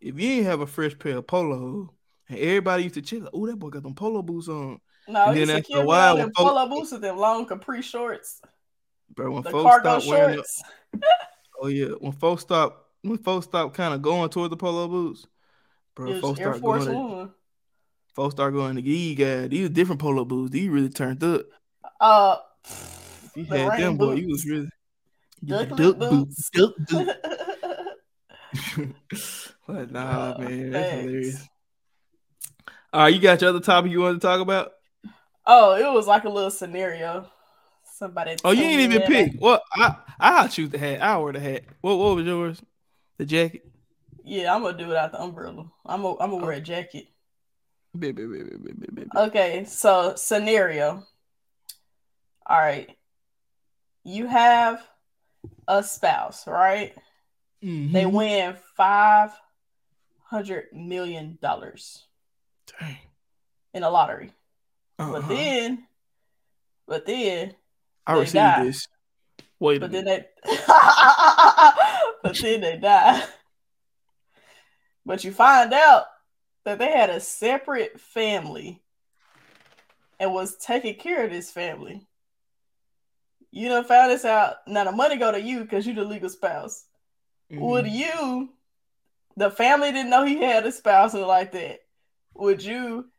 If 0.00 0.14
you 0.18 0.28
didn't 0.28 0.44
have 0.44 0.60
a 0.60 0.66
fresh 0.66 0.96
pair 0.98 1.16
of 1.18 1.26
polo, 1.26 1.92
and 2.28 2.38
everybody 2.38 2.84
used 2.84 2.94
to 2.94 3.02
chill, 3.02 3.20
like, 3.22 3.30
oh, 3.34 3.46
that 3.46 3.56
boy 3.58 3.68
got 3.70 3.82
them 3.82 3.94
polo 3.94 4.22
boots 4.22 4.48
on. 4.48 4.80
No, 5.08 5.26
And 5.26 5.36
then 5.38 5.50
after 5.50 5.78
a 5.80 5.84
while, 5.84 6.16
them 6.16 6.30
folk- 6.36 6.48
polo 6.48 6.68
boots 6.68 6.92
with 6.92 7.00
them 7.00 7.16
long 7.16 7.46
capri 7.46 7.80
shorts, 7.82 8.40
Bro, 9.14 9.30
when 9.32 9.42
the 9.42 9.50
folks 9.50 9.62
cargo 9.70 9.98
stop 9.98 10.10
wearing, 10.10 10.42
oh 11.62 11.66
yeah, 11.68 11.88
when 11.98 12.12
folks 12.12 12.42
stop, 12.42 12.87
when 13.02 13.18
folks 13.18 13.46
stop 13.46 13.74
kind 13.74 13.94
of 13.94 14.02
going 14.02 14.30
toward 14.30 14.50
the 14.50 14.56
polo 14.56 14.88
boots, 14.88 15.26
bro, 15.94 16.14
folks 16.20 16.40
start 16.40 16.60
Force 16.60 16.86
going, 16.86 16.86
to, 16.86 17.30
folks 18.14 18.34
start 18.34 18.54
going 18.54 18.76
to 18.76 18.82
these 18.82 19.16
guys. 19.18 19.48
These 19.50 19.66
are 19.66 19.72
different 19.72 20.00
polo 20.00 20.24
boots. 20.24 20.52
These 20.52 20.68
really 20.68 20.88
turned 20.90 21.22
up. 21.24 21.42
Uh, 22.00 22.36
If 23.34 23.36
you 23.36 23.44
The 23.46 23.58
had 23.58 23.76
them, 23.76 23.96
boy, 23.96 24.14
you 24.14 24.28
was 24.28 24.44
really 24.46 24.68
Duck 25.44 25.68
duck 25.76 25.98
boots. 25.98 26.50
boot, 26.50 26.50
duck 26.52 26.74
boot. 26.88 27.16
but 29.66 29.90
nah, 29.92 30.32
Uh, 30.32 30.38
man, 30.38 30.70
that's 30.70 30.88
facts. 30.90 31.00
hilarious. 31.02 31.48
All 32.92 33.02
right, 33.02 33.14
you 33.14 33.20
got 33.20 33.40
your 33.40 33.50
other 33.50 33.60
topic 33.60 33.90
you 33.92 34.00
want 34.00 34.20
to 34.20 34.26
talk 34.26 34.40
about? 34.40 34.72
oh, 35.46 35.74
it 35.76 35.92
was 35.94 36.06
like 36.06 36.24
a 36.24 36.28
little 36.28 36.50
scenario. 36.50 37.26
Somebody. 37.84 38.36
Oh, 38.44 38.52
you 38.52 38.62
ain't 38.62 38.80
even 38.80 39.02
pick. 39.02 39.32
Well, 39.40 39.60
I 39.74 39.96
I 40.20 40.48
choose 40.48 40.70
the 40.70 40.78
hat. 40.78 41.02
I 41.02 41.16
wear 41.18 41.32
the 41.32 41.40
hat. 41.40 41.64
What 41.80 41.96
what 41.98 42.16
was 42.16 42.26
yours? 42.26 42.62
The 43.18 43.26
jacket. 43.26 43.62
Yeah, 44.24 44.54
I'm 44.54 44.62
gonna 44.62 44.76
do 44.78 44.90
it 44.92 44.96
out 44.96 45.12
the 45.12 45.20
umbrella. 45.20 45.70
I'm 45.86 46.02
gonna 46.02 46.18
I'm 46.20 46.30
gonna 46.30 46.44
wear 46.44 46.54
a 46.54 46.60
jacket. 46.60 47.06
Okay, 49.16 49.64
so 49.64 50.14
scenario. 50.16 51.04
All 52.46 52.58
right. 52.58 52.88
You 54.04 54.26
have 54.26 54.86
a 55.66 55.82
spouse, 55.82 56.46
right? 56.46 56.94
They 57.60 57.68
Mhm. 57.68 58.12
win 58.12 58.56
five 58.76 59.32
hundred 60.24 60.66
million 60.72 61.38
dollars 61.42 62.06
Dang. 62.78 62.98
in 63.74 63.82
a 63.82 63.90
lottery. 63.90 64.32
Uh-huh. 64.98 65.12
But 65.12 65.28
then, 65.28 65.86
but 66.86 67.06
then, 67.06 67.54
I 68.06 68.12
received 68.12 68.34
die. 68.34 68.64
this. 68.64 68.86
Wait 69.60 69.78
a 69.78 69.80
but 69.80 69.90
then 69.92 70.04
minute. 70.04 70.30
they, 70.44 70.50
but 72.22 72.38
then 72.38 72.60
they 72.60 72.76
die. 72.76 73.24
But 75.04 75.24
you 75.24 75.32
find 75.32 75.72
out 75.72 76.04
that 76.64 76.78
they 76.78 76.90
had 76.90 77.08
a 77.08 77.18
separate 77.18 77.98
family 77.98 78.82
and 80.20 80.34
was 80.34 80.56
taking 80.56 80.96
care 80.96 81.24
of 81.24 81.30
this 81.30 81.50
family. 81.50 82.06
You 83.50 83.68
done 83.68 83.84
found 83.84 84.10
this 84.10 84.26
out. 84.26 84.56
Now 84.66 84.84
the 84.84 84.92
money 84.92 85.16
go 85.16 85.32
to 85.32 85.40
you 85.40 85.60
because 85.60 85.86
you 85.86 85.94
the 85.94 86.04
legal 86.04 86.28
spouse. 86.28 86.84
Would 87.50 87.86
Mhm. 87.86 87.92
you, 87.92 88.52
the 89.36 89.50
family 89.50 89.92
didn't 89.92 90.10
know 90.10 90.24
he 90.24 90.42
had 90.42 90.66
a 90.66 90.72
spouse 90.72 91.14
and 91.14 91.26
like 91.26 91.52
that. 91.52 91.80
Would 92.34 92.62
you 92.62 93.10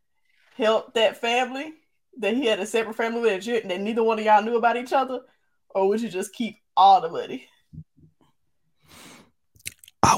help 0.56 0.94
that 0.94 1.18
family 1.18 1.74
that 2.18 2.36
he 2.36 2.46
had 2.46 2.60
a 2.60 2.66
separate 2.66 2.96
family 2.96 3.22
with 3.22 3.46
that 3.46 3.80
neither 3.80 4.04
one 4.04 4.20
of 4.20 4.26
y'all 4.26 4.44
knew 4.44 4.58
about 4.58 4.78
each 4.78 4.94
other? 4.94 5.22
Or 5.70 5.88
would 5.88 6.02
you 6.02 6.10
just 6.10 6.34
keep 6.34 6.62
all 6.78 7.02
the 7.02 7.10
money? 7.10 7.48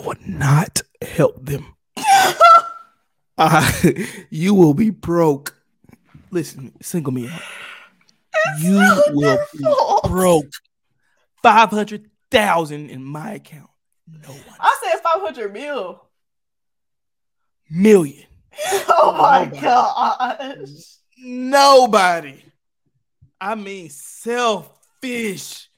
Would 0.06 0.28
not 0.28 0.82
help 1.02 1.46
them. 1.46 1.76
I, 3.38 4.08
you 4.30 4.54
will 4.54 4.74
be 4.74 4.90
broke. 4.90 5.56
Listen, 6.32 6.74
single 6.82 7.14
me 7.14 7.28
out. 7.30 7.42
You 8.60 9.02
will 9.10 9.40
be 9.54 10.10
broke. 10.10 10.52
Five 11.44 11.70
hundred 11.70 12.10
thousand 12.30 12.90
in 12.90 13.04
my 13.04 13.34
account. 13.34 13.70
No 14.08 14.30
one. 14.30 14.44
I 14.60 14.78
said 14.84 15.02
500 15.02 15.54
mil. 15.54 16.02
Million. 17.70 18.26
Oh 18.94 19.14
my 19.18 19.46
Nobody. 19.46 19.62
gosh. 19.62 20.70
Nobody. 21.18 22.44
I 23.40 23.56
mean, 23.56 23.90
selfish. 23.90 25.70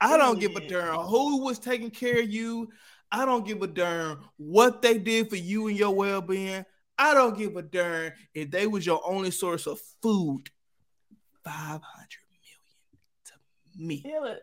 I 0.00 0.16
don't 0.16 0.38
give 0.40 0.56
a 0.56 0.66
darn 0.66 1.06
who 1.06 1.42
was 1.42 1.58
taking 1.58 1.90
care 1.90 2.20
of 2.20 2.30
you. 2.30 2.68
I 3.12 3.24
don't 3.24 3.46
give 3.46 3.62
a 3.62 3.66
darn 3.66 4.18
what 4.36 4.82
they 4.82 4.98
did 4.98 5.28
for 5.30 5.36
you 5.36 5.66
and 5.68 5.76
your 5.76 5.94
well-being. 5.94 6.64
I 6.96 7.14
don't 7.14 7.36
give 7.36 7.56
a 7.56 7.62
darn 7.62 8.12
if 8.34 8.50
they 8.50 8.66
was 8.66 8.84
your 8.86 9.00
only 9.04 9.30
source 9.30 9.66
of 9.66 9.80
food. 10.02 10.44
Five 11.42 11.80
hundred 11.82 12.20
million 12.28 12.58
to 13.24 13.32
me. 13.78 14.02
Feel 14.02 14.24
it. 14.24 14.42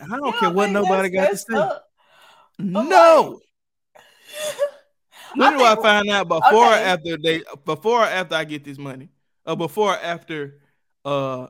And 0.00 0.12
I 0.12 0.16
don't 0.16 0.26
You 0.26 0.40
care 0.40 0.50
what 0.50 0.70
nobody 0.70 1.08
got 1.10 1.30
to 1.30 1.36
say. 1.36 1.54
up? 1.56 1.84
No. 2.58 3.40
When 5.34 5.58
do 5.58 5.64
I 5.64 5.76
find 5.76 6.08
out 6.08 6.26
before 6.26 6.64
or 6.64 6.72
after 6.72 7.18
they 7.18 7.42
before 7.66 8.00
or 8.00 8.06
after 8.06 8.34
I 8.34 8.44
get 8.44 8.64
this 8.64 8.78
money? 8.78 9.10
Or 9.44 9.56
before 9.56 9.92
or 9.92 9.98
after 9.98 10.60
uh 11.04 11.48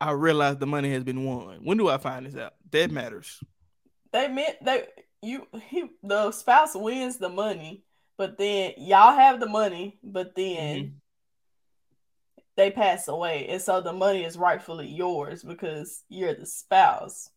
I 0.00 0.10
realize 0.12 0.58
the 0.58 0.66
money 0.66 0.90
has 0.92 1.04
been 1.04 1.24
won. 1.24 1.60
When 1.64 1.78
do 1.78 1.88
I 1.88 1.98
find 1.98 2.26
this 2.26 2.36
out? 2.36 2.54
That 2.70 2.90
matters. 2.90 3.42
They 4.12 4.28
meant 4.28 4.56
they 4.64 4.86
you 5.22 5.46
he 5.68 5.90
the 6.02 6.30
spouse 6.32 6.74
wins 6.74 7.16
the 7.16 7.28
money, 7.28 7.82
but 8.16 8.38
then 8.38 8.74
y'all 8.78 9.16
have 9.16 9.40
the 9.40 9.48
money, 9.48 9.98
but 10.02 10.34
then 10.34 10.76
Mhm. 10.78 10.92
they 12.56 12.70
pass 12.70 13.08
away, 13.08 13.46
and 13.48 13.60
so 13.60 13.80
the 13.80 13.92
money 13.92 14.24
is 14.24 14.36
rightfully 14.38 14.88
yours 14.88 15.42
because 15.42 16.02
you're 16.08 16.34
the 16.34 16.46
spouse. 16.46 17.30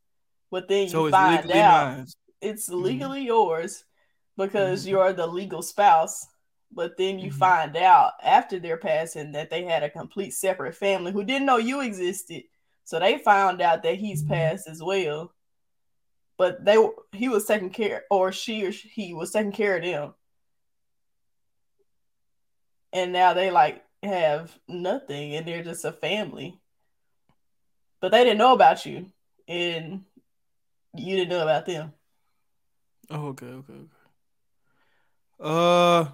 But 0.52 0.68
then 0.68 0.86
you 0.86 0.92
So 0.92 1.12
find 1.12 1.52
out 1.52 1.98
mine. 1.98 2.08
it's 2.42 2.70
Mhm. 2.70 2.82
legally 2.82 3.26
yours 3.26 3.84
because 4.38 4.86
Mhm. 4.86 4.90
you're 4.90 5.14
the 5.14 5.28
legal 5.28 5.62
spouse. 5.62 6.28
But 6.72 6.98
then 6.98 7.20
you 7.20 7.32
Mhm. 7.32 7.34
find 7.34 7.76
out 7.78 8.14
after 8.24 8.60
their 8.60 8.78
passing 8.78 9.32
that 9.34 9.50
they 9.50 9.64
had 9.64 9.84
a 9.84 9.90
complete 9.90 10.32
separate 10.34 10.76
family 10.76 11.12
who 11.12 11.24
didn't 11.24 11.46
know 11.48 11.58
you 11.58 11.82
existed. 11.82 12.44
So 12.86 13.00
they 13.00 13.18
found 13.18 13.62
out 13.62 13.84
that 13.84 13.96
he's 13.98 14.24
Mhm. 14.24 14.28
passed 14.28 14.68
as 14.68 14.82
well. 14.82 15.34
But 16.38 16.64
they 16.66 16.78
he 17.12 17.30
was 17.30 17.46
taking 17.46 17.70
care, 17.70 18.06
or 18.10 18.32
she 18.32 18.66
or 18.66 18.72
he 18.72 19.14
was 19.14 19.32
taking 19.32 19.52
care 19.52 19.78
of 19.78 19.84
them. 19.84 20.16
And 22.94 23.12
now 23.12 23.34
they 23.34 23.50
like 23.52 23.84
have 24.04 24.58
nothing 24.68 25.36
and 25.36 25.48
they're 25.48 25.64
just 25.64 25.86
a 25.86 25.92
family. 25.92 26.60
But 28.02 28.12
they 28.12 28.24
didn't 28.26 28.40
know 28.40 28.54
about 28.54 28.86
you. 28.86 29.12
And 29.48 30.06
you 30.96 31.16
didn't 31.18 31.30
know 31.30 31.44
about 31.44 31.66
them. 31.66 31.94
Oh, 33.10 33.28
okay, 33.30 33.46
okay, 33.48 33.74
okay. 33.74 33.88
Uh 35.40 36.06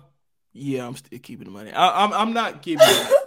yeah, 0.56 0.88
I'm 0.88 0.96
still 0.96 1.20
keeping 1.20 1.46
the 1.46 1.52
money. 1.52 1.72
I, 1.72 2.04
I'm 2.04 2.14
I'm 2.14 2.34
not 2.34 2.62
giving 2.62 2.88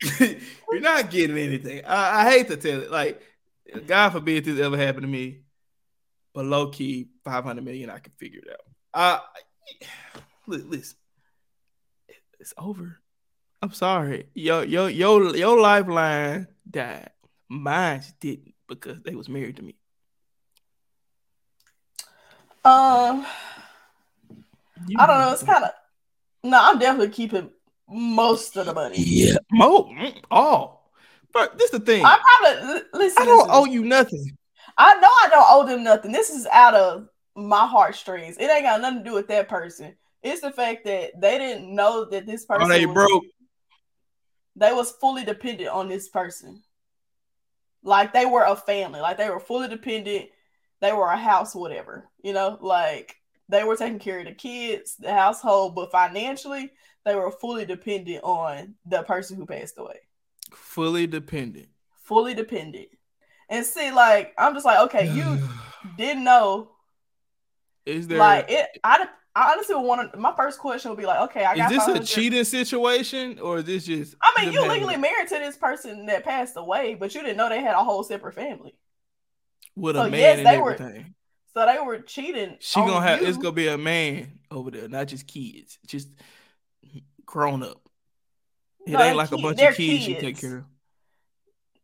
you're 0.20 0.80
not 0.80 1.10
getting 1.10 1.36
anything. 1.36 1.84
I, 1.84 2.20
I 2.20 2.30
hate 2.30 2.48
to 2.48 2.56
tell 2.56 2.80
it. 2.82 2.90
Like, 2.90 3.20
God 3.86 4.10
forbid 4.10 4.44
this 4.44 4.60
ever 4.60 4.76
happened 4.76 5.02
to 5.02 5.08
me. 5.08 5.40
But 6.32 6.44
low 6.44 6.68
key, 6.68 7.08
500 7.24 7.64
million, 7.64 7.90
I 7.90 7.98
can 7.98 8.12
figure 8.16 8.40
it 8.40 8.52
out. 8.52 8.60
I 8.94 9.20
listen, 10.46 10.96
it's 12.38 12.54
over. 12.56 13.00
I'm 13.60 13.72
sorry. 13.72 14.28
Yo, 14.34 14.62
yo, 14.62 14.86
yo, 14.86 15.32
your 15.32 15.60
lifeline 15.60 16.46
died. 16.70 17.10
Mine 17.48 18.02
didn't 18.20 18.54
because 18.68 19.00
they 19.00 19.16
was 19.16 19.28
married 19.28 19.56
to 19.56 19.62
me. 19.62 19.74
Um, 22.64 23.26
I 24.96 25.06
don't 25.06 25.18
know. 25.18 25.32
It's 25.32 25.42
kind 25.42 25.64
of 25.64 25.70
no. 26.50 26.58
I'm 26.60 26.78
definitely 26.78 27.12
keeping 27.12 27.50
most 27.88 28.56
of 28.56 28.66
the 28.66 28.74
money. 28.74 28.96
yeah, 28.98 29.36
mo, 29.52 29.84
mm, 29.84 30.14
all. 30.30 30.90
But 31.32 31.58
this 31.58 31.72
is 31.72 31.80
the 31.80 31.86
thing. 31.86 32.04
I 32.04 32.18
I, 32.18 32.56
probably 32.58 32.74
li- 32.74 32.82
listen. 32.94 33.26
don't 33.26 33.36
listen. 33.38 33.50
owe 33.52 33.64
you 33.66 33.84
nothing. 33.84 34.36
I 34.76 34.94
know 34.94 35.08
I 35.08 35.28
don't 35.30 35.46
owe 35.48 35.66
them 35.66 35.84
nothing. 35.84 36.12
This 36.12 36.30
is 36.30 36.46
out 36.46 36.74
of 36.74 37.08
my 37.36 37.66
heartstrings. 37.66 38.36
It 38.38 38.50
ain't 38.50 38.64
got 38.64 38.80
nothing 38.80 38.98
to 38.98 39.04
do 39.10 39.14
with 39.14 39.28
that 39.28 39.48
person. 39.48 39.94
It's 40.22 40.40
the 40.40 40.50
fact 40.50 40.84
that 40.84 41.20
they 41.20 41.38
didn't 41.38 41.74
know 41.74 42.04
that 42.06 42.26
this 42.26 42.44
person 42.44 42.66
Oh, 42.66 42.68
they 42.68 42.86
was, 42.86 42.94
broke. 42.94 43.24
they 44.56 44.72
was 44.72 44.90
fully 44.92 45.24
dependent 45.24 45.68
on 45.70 45.88
this 45.88 46.08
person. 46.08 46.62
Like 47.82 48.12
they 48.12 48.26
were 48.26 48.44
a 48.44 48.56
family. 48.56 49.00
Like 49.00 49.16
they 49.18 49.30
were 49.30 49.40
fully 49.40 49.68
dependent. 49.68 50.26
They 50.80 50.92
were 50.92 51.06
a 51.08 51.16
house, 51.16 51.54
whatever. 51.54 52.08
You 52.22 52.32
know, 52.32 52.58
like 52.60 53.16
they 53.48 53.64
were 53.64 53.76
taking 53.76 53.98
care 53.98 54.20
of 54.20 54.26
the 54.26 54.32
kids, 54.32 54.96
the 54.96 55.12
household, 55.12 55.74
but 55.74 55.90
financially 55.90 56.70
they 57.04 57.14
were 57.14 57.30
fully 57.30 57.64
dependent 57.64 58.22
on 58.22 58.74
the 58.86 59.02
person 59.02 59.36
who 59.36 59.46
passed 59.46 59.78
away. 59.78 60.00
Fully 60.52 61.06
dependent. 61.06 61.68
Fully 62.02 62.34
dependent. 62.34 62.88
And 63.48 63.64
see, 63.64 63.90
like, 63.90 64.34
I'm 64.38 64.54
just 64.54 64.66
like, 64.66 64.80
okay, 64.86 65.10
you 65.12 65.38
didn't 65.96 66.24
know. 66.24 66.70
Is 67.86 68.06
there 68.06 68.18
Like 68.18 68.50
it, 68.50 68.66
I, 68.84 69.06
I 69.34 69.52
honestly 69.52 69.74
would 69.74 69.82
want 69.86 70.12
to. 70.12 70.18
My 70.18 70.34
first 70.36 70.58
question 70.58 70.90
would 70.90 70.98
be 70.98 71.06
like, 71.06 71.30
okay, 71.30 71.44
I 71.44 71.52
is 71.52 71.58
got. 71.58 71.70
this 71.70 71.88
a 71.88 72.14
cheating 72.14 72.44
situation 72.44 73.38
or 73.38 73.58
is 73.58 73.64
this 73.64 73.86
just 73.86 74.14
I 74.20 74.44
mean, 74.44 74.52
you 74.52 74.68
legally 74.68 74.96
married 74.98 75.28
to 75.28 75.38
this 75.38 75.56
person 75.56 76.04
that 76.06 76.24
passed 76.24 76.54
away, 76.56 76.94
but 76.94 77.14
you 77.14 77.22
didn't 77.22 77.38
know 77.38 77.48
they 77.48 77.62
had 77.62 77.74
a 77.74 77.82
whole 77.84 78.02
separate 78.02 78.34
family. 78.34 78.74
with 79.74 79.96
so 79.96 80.02
a 80.02 80.10
man 80.10 80.20
yes, 80.20 80.38
and 80.38 80.46
they 80.46 80.58
were- 80.58 80.74
everything? 80.74 81.14
So 81.58 81.66
they 81.66 81.78
were 81.84 81.98
cheating. 81.98 82.56
She 82.60 82.78
gonna 82.78 83.04
have 83.04 83.20
it's 83.20 83.36
gonna 83.36 83.50
be 83.50 83.66
a 83.66 83.76
man 83.76 84.38
over 84.48 84.70
there, 84.70 84.88
not 84.88 85.08
just 85.08 85.26
kids, 85.26 85.76
just 85.88 86.08
grown 87.26 87.64
up. 87.64 87.80
It 88.86 88.92
No, 88.92 89.02
ain't 89.02 89.16
like 89.16 89.32
a 89.32 89.38
bunch 89.38 89.60
of 89.60 89.74
kids 89.74 90.06
you 90.06 90.20
take 90.20 90.38
care 90.38 90.58
of. 90.58 90.64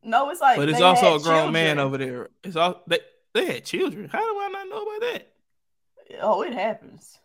No, 0.04 0.30
it's 0.30 0.40
like. 0.40 0.58
But 0.58 0.68
it's 0.68 0.80
also 0.80 1.16
a 1.16 1.20
grown 1.20 1.52
man 1.52 1.80
over 1.80 1.98
there. 1.98 2.28
It's 2.44 2.54
all 2.54 2.82
they 2.86 3.00
they 3.32 3.46
had 3.46 3.64
children. 3.64 4.08
How 4.08 4.20
do 4.20 4.40
I 4.40 4.48
not 4.52 4.68
know 4.68 4.82
about 4.82 5.00
that? 5.12 5.32
Oh, 6.20 6.42
it 6.42 6.52
happens. 6.52 7.18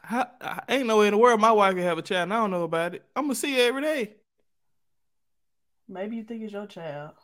How, 0.00 0.30
I, 0.40 0.60
ain't 0.68 0.86
no 0.86 0.98
way 0.98 1.08
in 1.08 1.14
the 1.14 1.18
world 1.18 1.40
my 1.40 1.50
wife 1.50 1.74
can 1.74 1.82
have 1.82 1.98
a 1.98 2.02
child 2.02 2.24
and 2.24 2.34
I 2.34 2.36
don't 2.36 2.52
know 2.52 2.62
about 2.62 2.94
it. 2.94 3.02
I'm 3.16 3.24
gonna 3.24 3.34
see 3.34 3.56
her 3.56 3.62
every 3.62 3.82
day. 3.82 4.14
Maybe 5.88 6.14
you 6.14 6.22
think 6.22 6.44
it's 6.44 6.52
your 6.52 6.68
child. 6.68 7.14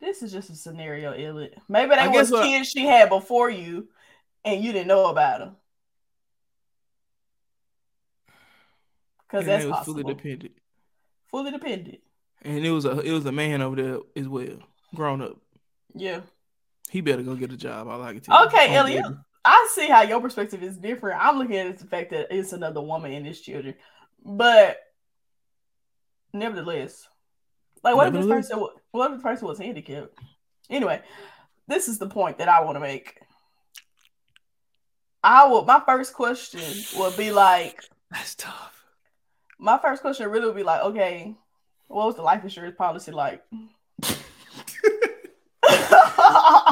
This 0.00 0.22
is 0.22 0.30
just 0.32 0.50
a 0.50 0.54
scenario, 0.54 1.12
Elliot. 1.12 1.54
Maybe 1.68 1.90
they 1.94 2.00
I 2.00 2.08
was 2.08 2.30
what- 2.30 2.44
kids 2.44 2.68
she 2.68 2.84
had 2.84 3.08
before 3.08 3.48
you, 3.50 3.88
and 4.44 4.62
you 4.62 4.72
didn't 4.72 4.88
know 4.88 5.06
about 5.06 5.38
them. 5.40 5.56
Because 9.28 9.46
that's 9.46 9.64
they 9.64 9.70
was 9.70 9.78
possible. 9.78 10.00
fully 10.02 10.14
dependent. 10.14 10.52
Fully 11.30 11.50
dependent. 11.50 11.98
And 12.42 12.64
it 12.64 12.70
was 12.70 12.84
a 12.84 13.00
it 13.00 13.10
was 13.12 13.26
a 13.26 13.32
man 13.32 13.60
over 13.62 13.76
there 13.76 13.98
as 14.14 14.28
well, 14.28 14.58
grown 14.94 15.20
up. 15.22 15.36
Yeah. 15.94 16.20
He 16.90 17.00
better 17.00 17.22
go 17.22 17.34
get 17.34 17.52
a 17.52 17.56
job. 17.56 17.88
I 17.88 17.96
like 17.96 18.16
it. 18.18 18.28
you. 18.28 18.34
Okay, 18.46 18.74
Elliot. 18.74 19.04
I 19.44 19.68
see 19.74 19.88
how 19.88 20.02
your 20.02 20.20
perspective 20.20 20.62
is 20.62 20.76
different. 20.76 21.20
I'm 21.24 21.38
looking 21.38 21.56
at 21.56 21.66
it 21.66 21.78
the 21.78 21.86
fact 21.86 22.10
that 22.10 22.28
it's 22.30 22.52
another 22.52 22.80
woman 22.80 23.12
and 23.12 23.26
his 23.26 23.40
children. 23.40 23.74
But 24.24 24.78
nevertheless, 26.32 27.08
like 27.82 27.96
what 27.96 28.08
if 28.08 28.12
this 28.12 28.26
Nevertheless. 28.26 28.48
person 28.50 28.68
what 28.96 29.12
the 29.12 29.18
person 29.18 29.46
was 29.48 29.58
handicapped? 29.58 30.18
Anyway, 30.70 31.00
this 31.68 31.88
is 31.88 31.98
the 31.98 32.08
point 32.08 32.38
that 32.38 32.48
I 32.48 32.62
want 32.62 32.76
to 32.76 32.80
make. 32.80 33.20
I 35.22 35.46
will 35.48 35.64
my 35.64 35.80
first 35.84 36.14
question 36.14 36.62
would 36.98 37.16
be 37.16 37.30
like 37.32 37.82
That's 38.10 38.34
tough. 38.36 38.84
my 39.58 39.78
first 39.78 40.02
question 40.02 40.28
really 40.30 40.46
would 40.46 40.56
be 40.56 40.62
like, 40.62 40.82
okay, 40.82 41.34
what 41.88 42.06
was 42.06 42.16
the 42.16 42.22
life 42.22 42.42
insurance 42.44 42.76
policy 42.76 43.10
like? 43.12 43.42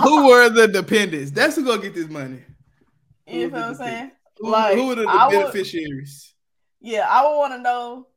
Who 0.03 0.27
were 0.29 0.49
the 0.51 0.69
dependents? 0.69 1.31
That's 1.31 1.57
who 1.57 1.65
gonna 1.65 1.83
get 1.83 1.95
this 1.95 2.09
money. 2.09 2.41
you 3.27 3.49
feel 3.51 3.59
what 3.59 3.63
I'm 3.71 3.75
saying? 3.75 4.11
Who, 4.39 4.51
Like, 4.51 4.75
who 4.77 4.91
are 4.93 4.95
the 4.97 5.07
I 5.09 5.27
would- 5.29 5.33
beneficiaries? 5.53 6.35
Yeah, 6.81 7.07
I 7.09 7.27
would 7.27 7.39
want 7.39 7.55
to 7.55 7.59
know 7.63 8.09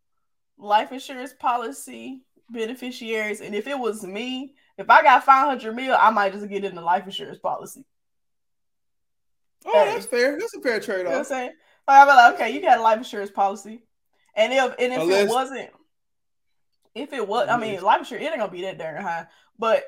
life 0.58 0.92
insurance 0.92 1.34
policy 1.40 2.24
beneficiaries, 2.50 3.42
and 3.42 3.54
if 3.56 3.68
it 3.68 3.78
was 3.78 4.04
me, 4.06 4.54
if 4.78 4.90
I 4.90 5.02
got 5.02 5.24
five 5.24 5.48
hundred 5.48 5.76
mil, 5.76 5.96
I 6.00 6.10
might 6.12 6.34
just 6.34 6.48
get 6.50 6.64
in 6.66 6.76
the 6.76 6.82
life 6.82 7.06
insurance 7.06 7.40
policy. 7.40 7.84
Oh, 9.66 9.72
Hey. 9.74 9.94
that's 9.94 10.06
fair. 10.06 10.38
That's 10.40 10.54
a 10.56 10.62
fair 10.62 10.80
trade 10.80 11.00
You 11.00 11.04
know 11.06 11.10
what 11.12 11.18
I'm 11.20 11.24
saying? 11.26 11.52
Like, 11.88 12.06
be 12.08 12.14
like, 12.14 12.34
okay, 12.36 12.50
you 12.52 12.62
got 12.62 12.78
a 12.78 12.82
life 12.82 12.98
insurance 12.98 13.32
policy, 13.32 13.82
and 14.36 14.54
if 14.54 14.76
and 14.80 14.94
if 14.94 15.02
Unless- 15.02 15.24
it 15.30 15.30
wasn't, 15.34 15.70
if 16.96 17.14
it 17.14 17.28
was, 17.28 17.50
I 17.50 17.58
mean, 17.58 17.82
life 17.82 18.00
insurance 18.00 18.26
it 18.26 18.30
ain't 18.30 18.40
gonna 18.40 18.52
be 18.52 18.62
that 18.64 18.78
darn 18.78 19.02
high, 19.02 19.28
but 19.58 19.84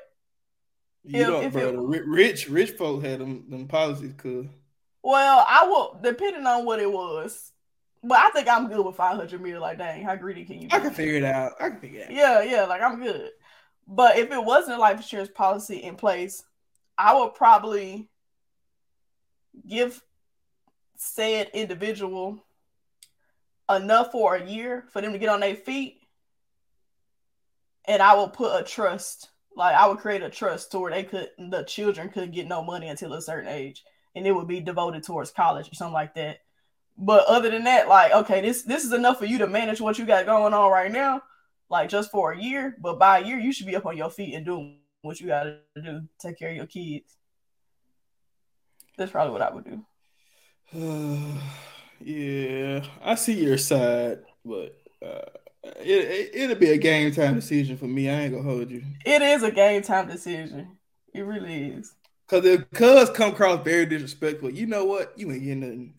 You 1.02 1.20
If- 1.22 1.26
don't, 1.28 1.44
if 1.44 1.56
it- 1.56 2.04
rich, 2.06 2.48
rich 2.50 2.72
folk 2.72 3.02
had 3.02 3.20
them, 3.20 3.48
them 3.48 3.66
policies. 3.68 4.12
Cause 4.18 4.44
well, 5.02 5.46
I 5.48 5.64
will 5.66 5.98
depending 6.02 6.46
on 6.46 6.66
what 6.66 6.78
it 6.78 6.92
was. 6.92 7.52
But 8.02 8.18
I 8.18 8.30
think 8.30 8.48
I'm 8.48 8.68
good 8.68 8.84
with 8.84 8.96
five 8.96 9.16
hundred 9.16 9.42
mil. 9.42 9.60
Like, 9.60 9.78
dang, 9.78 10.02
how 10.02 10.16
greedy 10.16 10.44
can 10.44 10.62
you 10.62 10.68
be? 10.68 10.74
I 10.74 10.80
can 10.80 10.92
figure 10.92 11.16
it 11.16 11.24
out. 11.24 11.52
I 11.60 11.68
can 11.68 11.80
figure 11.80 12.00
it 12.00 12.04
out. 12.04 12.12
Yeah, 12.12 12.42
yeah, 12.42 12.64
like 12.64 12.82
I'm 12.82 13.02
good. 13.02 13.30
But 13.86 14.16
if 14.16 14.30
it 14.30 14.42
wasn't 14.42 14.78
a 14.78 14.80
life 14.80 14.96
insurance 14.96 15.30
policy 15.34 15.78
in 15.78 15.96
place, 15.96 16.44
I 16.96 17.18
would 17.18 17.34
probably 17.34 18.08
give 19.66 20.02
said 20.96 21.50
individual 21.54 22.44
enough 23.68 24.12
for 24.12 24.36
a 24.36 24.46
year 24.46 24.84
for 24.92 25.00
them 25.00 25.12
to 25.12 25.18
get 25.18 25.28
on 25.28 25.40
their 25.40 25.56
feet. 25.56 25.98
And 27.86 28.02
I 28.02 28.14
will 28.14 28.28
put 28.28 28.60
a 28.60 28.62
trust, 28.62 29.30
like 29.56 29.74
I 29.74 29.88
would 29.88 29.98
create 29.98 30.22
a 30.22 30.30
trust 30.30 30.72
to 30.72 30.78
where 30.78 30.90
they 30.90 31.02
could 31.02 31.30
the 31.38 31.64
children 31.64 32.10
couldn't 32.10 32.32
get 32.32 32.46
no 32.46 32.62
money 32.62 32.88
until 32.88 33.12
a 33.14 33.22
certain 33.22 33.50
age. 33.50 33.82
And 34.14 34.26
it 34.26 34.32
would 34.32 34.48
be 34.48 34.60
devoted 34.60 35.02
towards 35.02 35.30
college 35.30 35.70
or 35.70 35.74
something 35.74 35.94
like 35.94 36.14
that. 36.14 36.38
But 37.00 37.24
other 37.26 37.50
than 37.50 37.64
that, 37.64 37.88
like, 37.88 38.12
okay, 38.12 38.40
this 38.40 38.62
this 38.62 38.84
is 38.84 38.92
enough 38.92 39.18
for 39.18 39.24
you 39.24 39.38
to 39.38 39.46
manage 39.46 39.80
what 39.80 39.98
you 39.98 40.04
got 40.04 40.26
going 40.26 40.54
on 40.54 40.70
right 40.70 40.92
now 40.92 41.22
like 41.70 41.88
just 41.88 42.10
for 42.10 42.32
a 42.32 42.38
year, 42.38 42.76
but 42.80 42.98
by 42.98 43.20
a 43.20 43.26
year 43.26 43.38
you 43.38 43.52
should 43.52 43.66
be 43.66 43.76
up 43.76 43.86
on 43.86 43.96
your 43.96 44.10
feet 44.10 44.34
and 44.34 44.44
doing 44.44 44.76
what 45.02 45.20
you 45.20 45.28
got 45.28 45.44
to 45.44 45.60
do, 45.82 46.02
take 46.18 46.38
care 46.38 46.50
of 46.50 46.56
your 46.56 46.66
kids. 46.66 47.16
That's 48.98 49.12
probably 49.12 49.32
what 49.32 49.42
I 49.42 49.50
would 49.50 49.64
do. 49.64 49.84
yeah, 52.00 52.84
I 53.02 53.14
see 53.14 53.44
your 53.44 53.56
side, 53.56 54.18
but 54.44 54.76
uh, 55.02 55.30
it, 55.80 55.86
it 55.88 56.30
it'll 56.34 56.56
be 56.56 56.70
a 56.70 56.78
game 56.78 57.12
time 57.12 57.36
decision 57.36 57.76
for 57.76 57.86
me. 57.86 58.10
I 58.10 58.22
ain't 58.22 58.32
gonna 58.32 58.44
hold 58.44 58.70
you. 58.70 58.82
It 59.06 59.22
is 59.22 59.42
a 59.42 59.50
game 59.50 59.82
time 59.82 60.08
decision. 60.08 60.76
It 61.14 61.22
really 61.22 61.70
is. 61.70 61.94
Cause 62.28 62.44
if 62.44 62.70
cuz 62.70 63.10
come 63.10 63.32
across 63.32 63.64
very 63.64 63.86
disrespectful, 63.86 64.50
you 64.50 64.66
know 64.66 64.84
what? 64.84 65.18
You 65.18 65.32
ain't 65.32 65.42
getting 65.42 65.60
nothing. 65.60 65.94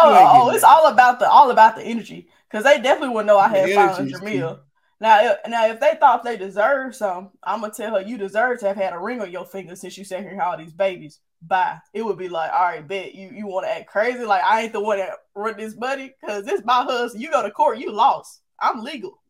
Oh, 0.00 0.48
oh, 0.48 0.50
it's 0.50 0.64
all 0.64 0.88
about 0.88 1.18
the 1.18 1.28
all 1.28 1.50
about 1.50 1.76
the 1.76 1.82
energy 1.82 2.28
because 2.50 2.64
they 2.64 2.80
definitely 2.80 3.14
would 3.14 3.26
know 3.26 3.38
I 3.38 3.48
had 3.48 3.74
five 3.74 3.96
hundred 3.96 4.22
mil. 4.22 4.60
Now, 5.00 5.20
if, 5.22 5.38
now 5.48 5.66
if 5.68 5.78
they 5.78 5.94
thought 6.00 6.24
they 6.24 6.36
deserved 6.36 6.96
some, 6.96 7.30
I'm 7.42 7.60
gonna 7.60 7.72
tell 7.72 7.94
her 7.94 8.02
you 8.02 8.18
deserve 8.18 8.58
to 8.60 8.68
have 8.68 8.76
had 8.76 8.92
a 8.92 8.98
ring 8.98 9.20
on 9.20 9.30
your 9.30 9.46
finger 9.46 9.76
since 9.76 9.96
you 9.96 10.04
sat 10.04 10.20
here 10.20 10.30
and 10.30 10.40
had 10.40 10.48
all 10.48 10.58
these 10.58 10.72
babies. 10.72 11.20
Bye. 11.40 11.78
It 11.94 12.04
would 12.04 12.18
be 12.18 12.28
like, 12.28 12.50
all 12.52 12.64
right, 12.64 12.86
bet 12.86 13.14
you 13.14 13.30
you 13.30 13.46
want 13.46 13.66
to 13.66 13.72
act 13.72 13.86
crazy 13.86 14.24
like 14.24 14.42
I 14.42 14.62
ain't 14.62 14.72
the 14.72 14.80
one 14.80 14.98
that 14.98 15.10
run 15.34 15.56
this 15.56 15.76
money 15.76 16.12
because 16.20 16.44
this 16.44 16.62
my 16.64 16.82
husband. 16.82 17.22
You 17.22 17.30
go 17.30 17.42
to 17.42 17.50
court, 17.50 17.78
you 17.78 17.92
lost. 17.92 18.40
I'm 18.60 18.82
legal. 18.82 19.20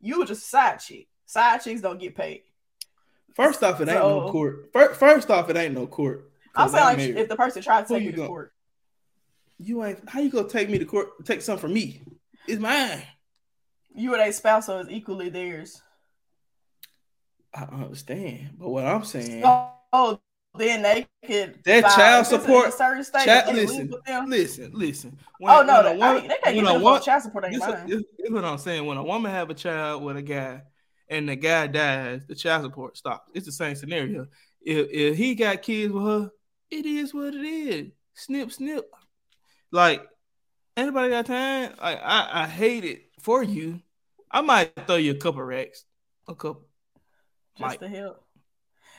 You 0.00 0.18
were 0.18 0.26
just 0.26 0.42
a 0.42 0.48
side 0.48 0.80
chick. 0.80 1.06
Side 1.26 1.58
chicks 1.58 1.80
don't 1.80 2.00
get 2.00 2.16
paid. 2.16 2.42
First 3.34 3.62
off, 3.62 3.80
it 3.80 3.88
ain't 3.88 3.98
no 4.00 4.30
court. 4.30 4.70
First, 4.72 5.00
first 5.00 5.30
off, 5.30 5.48
it 5.48 5.56
ain't 5.56 5.74
no 5.74 5.86
court. 5.86 6.30
I'm 6.54 6.68
saying 6.68 6.84
like 6.84 6.96
married. 6.98 7.16
if 7.16 7.28
the 7.28 7.36
person 7.36 7.62
tried 7.62 7.86
to 7.86 7.94
take 7.94 8.02
you 8.02 8.10
me 8.10 8.16
to 8.16 8.26
court. 8.26 8.51
You 9.62 9.84
ain't 9.84 10.08
how 10.08 10.20
you 10.20 10.30
gonna 10.30 10.48
take 10.48 10.68
me 10.70 10.78
to 10.78 10.84
court? 10.84 11.24
Take 11.24 11.42
something 11.42 11.60
from 11.60 11.74
me? 11.74 12.02
It's 12.48 12.60
mine. 12.60 13.02
You 13.94 14.14
and 14.14 14.22
a 14.22 14.32
spouse, 14.32 14.66
so 14.66 14.78
it's 14.78 14.90
equally 14.90 15.28
theirs. 15.28 15.82
I 17.54 17.64
understand, 17.64 18.50
but 18.58 18.70
what 18.70 18.84
I'm 18.86 19.04
saying, 19.04 19.42
Oh, 19.44 20.18
then 20.54 20.80
they 20.82 21.06
could 21.26 21.58
That 21.64 21.84
child 21.94 22.26
support- 22.26 22.72
certain 22.72 23.04
state. 23.04 23.26
child- 23.26 23.54
listen, 23.54 23.92
listen, 24.26 24.70
listen. 24.72 25.18
When- 25.38 25.52
Oh 25.54 25.62
no, 25.62 25.82
when 25.82 25.84
they, 25.84 25.90
a 25.90 25.94
woman- 25.98 26.24
I 26.24 26.28
they 26.28 26.38
can't 26.42 26.54
get 26.56 26.64
no 26.64 26.98
child 27.00 27.22
support. 27.22 27.44
Ain't 27.44 27.54
This, 27.54 27.60
mine. 27.62 27.86
this, 27.88 28.02
this 28.18 28.26
is 28.26 28.30
what 28.32 28.44
I'm 28.44 28.58
saying. 28.58 28.86
When 28.86 28.96
a 28.96 29.02
woman 29.04 29.30
have 29.30 29.50
a 29.50 29.54
child 29.54 30.02
with 30.02 30.16
a 30.16 30.22
guy, 30.22 30.62
and 31.08 31.28
the 31.28 31.36
guy 31.36 31.66
dies, 31.66 32.26
the 32.26 32.34
child 32.34 32.64
support 32.64 32.96
stops. 32.96 33.30
It's 33.34 33.44
the 33.46 33.52
same 33.52 33.74
scenario. 33.74 34.26
If 34.62 34.88
if 34.90 35.16
he 35.18 35.34
got 35.34 35.60
kids 35.60 35.92
with 35.92 36.04
her, 36.04 36.30
it 36.70 36.86
is 36.86 37.12
what 37.12 37.34
it 37.34 37.44
is. 37.44 37.92
Snip, 38.14 38.50
snip. 38.52 38.90
Like 39.72 40.06
anybody 40.76 41.08
got 41.08 41.26
time? 41.26 41.74
Like 41.80 42.00
I, 42.02 42.44
I 42.44 42.46
hate 42.46 42.84
it 42.84 43.02
for 43.20 43.42
you. 43.42 43.80
I 44.30 44.42
might 44.42 44.72
throw 44.86 44.96
you 44.96 45.12
a 45.12 45.16
couple 45.16 45.42
racks, 45.42 45.84
a 46.28 46.34
couple. 46.34 46.66
just 47.56 47.60
Mike. 47.60 47.80
to 47.80 47.88
help. 47.88 48.22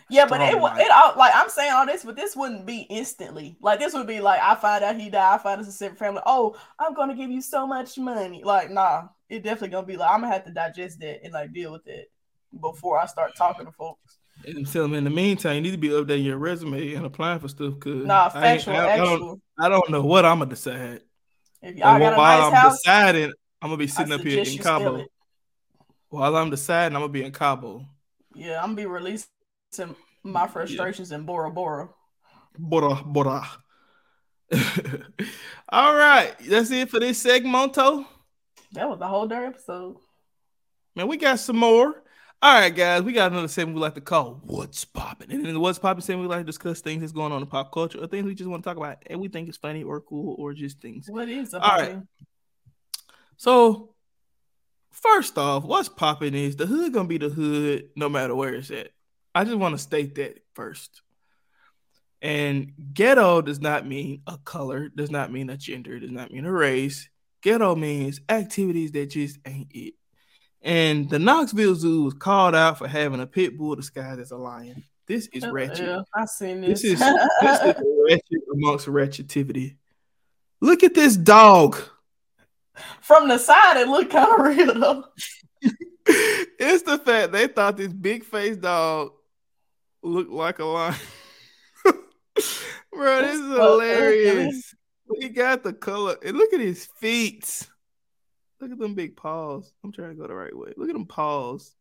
Yeah, 0.09 0.25
but 0.27 0.41
it 0.41 0.59
Mike. 0.59 0.81
it 0.81 0.91
all 0.91 1.13
like 1.17 1.31
I'm 1.35 1.49
saying 1.49 1.71
all 1.73 1.85
this, 1.85 2.03
but 2.03 2.15
this 2.15 2.35
wouldn't 2.35 2.65
be 2.65 2.81
instantly. 2.89 3.55
Like 3.61 3.79
this 3.79 3.93
would 3.93 4.07
be 4.07 4.19
like 4.19 4.41
I 4.41 4.55
find 4.55 4.83
out 4.83 4.99
he 4.99 5.09
died, 5.09 5.35
I 5.35 5.37
find 5.37 5.59
it's 5.59 5.69
a 5.69 5.71
separate 5.71 5.99
family. 5.99 6.21
Oh, 6.25 6.55
I'm 6.79 6.93
gonna 6.93 7.15
give 7.15 7.29
you 7.29 7.41
so 7.41 7.65
much 7.65 7.97
money. 7.97 8.41
Like, 8.43 8.69
nah, 8.69 9.03
it 9.29 9.43
definitely 9.43 9.69
gonna 9.69 9.87
be 9.87 9.97
like 9.97 10.11
I'm 10.11 10.21
gonna 10.21 10.33
have 10.33 10.45
to 10.45 10.51
digest 10.51 10.99
that 10.99 11.23
and 11.23 11.33
like 11.33 11.53
deal 11.53 11.71
with 11.71 11.87
it 11.87 12.11
before 12.59 12.99
I 12.99 13.05
start 13.05 13.35
talking 13.35 13.65
to 13.65 13.71
folks. 13.71 14.17
And 14.45 14.67
tell 14.67 14.83
them 14.83 14.95
in 14.95 15.03
the 15.03 15.09
meantime, 15.09 15.55
you 15.55 15.61
need 15.61 15.71
to 15.71 15.77
be 15.77 15.89
updating 15.89 16.25
your 16.25 16.37
resume 16.37 16.93
and 16.95 17.05
applying 17.05 17.39
for 17.39 17.47
stuff. 17.47 17.79
Cause 17.79 18.05
Nah, 18.05 18.25
I, 18.25 18.29
factual, 18.29 18.75
I, 18.75 18.93
I 18.93 18.97
don't, 18.97 19.13
actual. 19.13 19.41
I 19.59 19.69
don't 19.69 19.89
know 19.89 20.03
what 20.03 20.25
I'm 20.25 20.39
gonna 20.39 20.49
decide. 20.49 21.01
If 21.61 21.75
y'all 21.75 21.99
got 21.99 22.13
a 22.13 22.17
while 22.17 22.39
nice 22.39 22.47
I'm 22.47 22.53
house, 22.53 22.81
deciding, 22.81 23.33
I'm 23.61 23.69
gonna 23.69 23.77
be 23.77 23.87
sitting 23.87 24.11
up 24.11 24.21
here 24.21 24.43
in 24.43 24.57
Cabo. 24.57 25.05
While 26.09 26.35
I'm 26.35 26.49
deciding, 26.49 26.95
I'm 26.95 27.01
gonna 27.01 27.13
be 27.13 27.23
in 27.23 27.31
Cabo. 27.31 27.85
Yeah, 28.35 28.57
I'm 28.57 28.75
gonna 28.75 28.75
be 28.75 28.85
releasing 28.85 29.27
my 30.23 30.47
frustrations 30.47 31.11
in 31.11 31.23
Bora 31.23 31.51
Bora. 31.51 31.89
Bora 32.57 33.01
bora. 33.03 33.47
All 35.69 35.95
right, 35.95 36.35
that's 36.47 36.69
it 36.71 36.89
for 36.89 36.99
this 36.99 37.23
segmento. 37.23 38.05
That 38.73 38.89
was 38.89 38.99
the 38.99 39.07
whole 39.07 39.27
darn 39.27 39.45
episode. 39.45 39.97
Man, 40.95 41.07
we 41.07 41.17
got 41.17 41.39
some 41.39 41.57
more. 41.57 42.03
All 42.43 42.53
right, 42.53 42.75
guys, 42.75 43.01
we 43.03 43.13
got 43.13 43.31
another 43.31 43.47
segment 43.47 43.75
we 43.75 43.81
like 43.81 43.95
to 43.95 44.01
call 44.01 44.41
"What's 44.43 44.83
Popping," 44.83 45.31
and 45.31 45.47
in 45.47 45.53
the 45.53 45.59
"What's 45.61 45.79
Popping" 45.79 46.01
segment, 46.01 46.27
we 46.27 46.35
like 46.35 46.41
to 46.41 46.45
discuss 46.45 46.81
things 46.81 46.99
that's 46.99 47.13
going 47.13 47.31
on 47.31 47.41
in 47.41 47.47
pop 47.47 47.71
culture 47.71 47.99
or 47.99 48.07
things 48.07 48.25
we 48.25 48.35
just 48.35 48.49
want 48.49 48.61
to 48.61 48.69
talk 48.69 48.75
about, 48.75 48.97
and 49.05 49.21
we 49.21 49.29
think 49.29 49.47
is 49.47 49.55
funny 49.55 49.81
or 49.81 50.01
cool 50.01 50.35
or 50.37 50.51
just 50.53 50.81
things. 50.81 51.09
What 51.09 51.29
is 51.29 51.53
All 51.53 51.61
right. 51.61 51.99
So, 53.37 53.95
first 54.91 55.37
off, 55.37 55.63
what's 55.63 55.87
popping 55.87 56.35
is 56.35 56.57
the 56.57 56.65
hood 56.65 56.91
gonna 56.91 57.07
be 57.07 57.17
the 57.17 57.29
hood 57.29 57.87
no 57.95 58.09
matter 58.09 58.35
where 58.35 58.55
it's 58.55 58.71
at. 58.71 58.89
I 59.33 59.45
just 59.45 59.55
want 59.55 59.75
to 59.75 59.79
state 59.79 60.15
that 60.15 60.39
first. 60.53 61.01
And 62.21 62.73
ghetto 62.93 63.41
does 63.41 63.61
not 63.61 63.87
mean 63.87 64.21
a 64.27 64.37
color, 64.37 64.89
does 64.89 65.11
not 65.11 65.31
mean 65.31 65.49
a 65.49 65.55
gender, 65.55 65.97
does 65.97 66.11
not 66.11 66.29
mean 66.29 66.43
a 66.43 66.51
race. 66.51 67.07
Ghetto 67.41 67.73
means 67.73 68.19
activities 68.27 68.91
that 68.91 69.11
just 69.11 69.39
ain't 69.45 69.69
it. 69.71 69.93
And 70.63 71.09
the 71.09 71.19
Knoxville 71.19 71.75
Zoo 71.75 72.03
was 72.03 72.13
called 72.13 72.55
out 72.55 72.77
for 72.77 72.87
having 72.87 73.19
a 73.19 73.27
pit 73.27 73.57
bull 73.57 73.75
disguised 73.75 74.21
as 74.21 74.31
a 74.31 74.37
lion. 74.37 74.85
This 75.05 75.27
is 75.33 75.45
ratchet. 75.45 75.85
Yeah, 75.87 76.01
I 76.15 76.25
seen 76.25 76.61
this. 76.61 76.81
This 76.81 76.93
is 76.93 76.99
this 77.41 77.61
is 77.61 77.83
ratchet 78.09 78.43
amongst 78.53 78.87
ratchetivity. 78.87 79.75
Look 80.61 80.83
at 80.83 80.93
this 80.93 81.17
dog. 81.17 81.77
From 83.01 83.27
the 83.27 83.37
side, 83.37 83.77
it 83.77 83.89
looked 83.89 84.11
kind 84.11 84.39
of 84.39 84.57
real 84.57 84.79
though. 84.79 85.03
it's 86.05 86.83
the 86.83 86.97
fact 86.97 87.33
they 87.33 87.47
thought 87.47 87.75
this 87.75 87.91
big 87.91 88.23
face 88.23 88.55
dog 88.55 89.11
looked 90.01 90.31
like 90.31 90.59
a 90.59 90.65
lion. 90.65 90.95
Bro, 92.93 93.21
this 93.21 93.39
is 93.39 93.49
hilarious. 93.49 94.75
He 95.19 95.27
got 95.29 95.63
the 95.63 95.73
color. 95.73 96.15
And 96.23 96.37
look 96.37 96.53
at 96.53 96.61
his 96.61 96.85
feet. 96.97 97.67
Look 98.63 98.71
at 98.71 98.79
them 98.79 98.93
big 98.95 99.17
paws. 99.17 99.73
I'm 99.83 99.91
trying 99.91 100.11
to 100.11 100.15
go 100.15 100.25
the 100.25 100.33
right 100.33 100.57
way. 100.57 100.71
Look 100.77 100.87
at 100.87 100.93
them 100.93 101.05
paws. 101.05 101.75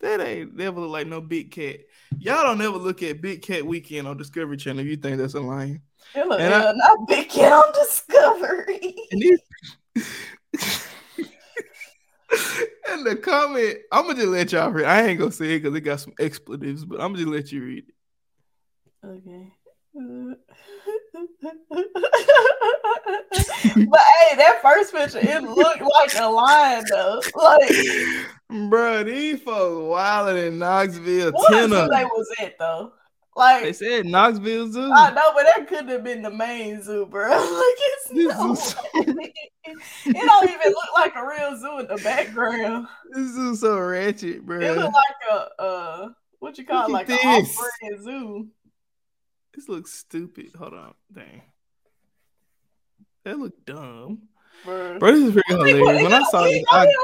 That 0.00 0.20
ain't 0.20 0.54
never 0.54 0.78
look 0.78 0.90
like 0.92 1.08
no 1.08 1.20
big 1.20 1.50
cat. 1.50 1.80
Y'all 2.16 2.44
don't 2.44 2.62
ever 2.62 2.76
look 2.78 3.02
at 3.02 3.20
Big 3.20 3.42
Cat 3.42 3.66
Weekend 3.66 4.06
on 4.06 4.16
Discovery 4.16 4.56
Channel 4.56 4.84
you 4.84 4.96
think 4.96 5.18
that's 5.18 5.34
a 5.34 5.40
lion. 5.40 5.82
Looked 6.14 6.40
And 6.40 6.54
I- 6.54 6.72
not 6.74 7.08
big 7.08 7.28
Cat 7.28 7.50
on 7.50 7.72
Discovery. 7.74 8.94
And 9.10 9.20
these 9.20 9.40
and 12.88 13.04
the 13.04 13.16
comment, 13.16 13.78
I'm 13.90 14.02
gonna 14.06 14.14
just 14.14 14.28
let 14.28 14.52
y'all 14.52 14.70
read. 14.70 14.86
I 14.86 15.08
ain't 15.08 15.18
gonna 15.18 15.32
say 15.32 15.56
it 15.56 15.64
because 15.64 15.76
it 15.76 15.80
got 15.80 15.98
some 15.98 16.14
expletives, 16.20 16.84
but 16.84 17.00
I'm 17.00 17.14
gonna 17.14 17.24
just 17.24 17.28
let 17.34 17.50
you 17.50 17.64
read 17.64 17.84
it. 17.88 19.04
Okay. 19.04 19.52
Uh, 20.00 20.34
but 21.40 21.52
hey, 24.00 24.36
that 24.36 24.58
first 24.62 24.92
picture, 24.92 25.18
it 25.20 25.42
looked 25.42 25.80
like 25.80 26.14
a 26.18 26.26
lion 26.26 26.84
though. 26.90 27.20
Like 27.34 27.70
Bro, 28.70 29.04
these 29.04 29.40
folks 29.42 29.88
wilding 29.88 30.46
in 30.46 30.58
Knoxville, 30.58 31.32
what 31.32 31.52
zoo 31.52 31.68
Tenor. 31.68 31.88
they 31.88 32.04
was 32.04 32.28
it 32.40 32.56
though? 32.58 32.92
Like 33.36 33.62
They 33.62 33.72
said 33.72 34.06
Knoxville 34.06 34.72
Zoo. 34.72 34.90
I 34.92 35.10
know, 35.10 35.32
but 35.34 35.44
that 35.44 35.68
couldn't 35.68 35.88
have 35.88 36.02
been 36.02 36.22
the 36.22 36.30
main 36.30 36.82
zoo, 36.82 37.06
bro. 37.06 37.28
like 37.30 37.38
it's 37.40 38.08
This 38.08 38.36
no 38.36 38.52
way. 39.14 39.32
it 40.06 40.26
don't 40.26 40.48
even 40.50 40.72
look 40.72 40.92
like 40.96 41.14
a 41.14 41.24
real 41.24 41.56
zoo 41.56 41.78
in 41.78 41.86
the 41.86 42.00
background. 42.02 42.88
This 43.12 43.36
is 43.36 43.60
so 43.60 43.78
ratchet, 43.78 44.44
bro. 44.44 44.58
It 44.60 44.76
looked 44.76 44.92
like 44.94 45.30
a 45.30 45.50
uh 45.62 46.08
what 46.40 46.58
you 46.58 46.64
call 46.64 46.88
Look 46.90 47.08
like 47.08 47.24
an 47.24 47.46
zoo. 48.02 48.48
This 49.58 49.68
looks 49.68 49.92
stupid. 49.92 50.52
Hold 50.56 50.74
on, 50.74 50.94
dang. 51.12 51.42
That 53.24 53.40
look 53.40 53.64
dumb. 53.66 54.28
Bro. 54.64 55.00
Bro, 55.00 55.12
this 55.12 55.22
is 55.24 55.32
pretty 55.32 55.72
hilarious. 55.72 56.02
When 56.04 56.12
I 56.12 56.22
saw 56.30 56.42
this, 56.42 56.64
I, 56.70 56.86
I, 56.86 56.94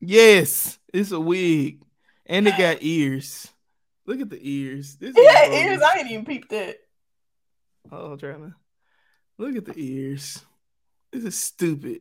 yes, 0.00 0.78
it's 0.90 1.10
a 1.10 1.20
wig, 1.20 1.82
and 2.24 2.48
it 2.48 2.56
got 2.56 2.78
ears. 2.80 3.52
Look 4.06 4.22
at 4.22 4.30
the 4.30 4.38
ears. 4.40 4.96
This 4.96 5.10
is 5.10 5.22
yeah, 5.22 5.52
ears. 5.52 5.82
I 5.82 5.98
didn't 5.98 6.12
even 6.12 6.24
peeped 6.24 6.48
that. 6.48 6.78
Oh, 7.92 8.12
I'm 8.12 8.18
trying 8.18 8.40
to 8.40 8.54
look 9.36 9.54
at 9.54 9.66
the 9.66 9.74
ears. 9.76 10.40
This 11.12 11.24
is 11.24 11.36
stupid, 11.36 12.00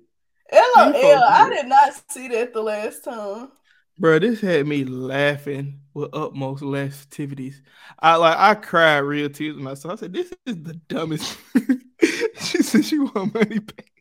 LOL, 0.53 0.93
I 0.95 1.49
did 1.53 1.67
not 1.67 2.01
see 2.09 2.29
that 2.29 2.53
the 2.53 2.61
last 2.61 3.03
time. 3.03 3.49
Bro. 3.97 4.19
This 4.19 4.41
had 4.41 4.67
me 4.67 4.83
laughing 4.85 5.79
with 5.93 6.09
utmost 6.13 6.63
festivities. 6.63 7.61
I 7.99 8.15
like 8.15 8.37
I 8.37 8.55
cried 8.55 8.99
real 8.99 9.29
tears 9.29 9.57
when 9.57 9.67
I 9.67 9.73
saw. 9.75 9.91
I 9.93 9.95
said, 9.95 10.13
"This 10.13 10.33
is 10.45 10.63
the 10.63 10.73
dumbest." 10.87 11.37
she 12.39 12.63
said 12.63 12.85
she 12.85 12.99
want 12.99 13.33
money 13.33 13.59
back. 13.59 13.91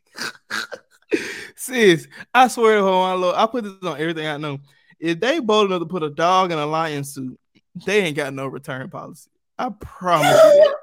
Sis, 1.55 2.07
I 2.33 2.47
swear 2.47 2.77
to 2.77 2.83
her, 2.83 3.15
Lord, 3.15 3.35
I 3.35 3.45
put 3.45 3.63
this 3.63 3.73
on 3.83 3.99
everything 3.99 4.27
I 4.27 4.37
know. 4.37 4.59
If 4.99 5.19
they 5.19 5.39
bold 5.39 5.67
enough 5.67 5.81
to 5.81 5.85
put 5.85 6.03
a 6.03 6.09
dog 6.09 6.51
in 6.51 6.57
a 6.57 6.65
lion 6.65 7.03
suit, 7.03 7.39
they 7.85 8.01
ain't 8.01 8.15
got 8.15 8.33
no 8.33 8.47
return 8.47 8.89
policy. 8.89 9.29
I 9.57 9.69
promise 9.69 10.41
you. 10.55 10.75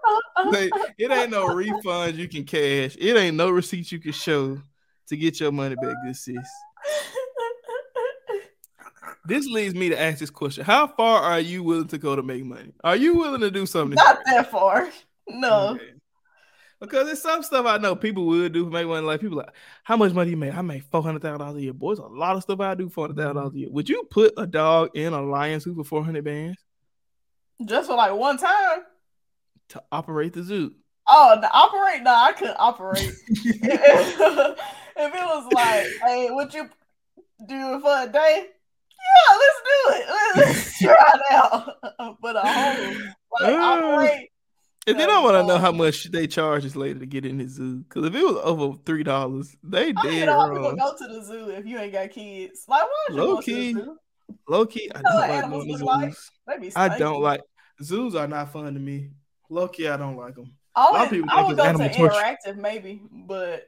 it 0.99 1.11
ain't 1.11 1.31
no 1.31 1.49
refunds 1.49 2.17
you 2.17 2.29
can 2.29 2.45
cash. 2.45 2.97
It 2.99 3.17
ain't 3.17 3.37
no 3.37 3.51
receipts 3.51 3.93
you 3.93 3.99
can 3.99 4.13
show 4.13 4.61
to 5.09 5.17
get 5.17 5.41
your 5.41 5.53
money 5.53 5.75
back, 5.75 5.95
good 6.05 6.17
sis. 6.17 6.37
This 9.31 9.47
leads 9.47 9.77
me 9.77 9.91
to 9.91 10.01
ask 10.01 10.19
this 10.19 10.29
question: 10.29 10.65
How 10.65 10.89
far 10.89 11.23
are 11.23 11.39
you 11.39 11.63
willing 11.63 11.87
to 11.87 11.99
go 11.99 12.17
to 12.17 12.23
make 12.23 12.45
money? 12.45 12.73
Are 12.83 12.97
you 12.97 13.15
willing 13.15 13.41
to 13.43 13.51
do 13.53 13.65
something? 13.65 13.95
Not 13.95 14.19
that 14.27 14.51
far. 14.51 14.91
No. 15.29 15.75
Okay. 15.75 15.93
Because 16.81 17.07
there's 17.07 17.23
some 17.23 17.45
stuff 17.45 17.65
I 17.65 17.79
know 17.79 17.95
people 17.95 18.27
would 18.27 18.53
do 18.53 18.69
make 18.69 18.89
money. 18.89 19.07
Like 19.07 19.21
people 19.21 19.37
like, 19.37 19.55
how 19.85 19.97
much 19.97 20.13
money 20.15 20.31
you 20.31 20.37
make? 20.37 20.53
I 20.53 20.63
make 20.63 20.83
four 20.83 21.05
hundred 21.05 21.23
thousand 21.23 21.39
dollars 21.39 21.59
a 21.59 21.63
year. 21.63 21.73
Boys, 21.73 22.01
a 22.01 22.07
lot 22.07 22.35
of 22.35 22.43
stuff 22.43 22.59
I 22.59 22.75
do 22.75 22.89
four 22.89 23.05
hundred 23.05 23.19
thousand 23.19 23.37
dollars 23.37 23.55
a 23.55 23.59
year. 23.59 23.69
Would 23.71 23.89
you 23.89 24.03
put 24.11 24.35
a 24.37 24.49
dog 24.49 24.91
in 24.95 25.13
a 25.13 25.23
lion 25.23 25.61
suit 25.61 25.77
for 25.77 25.85
four 25.85 26.05
hundred 26.05 26.25
bands 26.25 26.59
Just 27.65 27.89
for 27.89 27.95
like 27.95 28.13
one 28.13 28.37
time. 28.37 28.81
to 29.69 29.83
operate 29.93 30.33
the 30.33 30.43
zoo? 30.43 30.75
Oh, 31.09 31.39
the 31.41 31.49
operate? 31.53 32.03
No, 32.03 32.13
I 32.13 32.33
couldn't 32.33 32.57
operate. 32.59 33.13
if 33.29 33.55
it 33.63 34.57
was 34.97 35.53
like, 35.53 35.87
hey, 36.05 36.31
would 36.31 36.53
you 36.53 36.69
do 37.47 37.77
it 37.77 37.81
for 37.81 38.03
a 38.03 38.09
day? 38.13 38.49
Yeah, 39.07 39.37
let's 39.39 39.61
do 39.67 39.81
it. 39.95 40.07
Let's 40.37 40.79
try 40.83 41.13
it 41.15 41.33
out. 41.33 42.19
But 42.21 42.37
a 42.37 42.41
whole 42.41 42.95
like 43.41 43.55
operate. 43.55 44.29
And 44.87 44.99
then 44.99 45.11
I 45.11 45.19
want 45.23 45.37
to 45.37 45.47
know 45.47 45.59
how 45.59 45.73
much 45.73 46.05
they 46.11 46.27
charge 46.27 46.65
us 46.65 46.75
later 46.75 46.99
to 47.01 47.07
get 47.07 47.25
in 47.27 47.39
the 47.39 47.47
zoo. 47.47 47.85
Because 47.89 48.07
if 48.07 48.15
it 48.15 48.25
was 48.25 48.37
over 48.43 48.77
three 48.85 49.03
dollars, 49.03 49.55
they 49.63 49.89
I 49.91 49.93
don't 49.93 50.05
dead 50.05 50.29
wrong. 50.29 50.77
go 50.77 50.95
to 50.97 51.07
the 51.07 51.23
zoo 51.23 51.51
if 51.51 51.67
you 51.67 51.79
ain't 51.79 51.93
got 51.93 52.11
kids. 52.11 52.65
Like, 52.67 52.83
why 52.83 53.15
Low 53.15 53.41
key? 53.41 53.77
Low 54.49 54.67
key, 54.67 54.91
I 54.95 55.03
don't 55.03 55.21
like 55.21 55.31
animals 55.31 55.65
going 55.67 55.79
to 55.79 55.85
look 55.85 55.95
like? 55.97 56.15
zoos. 56.15 56.31
Be 56.61 56.73
I 56.77 56.99
don't 56.99 57.21
like 57.21 57.41
zoos. 57.83 58.15
Are 58.15 58.29
not 58.29 58.53
fun 58.53 58.73
to 58.75 58.81
me. 58.81 59.11
Low 59.49 59.69
key, 59.69 59.89
I 59.89 59.97
don't 59.97 60.17
like 60.17 60.35
them. 60.37 60.55
lot 60.77 60.95
I 60.95 61.01
would, 61.03 61.11
people 61.11 61.29
I 61.31 61.43
would 61.43 61.57
go 61.57 61.63
to 61.63 61.69
animal 61.69 61.89
torture. 61.91 62.15
interactive 62.15 62.57
maybe, 62.57 63.03
but 63.13 63.65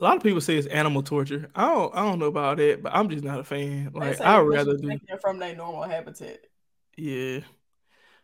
A 0.00 0.04
lot 0.04 0.16
of 0.16 0.22
people 0.22 0.40
say 0.40 0.56
it's 0.56 0.66
animal 0.68 1.02
torture. 1.02 1.50
I 1.54 1.66
don't. 1.66 1.94
I 1.94 2.02
don't 2.02 2.18
know 2.18 2.26
about 2.26 2.56
that, 2.56 2.82
but 2.82 2.94
I'm 2.94 3.10
just 3.10 3.22
not 3.22 3.40
a 3.40 3.44
fan. 3.44 3.90
Like 3.92 4.20
I'd 4.20 4.38
rather 4.40 4.76
do. 4.76 4.90
it 4.90 5.20
from 5.20 5.38
their 5.38 5.54
normal 5.54 5.82
habitat. 5.82 6.38
Yeah. 6.96 7.40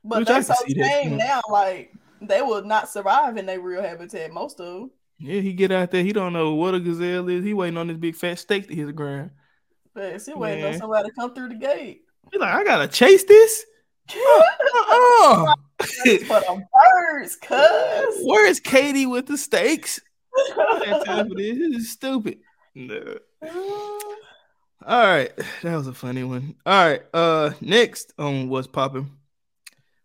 But 0.03 0.21
Which 0.21 0.29
I 0.31 0.41
they 0.41 0.47
can 0.47 0.57
so 0.57 0.65
tame 0.75 1.17
now, 1.19 1.43
like 1.51 1.93
they 2.23 2.41
will 2.41 2.65
not 2.65 2.89
survive 2.89 3.37
in 3.37 3.45
their 3.45 3.61
real 3.61 3.83
habitat. 3.83 4.33
Most 4.33 4.59
of 4.59 4.67
them. 4.67 4.91
Yeah, 5.19 5.41
he 5.41 5.53
get 5.53 5.71
out 5.73 5.91
there. 5.91 6.03
He 6.03 6.13
don't 6.13 6.33
know 6.33 6.55
what 6.55 6.75
a 6.75 6.81
gazelle 6.81 7.29
is. 7.29 7.45
He 7.45 7.53
waiting 7.53 7.77
on 7.77 7.89
this 7.89 7.97
big 7.97 8.17
fat 8.17 8.39
steak 8.39 8.69
to 8.69 8.75
hit 8.75 8.87
the 8.87 8.93
ground. 8.93 9.31
But 9.95 10.23
she 10.23 10.33
waiting 10.35 10.65
on 10.65 10.71
Man. 10.73 10.81
somebody 10.81 11.09
to 11.09 11.15
come 11.15 11.35
through 11.35 11.49
the 11.51 11.55
gate. 11.57 12.03
He 12.33 12.39
like, 12.39 12.55
I 12.55 12.65
gotta 12.65 12.89
chase 12.89 13.25
this. 13.25 13.65
Uh-uh. 14.15 15.55
for 15.79 15.95
the 15.95 16.65
birds, 16.73 17.37
cuz. 17.43 18.17
Where's 18.25 18.61
Katie 18.61 19.07
with 19.07 19.27
the 19.27 19.37
steaks? 19.37 20.01
I 20.59 21.03
time 21.05 21.29
for 21.29 21.35
this. 21.35 21.57
Is 21.59 21.93
stupid. 21.93 22.39
No. 22.75 23.19
All 24.85 25.07
right, 25.07 25.33
that 25.63 25.75
was 25.77 25.87
a 25.87 25.93
funny 25.95 26.23
one. 26.23 26.55
All 26.65 26.87
right, 26.89 27.03
uh, 27.13 27.51
next 27.61 28.13
on 28.19 28.49
what's 28.49 28.67
popping. 28.69 29.11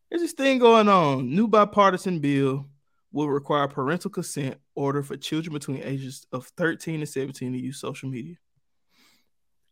There's 0.09 0.21
this 0.21 0.31
thing 0.33 0.59
going 0.59 0.87
on. 0.89 1.29
New 1.29 1.47
bipartisan 1.47 2.19
bill 2.19 2.67
will 3.11 3.29
require 3.29 3.67
parental 3.67 4.09
consent 4.09 4.57
order 4.73 5.03
for 5.03 5.17
children 5.17 5.53
between 5.53 5.83
ages 5.83 6.25
of 6.31 6.47
13 6.57 7.01
and 7.01 7.09
17 7.09 7.51
to 7.53 7.59
use 7.59 7.79
social 7.79 8.09
media. 8.09 8.35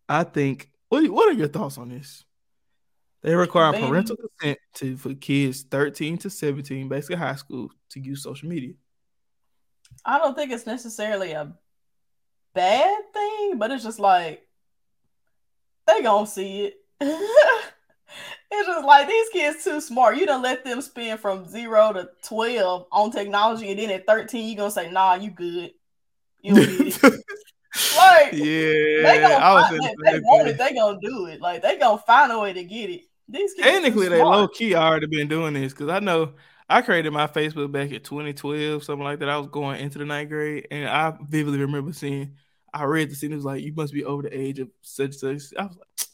I 0.07 0.23
think. 0.25 0.69
What 0.89 1.01
do- 1.01 1.13
What 1.13 1.29
are 1.29 1.33
your 1.37 1.47
thoughts 1.47 1.77
on 1.77 1.89
this? 1.89 2.23
They 3.21 3.35
require 3.35 3.71
parental 3.87 4.15
consent 4.17 4.59
to 4.75 4.97
for 4.97 5.13
kids 5.13 5.63
13 5.63 6.17
to 6.19 6.29
17, 6.29 6.87
basically 6.87 7.15
high 7.17 7.35
school, 7.35 7.69
to 7.91 7.99
use 7.99 8.23
social 8.23 8.47
media. 8.49 8.73
I 10.05 10.17
don't 10.17 10.35
think 10.35 10.51
it's 10.51 10.65
necessarily 10.65 11.31
a 11.31 11.53
bad 12.53 13.13
thing, 13.13 13.57
but 13.57 13.71
it's 13.71 13.83
just 13.83 13.99
like 13.99 14.47
they 15.87 16.01
gonna 16.01 16.27
see 16.27 16.65
it. 16.65 16.75
it's 17.01 18.67
just 18.67 18.85
like 18.85 19.07
these 19.07 19.29
kids 19.29 19.63
too 19.63 19.81
smart. 19.81 20.17
You 20.17 20.25
don't 20.25 20.41
let 20.41 20.63
them 20.63 20.81
spend 20.81 21.19
from 21.19 21.47
zero 21.47 21.93
to 21.93 22.09
twelve 22.23 22.87
on 22.91 23.11
technology, 23.11 23.69
and 23.69 23.79
then 23.79 23.91
at 23.91 24.05
thirteen 24.05 24.49
you 24.49 24.55
gonna 24.55 24.71
say, 24.71 24.91
"Nah, 24.91 25.15
you 25.15 25.31
good." 25.31 25.71
You 26.41 26.55
don't 26.55 26.79
need 26.79 26.97
it. 27.03 27.23
Like, 27.95 28.33
Yeah, 28.33 29.03
they 29.03 29.19
gonna 29.21 29.35
I 29.35 29.53
was 29.53 29.67
find, 29.67 29.83
saying 29.83 29.95
they 30.03 30.19
want 30.21 30.47
it, 30.47 30.57
they 30.57 30.73
gonna 30.73 30.97
do 31.01 31.27
it. 31.27 31.39
Like 31.39 31.61
they 31.61 31.77
gonna 31.77 31.99
find 31.99 32.31
a 32.31 32.39
way 32.39 32.51
to 32.51 32.63
get 32.63 32.89
it. 32.89 33.01
These 33.27 33.53
kids 33.53 33.67
Technically, 33.67 34.09
they 34.09 34.23
low 34.23 34.47
key 34.47 34.73
already 34.73 35.05
been 35.05 35.27
doing 35.27 35.53
this 35.53 35.71
because 35.71 35.89
I 35.89 35.99
know 35.99 36.33
I 36.69 36.81
created 36.83 37.11
my 37.11 37.27
Facebook 37.27 37.71
back 37.71 37.91
in 37.91 38.01
2012, 38.01 38.83
something 38.83 39.03
like 39.03 39.19
that. 39.19 39.29
I 39.29 39.37
was 39.37 39.47
going 39.47 39.81
into 39.81 39.97
the 39.97 40.05
ninth 40.05 40.29
grade, 40.29 40.67
and 40.69 40.87
I 40.87 41.17
vividly 41.27 41.59
remember 41.59 41.93
seeing. 41.93 42.35
I 42.71 42.83
read 42.83 43.09
the 43.09 43.15
scene. 43.15 43.31
It 43.31 43.35
was 43.35 43.45
like 43.45 43.63
you 43.63 43.73
must 43.73 43.93
be 43.93 44.05
over 44.05 44.21
the 44.21 44.39
age 44.39 44.59
of 44.59 44.69
such 44.81 45.15
such. 45.15 45.41
I 45.57 45.65
was 45.65 45.77
like, 45.77 46.09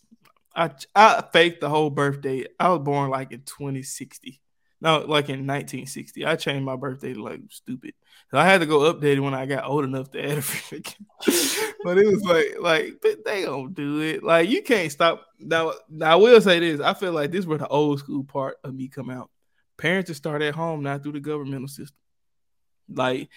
I 0.95 1.17
I 1.17 1.23
faked 1.33 1.59
the 1.59 1.69
whole 1.69 1.89
birthday. 1.89 2.45
I 2.57 2.69
was 2.69 2.79
born 2.79 3.09
like 3.09 3.33
in 3.33 3.41
2060. 3.41 4.41
No, 4.79 4.99
like 4.99 5.29
in 5.29 5.47
1960. 5.47 6.25
I 6.25 6.35
changed 6.37 6.63
my 6.63 6.75
birthday 6.77 7.13
to 7.13 7.21
like 7.21 7.41
stupid. 7.49 7.93
So 8.31 8.37
I 8.37 8.45
had 8.45 8.61
to 8.61 8.65
go 8.65 8.93
update 8.93 9.17
it 9.17 9.19
when 9.19 9.33
I 9.33 9.45
got 9.45 9.65
old 9.65 9.83
enough 9.83 10.11
to 10.11 10.23
add 10.23 10.37
everything. 10.37 10.83
but 11.83 11.97
it 11.97 12.05
was 12.05 12.23
like, 12.23 12.55
like 12.59 13.03
they 13.25 13.43
don't 13.43 13.73
do 13.73 13.99
it. 14.01 14.23
Like 14.23 14.49
you 14.49 14.61
can't 14.61 14.91
stop. 14.91 15.25
Now, 15.39 15.73
now 15.89 16.13
I 16.13 16.15
will 16.15 16.39
say 16.39 16.59
this. 16.59 16.79
I 16.79 16.93
feel 16.93 17.11
like 17.13 17.31
this 17.31 17.39
is 17.39 17.47
where 17.47 17.57
the 17.57 17.67
old 17.67 17.99
school 17.99 18.23
part 18.23 18.57
of 18.63 18.73
me 18.73 18.87
come 18.87 19.09
out. 19.09 19.29
Parents 19.77 20.07
to 20.09 20.13
start 20.15 20.41
at 20.41 20.55
home, 20.55 20.83
not 20.83 21.03
through 21.03 21.13
the 21.13 21.19
governmental 21.19 21.67
system. 21.67 21.97
Like, 22.89 23.29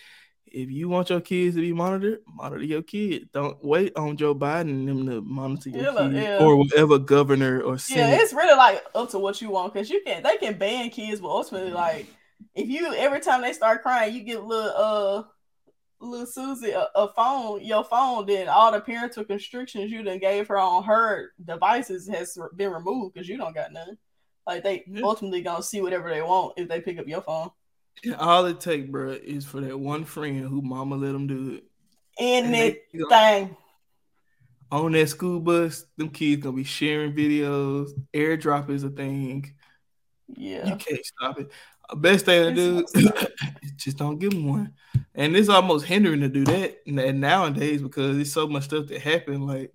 if 0.46 0.70
you 0.70 0.88
want 0.88 1.10
your 1.10 1.20
kids 1.20 1.56
to 1.56 1.60
be 1.60 1.72
monitored, 1.72 2.20
monitor 2.26 2.62
your 2.62 2.82
kid. 2.82 3.28
Don't 3.32 3.62
wait 3.62 3.96
on 3.96 4.16
Joe 4.16 4.34
Biden 4.34 4.70
and 4.70 4.88
them 4.88 5.06
to 5.06 5.20
monitor 5.20 5.70
your 5.70 5.84
Yeah, 5.84 6.10
kid 6.10 6.14
yeah. 6.14 6.38
or 6.40 6.56
whatever 6.56 6.98
governor 6.98 7.60
or 7.60 7.78
Yeah, 7.88 8.10
it's 8.10 8.32
really 8.32 8.56
like 8.56 8.82
up 8.94 9.10
to 9.10 9.18
what 9.18 9.40
you 9.40 9.50
want 9.50 9.72
because 9.72 9.90
you 9.90 10.02
can 10.04 10.22
they 10.22 10.36
can 10.36 10.58
ban 10.58 10.90
kids, 10.90 11.20
but 11.20 11.28
ultimately, 11.28 11.72
like 11.72 12.06
if 12.54 12.68
you 12.68 12.94
every 12.94 13.20
time 13.20 13.42
they 13.42 13.52
start 13.52 13.82
crying, 13.82 14.14
you 14.14 14.22
give 14.22 14.44
little 14.44 14.72
uh 14.76 15.22
little 16.00 16.26
Susie 16.26 16.70
a, 16.70 16.86
a 16.94 17.12
phone, 17.14 17.64
your 17.64 17.84
phone, 17.84 18.26
then 18.26 18.48
all 18.48 18.72
the 18.72 18.80
parental 18.80 19.24
constrictions 19.24 19.90
you 19.90 20.02
done 20.02 20.18
gave 20.18 20.48
her 20.48 20.58
on 20.58 20.84
her 20.84 21.32
devices 21.44 22.08
has 22.08 22.38
been 22.54 22.72
removed 22.72 23.14
because 23.14 23.28
you 23.28 23.36
don't 23.36 23.54
got 23.54 23.72
none. 23.72 23.98
Like 24.48 24.64
they 24.64 24.84
ultimately 25.02 25.42
gonna 25.42 25.62
see 25.62 25.82
whatever 25.82 26.08
they 26.08 26.22
want 26.22 26.54
if 26.56 26.68
they 26.68 26.80
pick 26.80 26.98
up 26.98 27.06
your 27.06 27.20
phone. 27.20 27.50
All 28.18 28.46
it 28.46 28.60
take, 28.60 28.90
bro, 28.90 29.10
is 29.10 29.44
for 29.44 29.60
that 29.60 29.78
one 29.78 30.04
friend 30.04 30.40
who 30.40 30.62
mama 30.62 30.96
let 30.96 31.12
them 31.12 31.26
do 31.26 31.54
it. 31.56 31.64
In 32.18 32.46
And 32.46 32.54
that 32.54 32.76
thing. 33.10 33.56
on 34.72 34.92
that 34.92 35.08
school 35.08 35.38
bus, 35.40 35.84
them 35.98 36.08
kids 36.08 36.42
gonna 36.42 36.56
be 36.56 36.64
sharing 36.64 37.12
videos. 37.12 37.90
Airdrop 38.14 38.70
is 38.70 38.84
a 38.84 38.88
thing. 38.90 39.52
Yeah. 40.28 40.66
You 40.66 40.76
can't 40.76 41.04
stop 41.04 41.40
it. 41.40 41.50
Uh, 41.90 41.96
Best 41.96 42.24
thing 42.24 42.42
to 42.44 42.54
do 42.54 42.78
It's 42.78 42.94
not 42.96 43.30
is 43.62 43.72
just 43.76 43.98
don't 43.98 44.18
give 44.18 44.30
them 44.30 44.46
one. 44.48 44.72
And 45.14 45.36
it's 45.36 45.48
almost 45.50 45.84
hindering 45.84 46.20
to 46.20 46.28
do 46.28 46.44
that 46.46 46.86
nowadays 46.86 47.82
because 47.82 48.16
there's 48.16 48.32
so 48.32 48.46
much 48.46 48.64
stuff 48.64 48.86
that 48.86 49.00
happen, 49.02 49.46
like 49.46 49.72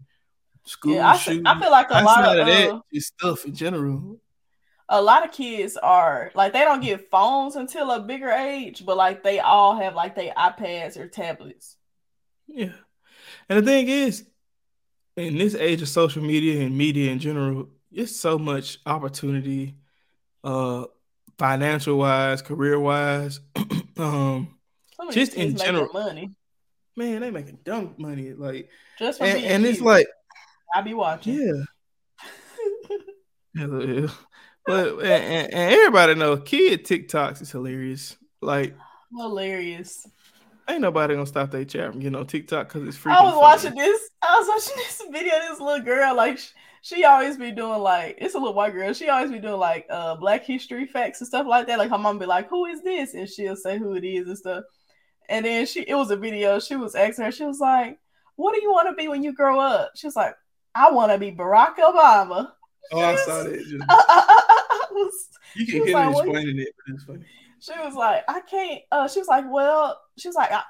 school 0.66 0.96
Yeah, 0.96 1.10
I, 1.10 1.18
shootings. 1.18 1.44
I 1.46 1.60
feel 1.60 1.72
like 1.72 1.90
a 1.90 2.04
lot 2.04 2.24
of, 2.26 2.40
of 2.40 2.48
that, 2.48 2.70
uh, 2.72 2.80
just 2.94 3.14
stuff 3.20 3.46
in 3.46 3.54
general. 3.54 4.20
A 4.94 5.02
lot 5.02 5.26
of 5.26 5.32
kids 5.32 5.76
are 5.78 6.32
like 6.36 6.54
they 6.54 6.62
don't 6.62 6.82
get 6.82 7.10
phones 7.10 7.56
until 7.56 7.92
a 7.92 8.00
bigger 8.00 8.30
age, 8.30 8.86
but 8.86 8.96
like 8.96 9.24
they 9.24 9.40
all 9.40 9.76
have 9.76 9.96
like 9.96 10.16
their 10.16 10.34
iPads 10.34 10.98
or 10.98 11.08
tablets. 11.08 11.76
Yeah. 12.48 12.74
And 13.50 13.60
the 13.60 13.64
thing 13.64 13.88
is, 13.88 14.26
in 15.18 15.38
this 15.38 15.56
age 15.56 15.82
of 15.82 15.90
social 15.90 16.24
media 16.24 16.62
and 16.62 16.78
media 16.78 17.12
in 17.12 17.20
general, 17.20 17.70
it's 17.92 18.16
so 18.16 18.38
much 18.38 18.80
opportunity, 18.86 19.76
uh, 20.44 20.86
financial 21.38 21.98
wise, 21.98 22.42
career 22.42 22.80
wise. 22.80 23.40
um, 23.98 24.58
Just 25.12 25.34
in 25.36 25.56
general. 25.56 25.90
money 25.94 26.32
man, 26.96 27.22
they 27.22 27.32
making 27.32 27.60
dumb 27.64 27.96
money. 27.98 28.34
Like, 28.34 28.70
just 29.00 29.20
from 29.20 29.28
and, 29.28 29.44
and 29.44 29.66
it's 29.66 29.82
like, 29.82 30.08
I 30.76 30.82
be 30.82 30.94
watching. 30.94 31.66
yeah, 33.56 33.66
yeah. 33.66 34.08
But 34.66 35.00
and, 35.00 35.54
and, 35.54 35.74
everybody 35.74 36.16
know 36.16 36.38
kid 36.38 36.86
TikToks 36.86 37.42
is 37.42 37.52
hilarious. 37.52 38.18
Like, 38.42 38.76
Hilarious. 39.16 40.08
ain't 40.70 40.82
nobody 40.82 41.14
gonna 41.14 41.26
stop 41.26 41.52
their 41.52 41.66
chat 41.66 41.92
from 41.92 42.00
getting 42.00 42.16
on 42.16 42.28
TikTok 42.28 42.68
because 42.68 42.88
it's 42.88 42.98
free. 42.98 43.12
I 43.12 43.24
was 43.24 43.36
watching 43.36 43.76
this. 43.76 44.10
I 44.22 44.40
was 44.40 44.48
watching 44.48 44.76
this 44.84 45.02
video. 45.12 45.34
This 45.50 45.60
little 45.60 45.84
girl, 45.84 46.16
like 46.16 46.38
sh- 46.38 46.52
she 46.82 47.06
always 47.06 47.38
be 47.38 47.52
doing 47.52 47.80
like 47.80 48.18
it's 48.20 48.36
a 48.36 48.38
little 48.38 48.54
white 48.54 48.74
girl. 48.74 48.94
She 48.94 49.10
always 49.10 49.32
be 49.32 49.40
doing 49.40 49.60
like 49.60 49.86
uh 49.90 50.16
Black 50.16 50.46
History 50.46 50.86
facts 50.86 51.22
and 51.22 51.28
stuff 51.28 51.48
like 51.48 51.68
that. 51.68 51.80
Like 51.80 51.90
her 51.90 51.98
mom 51.98 52.20
be 52.20 52.26
like, 52.26 52.50
"Who 52.50 52.66
is 52.66 52.82
this?" 52.82 53.14
and 53.14 53.30
she'll 53.30 53.56
say 53.56 53.78
who 53.78 53.94
it 53.96 54.06
is 54.06 54.28
and 54.28 54.38
stuff. 54.38 54.64
And 55.30 55.46
then 55.46 55.66
she, 55.66 55.82
it 55.82 55.96
was 55.96 56.12
a 56.12 56.18
video. 56.18 56.60
She 56.60 56.76
was 56.76 56.96
asking 56.96 57.26
her. 57.26 57.32
She 57.32 57.46
was 57.46 57.60
like, 57.60 58.00
"What 58.36 58.54
do 58.54 58.62
you 58.62 58.72
want 58.72 58.90
to 58.90 58.96
be 58.96 59.08
when 59.08 59.24
you 59.24 59.34
grow 59.34 59.60
up?" 59.60 59.92
She 59.96 60.08
was 60.08 60.16
like, 60.16 60.36
"I 60.76 60.92
want 60.92 61.12
to 61.12 61.18
be 61.18 61.32
Barack 61.32 61.76
Obama." 61.76 62.52
Oh, 62.92 63.00
I 63.00 63.16
saw 63.16 63.44
that. 63.44 63.58
Just- 63.60 63.74
Was- 64.94 65.30
You 65.56 65.66
She 65.66 65.72
can 65.72 65.80
was 65.82 65.88
hear 65.90 65.98
like, 65.98 66.16
explaining 66.18 66.60
it, 66.60 66.68
but 66.86 66.96
it's 66.96 67.04
funny. 67.04 67.26
she 67.60 67.72
was 67.84 67.96
like, 67.96 68.24
I 68.28 68.42
can't. 68.42 68.82
Uh, 68.92 69.08
she 69.08 69.20
was 69.20 69.28
like, 69.28 69.46
well, 69.50 70.00
she 70.18 70.28
was 70.28 70.36
like, 70.36 70.52
I, 70.52 70.64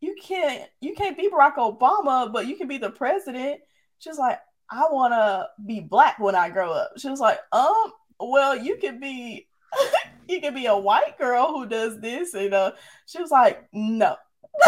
you 0.00 0.14
can't, 0.20 0.68
you 0.80 0.94
can't 0.94 1.16
be 1.16 1.30
Barack 1.30 1.54
Obama, 1.56 2.30
but 2.32 2.46
you 2.46 2.56
can 2.56 2.68
be 2.68 2.76
the 2.78 2.90
president. 2.90 3.60
She 3.98 4.08
was 4.10 4.18
like, 4.18 4.38
I 4.70 4.84
want 4.90 5.12
to 5.12 5.48
be 5.64 5.80
black 5.80 6.18
when 6.18 6.34
I 6.34 6.50
grow 6.50 6.72
up. 6.72 6.92
She 6.98 7.08
was 7.08 7.20
like, 7.20 7.38
um, 7.52 7.92
well, 8.18 8.56
you 8.56 8.76
could 8.78 9.00
be, 9.00 9.46
you 10.28 10.40
could 10.40 10.54
be 10.54 10.66
a 10.66 10.76
white 10.76 11.16
girl 11.18 11.48
who 11.48 11.66
does 11.66 12.00
this, 12.00 12.34
and 12.34 12.52
uh, 12.52 12.72
she 13.06 13.20
was 13.20 13.30
like, 13.30 13.64
no. 13.72 14.16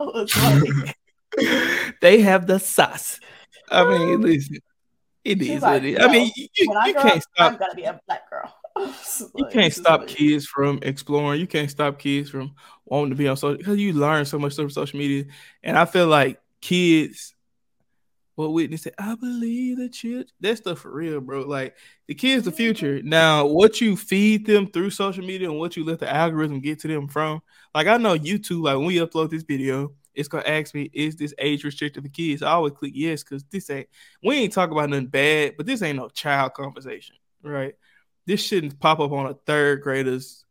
Was 0.00 0.36
like- 0.36 0.96
they 2.00 2.20
have 2.20 2.46
the 2.46 2.58
sauce. 2.58 3.20
I 3.70 3.84
mean, 3.84 4.20
listen, 4.20 4.58
it 5.24 5.38
She's 5.38 5.50
is 5.50 5.62
like, 5.62 5.82
it 5.82 5.86
is. 5.90 5.98
I 6.00 6.08
mean, 6.10 6.26
"No, 6.26 6.32
you, 6.36 6.48
I 6.78 6.86
you 6.88 6.92
grow 6.94 7.02
can't 7.02 7.16
up, 7.16 7.22
stop 7.22 7.52
I'm 7.52 7.58
gonna 7.58 7.74
be 7.74 7.84
a 7.84 8.00
black 8.06 8.28
girl. 8.30 8.54
you 9.36 9.46
can't 9.52 9.72
stop 9.72 10.06
kids 10.06 10.46
from 10.46 10.78
exploring. 10.82 11.40
You 11.40 11.46
can't 11.46 11.70
stop 11.70 11.98
kids 11.98 12.30
from 12.30 12.54
wanting 12.84 13.10
to 13.10 13.16
be 13.16 13.28
on 13.28 13.36
social 13.36 13.58
because 13.58 13.78
you 13.78 13.92
learn 13.92 14.24
so 14.24 14.38
much 14.38 14.54
from 14.56 14.70
social 14.70 14.98
media. 14.98 15.24
And 15.62 15.78
I 15.78 15.84
feel 15.84 16.06
like 16.06 16.40
kids, 16.60 17.34
what 18.34 18.52
Whitney 18.52 18.76
said, 18.76 18.94
I 18.98 19.14
believe 19.14 19.78
the 19.78 19.88
children. 19.88 20.26
That 20.40 20.58
stuff 20.58 20.80
for 20.80 20.92
real, 20.92 21.20
bro. 21.20 21.42
Like 21.42 21.76
the 22.08 22.14
kids, 22.14 22.44
the 22.44 22.50
mm-hmm. 22.50 22.56
future. 22.56 23.02
Now, 23.02 23.46
what 23.46 23.80
you 23.80 23.96
feed 23.96 24.46
them 24.46 24.66
through 24.66 24.90
social 24.90 25.24
media 25.24 25.50
and 25.50 25.58
what 25.58 25.76
you 25.76 25.84
let 25.84 25.98
the 25.98 26.12
algorithm 26.12 26.60
get 26.60 26.80
to 26.80 26.88
them 26.88 27.08
from. 27.08 27.42
Like 27.74 27.86
I 27.86 27.96
know 27.96 28.18
YouTube. 28.18 28.64
Like 28.64 28.76
when 28.76 28.86
we 28.86 28.96
upload 28.96 29.30
this 29.30 29.42
video, 29.42 29.92
it's 30.14 30.28
gonna 30.28 30.44
ask 30.46 30.74
me, 30.74 30.90
is 30.92 31.16
this 31.16 31.34
age 31.38 31.64
restricted 31.64 32.02
for 32.02 32.08
kids? 32.08 32.42
I 32.42 32.52
always 32.52 32.72
click 32.72 32.92
yes 32.94 33.22
because 33.22 33.44
this 33.44 33.70
ain't. 33.70 33.88
We 34.22 34.36
ain't 34.36 34.52
talking 34.52 34.76
about 34.76 34.90
nothing 34.90 35.06
bad, 35.06 35.54
but 35.56 35.66
this 35.66 35.82
ain't 35.82 35.98
no 35.98 36.08
child 36.08 36.54
conversation, 36.54 37.16
right? 37.42 37.74
this 38.26 38.44
shouldn't 38.44 38.78
pop 38.80 39.00
up 39.00 39.12
on 39.12 39.26
a 39.26 39.34
third 39.46 39.82
grader's 39.82 40.44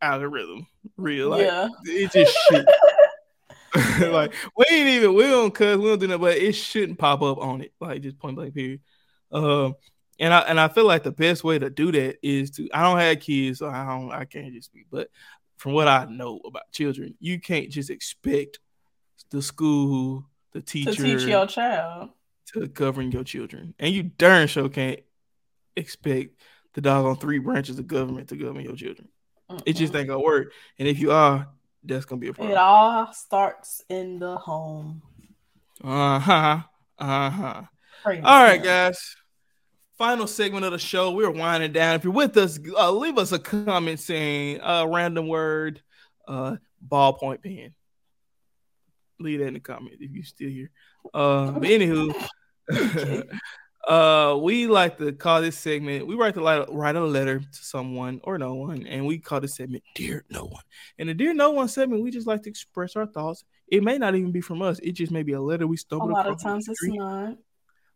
algorithm. 0.00 0.66
Real, 0.96 1.30
like 1.30 1.42
yeah. 1.42 1.68
it 1.84 2.12
just 2.12 2.36
should. 2.48 2.66
like 4.12 4.34
we 4.56 4.64
ain't 4.70 4.88
even 4.88 5.14
we 5.14 5.22
don't 5.24 5.54
cuz 5.54 5.76
we 5.78 5.88
don't 5.88 5.98
do 5.98 6.06
that, 6.08 6.18
but 6.18 6.36
it 6.36 6.52
shouldn't 6.52 6.98
pop 6.98 7.22
up 7.22 7.38
on 7.38 7.62
it. 7.62 7.72
Like 7.80 8.02
just 8.02 8.18
point 8.18 8.36
blank 8.36 8.54
period. 8.54 8.80
Um, 9.32 9.74
and 10.18 10.32
I 10.32 10.40
and 10.40 10.58
I 10.60 10.68
feel 10.68 10.86
like 10.86 11.02
the 11.02 11.12
best 11.12 11.44
way 11.44 11.58
to 11.58 11.68
do 11.70 11.92
that 11.92 12.16
is 12.22 12.50
to 12.52 12.68
I 12.72 12.82
don't 12.82 12.98
have 12.98 13.20
kids, 13.20 13.58
so 13.58 13.68
I 13.68 13.84
don't 13.86 14.10
I 14.12 14.24
can't 14.24 14.52
just 14.52 14.72
be. 14.72 14.84
but 14.90 15.08
from 15.56 15.72
what 15.72 15.88
I 15.88 16.04
know 16.04 16.40
about 16.44 16.70
children, 16.72 17.14
you 17.18 17.40
can't 17.40 17.70
just 17.70 17.88
expect 17.90 18.58
the 19.30 19.40
school, 19.40 20.24
the 20.52 20.60
teacher 20.60 20.92
To 20.92 21.02
teach 21.02 21.22
your 21.26 21.46
child. 21.46 22.10
to 22.52 22.66
govern 22.68 23.10
your 23.10 23.24
children. 23.24 23.74
And 23.78 23.92
you 23.92 24.04
darn 24.04 24.48
sure 24.48 24.68
can't 24.68 25.00
expect 25.76 26.38
the 26.74 26.80
dog 26.80 27.06
on 27.06 27.16
three 27.16 27.38
branches 27.38 27.78
of 27.78 27.86
government 27.86 28.28
to 28.28 28.36
govern 28.36 28.62
your 28.62 28.76
children. 28.76 29.08
It 29.64 29.74
just 29.74 29.94
ain't 29.94 30.08
gonna 30.08 30.20
work. 30.20 30.52
And 30.78 30.88
if 30.88 30.98
you 30.98 31.12
are, 31.12 31.48
that's 31.86 32.04
gonna 32.04 32.20
be 32.20 32.28
a 32.28 32.32
problem. 32.32 32.52
It 32.52 32.58
all 32.58 33.12
starts 33.12 33.82
in 33.88 34.18
the 34.18 34.36
home. 34.36 35.02
Uh-huh. 35.82 36.60
Uh-huh. 36.98 37.62
Crazy. 38.02 38.22
All 38.22 38.42
right, 38.42 38.62
guys. 38.62 39.16
Final 39.98 40.26
segment 40.26 40.64
of 40.64 40.72
the 40.72 40.78
show. 40.78 41.12
We're 41.12 41.30
winding 41.30 41.72
down. 41.72 41.96
If 41.96 42.04
you're 42.04 42.12
with 42.12 42.36
us, 42.36 42.58
uh, 42.76 42.90
leave 42.92 43.18
us 43.18 43.32
a 43.32 43.38
comment 43.38 43.98
saying 43.98 44.60
a 44.62 44.86
random 44.86 45.26
word, 45.28 45.82
uh, 46.28 46.56
ballpoint 46.86 47.42
pen. 47.42 47.74
Leave 49.18 49.38
that 49.38 49.46
in 49.46 49.54
the 49.54 49.60
comment 49.60 49.96
if 50.00 50.10
you're 50.10 50.24
still 50.24 50.50
here. 50.50 50.70
Uh, 51.14 51.52
but 51.52 51.62
anywho. 51.68 52.14
uh, 53.86 54.36
we 54.40 54.66
like 54.66 54.98
to 54.98 55.12
call 55.12 55.40
this 55.40 55.56
segment. 55.56 56.06
We 56.06 56.14
write 56.16 56.36
li- 56.36 56.66
write 56.68 56.96
a 56.96 57.04
letter 57.04 57.38
to 57.38 57.46
someone 57.64 58.20
or 58.24 58.36
no 58.38 58.54
one, 58.54 58.86
and 58.86 59.06
we 59.06 59.18
call 59.18 59.40
this 59.40 59.54
segment 59.56 59.84
"Dear 59.94 60.24
No 60.30 60.44
One." 60.44 60.62
And 60.98 61.08
the 61.08 61.14
"Dear 61.14 61.34
No 61.34 61.50
One" 61.50 61.68
segment, 61.68 62.02
we 62.02 62.10
just 62.10 62.26
like 62.26 62.42
to 62.42 62.50
express 62.50 62.96
our 62.96 63.06
thoughts. 63.06 63.44
It 63.68 63.82
may 63.82 63.98
not 63.98 64.14
even 64.14 64.32
be 64.32 64.40
from 64.40 64.62
us. 64.62 64.78
It 64.80 64.92
just 64.92 65.12
may 65.12 65.22
be 65.22 65.32
a 65.32 65.40
letter 65.40 65.66
we 65.66 65.76
stole. 65.76 66.02
A 66.02 66.10
lot 66.10 66.26
of 66.26 66.40
times 66.42 66.68
it's 66.68 66.82
not. 66.82 67.36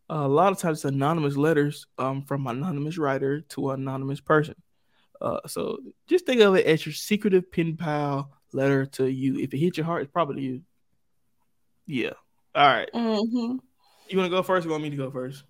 a 0.09 0.29
lot 0.29 0.53
of 0.53 0.59
times 0.59 0.79
it's 0.79 0.85
anonymous 0.85 1.37
letters 1.37 1.87
um, 1.99 2.23
from 2.23 2.47
anonymous 2.47 2.99
writer 2.99 3.41
to 3.41 3.71
anonymous 3.71 4.21
person. 4.21 4.55
Uh, 5.21 5.41
so 5.47 5.79
just 6.07 6.25
think 6.25 6.41
of 6.41 6.55
it 6.55 6.67
as 6.67 6.87
your 6.87 6.93
secretive 6.93 7.51
pen 7.53 7.77
pal 7.77 8.33
letter 8.53 8.87
to 8.87 9.07
you. 9.11 9.39
If 9.39 9.53
it 9.55 9.59
hit 9.59 9.77
your 9.77 9.87
heart, 9.87 10.03
it's 10.03 10.13
probably 10.13 10.43
you. 10.43 10.63
Yeah. 11.87 12.13
All 12.55 12.67
right. 12.67 12.89
Mm-hmm. 12.95 13.57
You 14.09 14.19
want 14.19 14.31
to 14.31 14.37
go 14.37 14.43
first? 14.43 14.65
Or 14.65 14.69
you 14.69 14.73
want 14.73 14.83
me 14.83 14.91
to 14.91 14.97
go 14.97 15.11
first? 15.11 15.45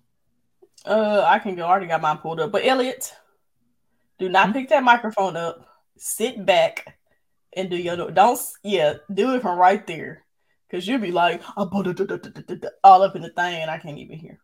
Uh, 0.85 1.23
I 1.27 1.39
can 1.39 1.55
go. 1.55 1.65
I 1.65 1.69
already 1.69 1.87
got 1.87 2.01
mine 2.01 2.17
pulled 2.17 2.39
up. 2.39 2.51
But 2.51 2.65
Elliot, 2.65 3.13
do 4.19 4.29
not 4.29 4.47
Hmm? 4.47 4.53
pick 4.53 4.69
that 4.69 4.83
microphone 4.83 5.35
up. 5.37 5.67
Sit 5.97 6.45
back 6.45 6.97
and 7.55 7.69
do 7.69 7.77
your 7.77 8.11
don't. 8.11 8.39
Yeah, 8.63 8.95
do 9.13 9.35
it 9.35 9.41
from 9.41 9.59
right 9.59 9.85
there, 9.85 10.25
cause 10.71 10.87
you'll 10.87 10.99
be 10.99 11.11
like 11.11 11.41
"Ah, 11.57 11.69
all 12.83 13.03
up 13.03 13.15
in 13.15 13.21
the 13.21 13.29
thing, 13.29 13.61
and 13.61 13.69
I 13.69 13.77
can't 13.77 13.97
even 13.99 14.17
hear. 14.17 14.39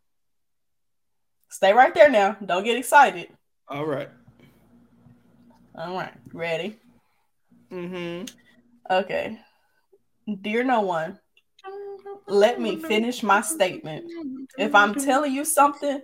Stay 1.50 1.74
right 1.74 1.94
there 1.94 2.10
now. 2.10 2.38
Don't 2.46 2.64
get 2.64 2.78
excited. 2.78 3.30
All 3.68 3.86
right. 3.86 4.10
All 5.76 5.96
right, 5.96 6.14
ready? 6.34 6.80
Mm-hmm. 7.72 8.26
Okay. 8.92 9.40
Dear 10.42 10.64
no 10.64 10.82
one, 10.82 11.20
let 12.28 12.60
me 12.60 12.76
finish 12.78 13.24
my 13.24 13.42
statement. 13.42 14.06
If 14.58 14.76
I'm 14.76 14.94
telling 14.96 15.34
you 15.34 15.46
something, 15.46 16.02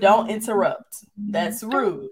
don't 0.00 0.30
interrupt. 0.30 1.04
That's 1.16 1.62
rude. 1.62 2.10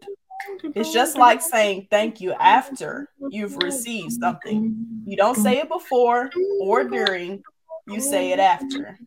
It's 0.75 0.93
just 0.93 1.17
like 1.17 1.41
saying 1.41 1.89
thank 1.91 2.21
you 2.21 2.33
after 2.33 3.09
you've 3.31 3.57
received 3.57 4.13
something. 4.13 5.05
You 5.07 5.17
don't 5.17 5.37
say 5.37 5.59
it 5.59 5.69
before 5.69 6.31
or 6.61 6.85
during, 6.85 7.43
you 7.87 8.01
say 8.01 8.33
it 8.33 8.39
after. 8.39 8.99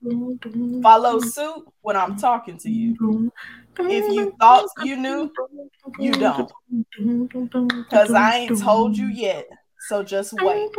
Follow 0.82 1.20
suit 1.20 1.66
when 1.82 1.96
I'm 1.96 2.18
talking 2.18 2.58
to 2.60 2.70
you. 2.70 3.32
If 3.80 4.16
you 4.16 4.34
thought 4.40 4.68
you 4.84 4.96
knew, 4.96 5.32
you 6.00 6.12
don't. 6.12 6.52
Because 7.90 8.12
I 8.12 8.38
ain't 8.38 8.60
told 8.60 8.98
you 8.98 9.08
yet. 9.08 9.48
So 9.88 10.04
just 10.04 10.34
wait. 10.34 10.70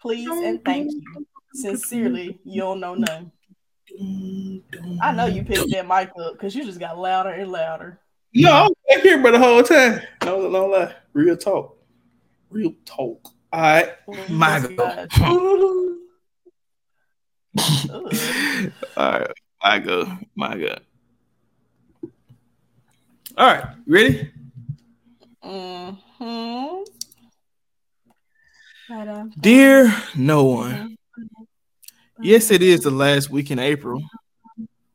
Please 0.00 0.28
and 0.28 0.62
thank 0.64 0.90
you. 0.92 1.26
Sincerely, 1.54 2.40
you 2.44 2.60
don't 2.60 2.80
know 2.80 2.94
nothing. 2.94 3.30
I 5.00 5.12
know 5.12 5.26
you 5.26 5.44
picked 5.44 5.70
that 5.70 5.86
mic 5.86 6.10
up 6.18 6.32
because 6.32 6.54
you 6.54 6.64
just 6.64 6.80
got 6.80 6.98
louder 6.98 7.30
and 7.30 7.50
louder. 7.50 8.00
No, 8.34 8.50
I 8.50 8.62
was 8.62 8.74
back 8.88 9.02
here, 9.02 9.22
but 9.22 9.32
the 9.32 9.38
whole 9.38 9.62
time. 9.62 10.00
No, 10.24 10.48
no 10.48 10.66
lie. 10.66 10.94
Real 11.12 11.36
talk. 11.36 11.76
Real 12.50 12.72
talk. 12.84 13.28
All 13.52 13.60
right. 13.60 13.90
My 14.30 14.58
Oh, 14.58 15.06
go. 15.14 15.98
Ugh. 17.92 18.72
All 18.96 19.12
right. 19.12 19.30
My 19.62 19.78
go. 19.78 20.18
My 20.34 20.56
go. 20.56 20.78
All 23.36 23.46
right. 23.46 23.64
Ready? 23.86 24.30
Mhm. 25.44 25.98
Dear 29.38 29.94
no 30.14 30.44
one. 30.44 30.91
Yes, 32.22 32.52
it 32.52 32.62
is 32.62 32.82
the 32.82 32.90
last 32.92 33.30
week 33.30 33.50
in 33.50 33.58
April 33.58 34.00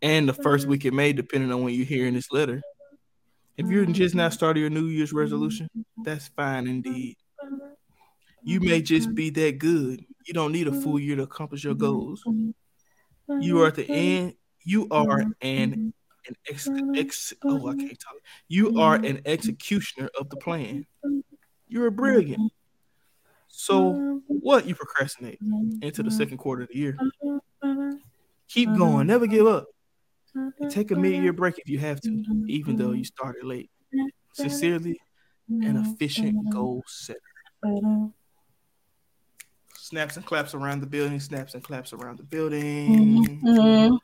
and 0.01 0.30
the 0.30 0.34
first 0.34 0.65
week 0.65 0.86
in 0.86 0.95
May, 0.95 1.11
depending 1.11 1.51
on 1.51 1.61
when 1.61 1.73
you're 1.73 1.86
hearing 1.86 2.13
this 2.13 2.32
letter. 2.32 2.61
If 3.57 3.67
you're 3.67 3.84
mm-hmm. 3.84 3.91
just 3.93 4.15
now 4.15 4.30
starting 4.30 4.61
your 4.61 4.69
New 4.69 4.86
Year's 4.86 5.11
resolution, 5.11 5.67
that's 6.05 6.30
fine 6.30 6.67
indeed. 6.67 7.17
You 8.43 8.61
may 8.61 8.82
just 8.82 9.13
be 9.13 9.30
that 9.32 9.57
good. 9.57 10.05
You 10.25 10.34
don't 10.34 10.53
need 10.53 10.69
a 10.69 10.82
full 10.82 10.99
year 10.99 11.17
to 11.17 11.23
accomplish 11.23 11.65
your 11.65 11.75
goals. 11.75 12.23
You 13.41 13.61
are 13.61 13.67
at 13.67 13.75
the 13.75 13.89
end. 13.89 14.36
You 14.63 14.88
are 14.89 15.19
an 15.41 15.93
an 16.28 16.36
ex, 16.49 16.69
ex 16.95 17.34
oh 17.43 17.67
I 17.67 17.75
can't 17.75 17.99
talk. 17.99 18.15
You 18.47 18.80
are 18.80 18.95
an 18.95 19.21
executioner 19.25 20.09
of 20.17 20.30
the 20.30 20.38
plan. 20.38 20.86
You're 21.67 21.91
brilliant. 21.91 22.53
So 23.68 24.22
what 24.28 24.65
you 24.65 24.76
procrastinate 24.76 25.39
into 25.82 26.01
the 26.01 26.11
second 26.11 26.38
quarter 26.38 26.61
of 26.61 26.70
the 26.70 26.78
year? 26.78 26.97
Keep 28.47 28.76
going. 28.76 29.07
Never 29.07 29.28
give 29.28 29.45
up. 29.45 29.65
And 30.34 30.72
take 30.72 30.91
a 30.91 30.95
mid-year 30.95 31.34
break 31.34 31.57
if 31.59 31.68
you 31.68 31.80
have 31.80 31.99
to, 32.01 32.45
even 32.47 32.78
though 32.78 32.91
you 32.91 33.03
started 33.03 33.43
late. 33.43 33.70
Sincerely, 34.34 35.01
an 35.49 35.76
efficient 35.76 36.49
goal 36.49 36.84
setter. 36.88 37.20
Snaps 39.76 40.15
and 40.15 40.26
claps 40.26 40.53
around 40.53 40.82
the 40.82 40.88
building. 40.88 41.20
Snaps 41.20 41.53
and 41.53 41.63
claps 41.63 41.91
around 41.91 42.20
the 42.20 42.24
building. 42.24 43.41
Mhm. 43.43 43.99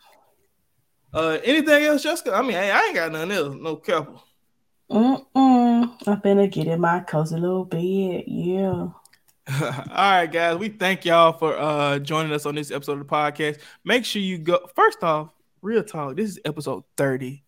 Uh, 1.13 1.37
anything 1.43 1.83
else, 1.83 2.03
Jessica? 2.03 2.33
I 2.33 2.41
mean, 2.41 2.55
I, 2.55 2.69
I 2.69 2.81
ain't 2.85 2.95
got 2.95 3.11
nothing 3.11 3.31
else. 3.31 3.55
No 3.59 3.75
couple. 3.75 4.23
Mm-mm. 4.89 5.95
I'm 6.07 6.21
finna 6.21 6.49
get 6.51 6.67
in 6.67 6.81
my 6.81 7.01
cozy 7.01 7.35
little 7.37 7.65
bed. 7.65 8.23
Yeah. 8.27 8.87
All 9.61 9.77
right, 9.89 10.27
guys. 10.27 10.57
We 10.57 10.69
thank 10.69 11.03
y'all 11.03 11.33
for 11.33 11.57
uh 11.57 11.99
joining 11.99 12.31
us 12.31 12.45
on 12.45 12.55
this 12.55 12.71
episode 12.71 12.93
of 12.93 12.99
the 12.99 13.05
podcast. 13.05 13.59
Make 13.83 14.05
sure 14.05 14.21
you 14.21 14.37
go. 14.37 14.59
First 14.73 15.03
off, 15.03 15.33
real 15.61 15.83
talk. 15.83 16.15
This 16.15 16.29
is 16.31 16.39
episode 16.45 16.83
thirty. 16.95 17.43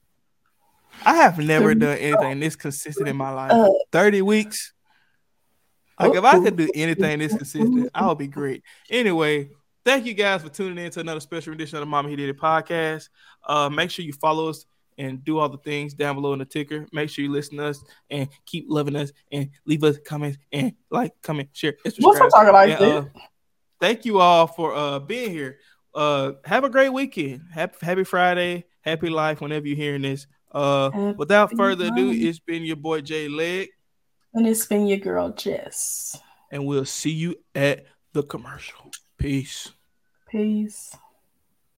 I 1.06 1.16
have 1.16 1.38
never 1.38 1.74
done 1.74 1.98
anything 1.98 2.39
this 2.39 2.56
consistent 2.58 3.08
in 3.08 3.16
my 3.16 3.32
life. 3.32 3.52
Uh, 3.52 3.72
Thirty 3.91 4.22
weeks. 4.22 4.74
Like 5.98 6.16
if 6.16 6.24
I 6.26 6.39
could 6.39 6.58
do 6.58 6.70
anything 6.76 7.20
this 7.20 7.36
consistent, 7.36 7.89
I 7.96 8.08
would 8.08 8.18
be 8.18 8.28
great. 8.28 8.64
Anyway, 8.89 9.52
thank 9.86 10.06
you 10.06 10.14
guys 10.14 10.41
for 10.41 10.50
tuning 10.50 10.84
in 10.84 10.91
to 10.91 11.00
another 11.00 11.22
special 11.22 11.54
edition 11.54 11.78
of 11.78 11.82
the 11.82 11.86
Mama 11.86 12.10
He 12.10 12.18
Did 12.18 12.28
It 12.28 12.38
podcast. 12.38 13.08
Uh, 13.48 13.70
make 13.70 13.89
sure 13.89 14.04
you 14.04 14.12
follow 14.12 14.50
us 14.50 14.66
and 14.98 15.24
do 15.24 15.39
all 15.39 15.50
the 15.50 15.58
things 15.58 15.93
down 15.93 16.16
below 16.16 16.34
in 16.34 16.39
the 16.39 16.46
ticker. 16.46 16.88
Make 16.91 17.10
sure 17.10 17.24
you 17.24 17.32
listen 17.32 17.58
to 17.58 17.66
us 17.66 17.84
and 18.10 18.30
keep 18.46 18.66
loving 18.68 18.96
us 18.96 19.12
and 19.32 19.50
leave 19.66 19.84
us 19.84 19.98
comments 20.06 20.38
and 20.52 20.74
like, 20.89 21.12
comment, 21.22 21.50
share, 21.54 21.76
What's 22.00 22.22
up 22.22 22.30
talking 22.30 22.54
like 22.54 22.80
And, 22.80 22.82
uh, 22.82 23.06
thank 23.80 24.06
you 24.06 24.20
all 24.20 24.48
for 24.48 24.74
uh 24.74 25.00
being 25.00 25.32
here. 25.32 25.60
Uh, 25.93 26.34
have 26.43 26.64
a 26.64 26.70
great 26.70 26.89
weekend. 26.89 27.41
Happy 27.54 27.78
Happy 27.82 28.04
Friday. 28.04 28.66
Happy 28.82 29.10
life. 29.10 29.41
Whenever 29.41 29.68
you're 29.68 29.78
hearing 29.78 30.02
this. 30.02 30.28
Uh, 30.52 31.14
without 31.18 31.52
further 31.58 31.88
ado, 31.88 32.12
it's 32.12 32.39
been 32.39 32.64
your 32.64 32.78
boy 32.78 33.02
Jay 33.02 33.28
Leg, 33.28 33.68
And 34.34 34.48
it's 34.48 34.66
been 34.66 34.88
your 34.88 35.00
girl 35.00 35.32
Jess. 35.32 36.18
and 36.50 36.66
we'll 36.66 36.86
see 36.86 37.12
you 37.12 37.36
at 37.54 37.86
the 38.14 38.24
commercial. 38.24 38.91
Peace. 39.18 39.72
Peace. 40.30 40.96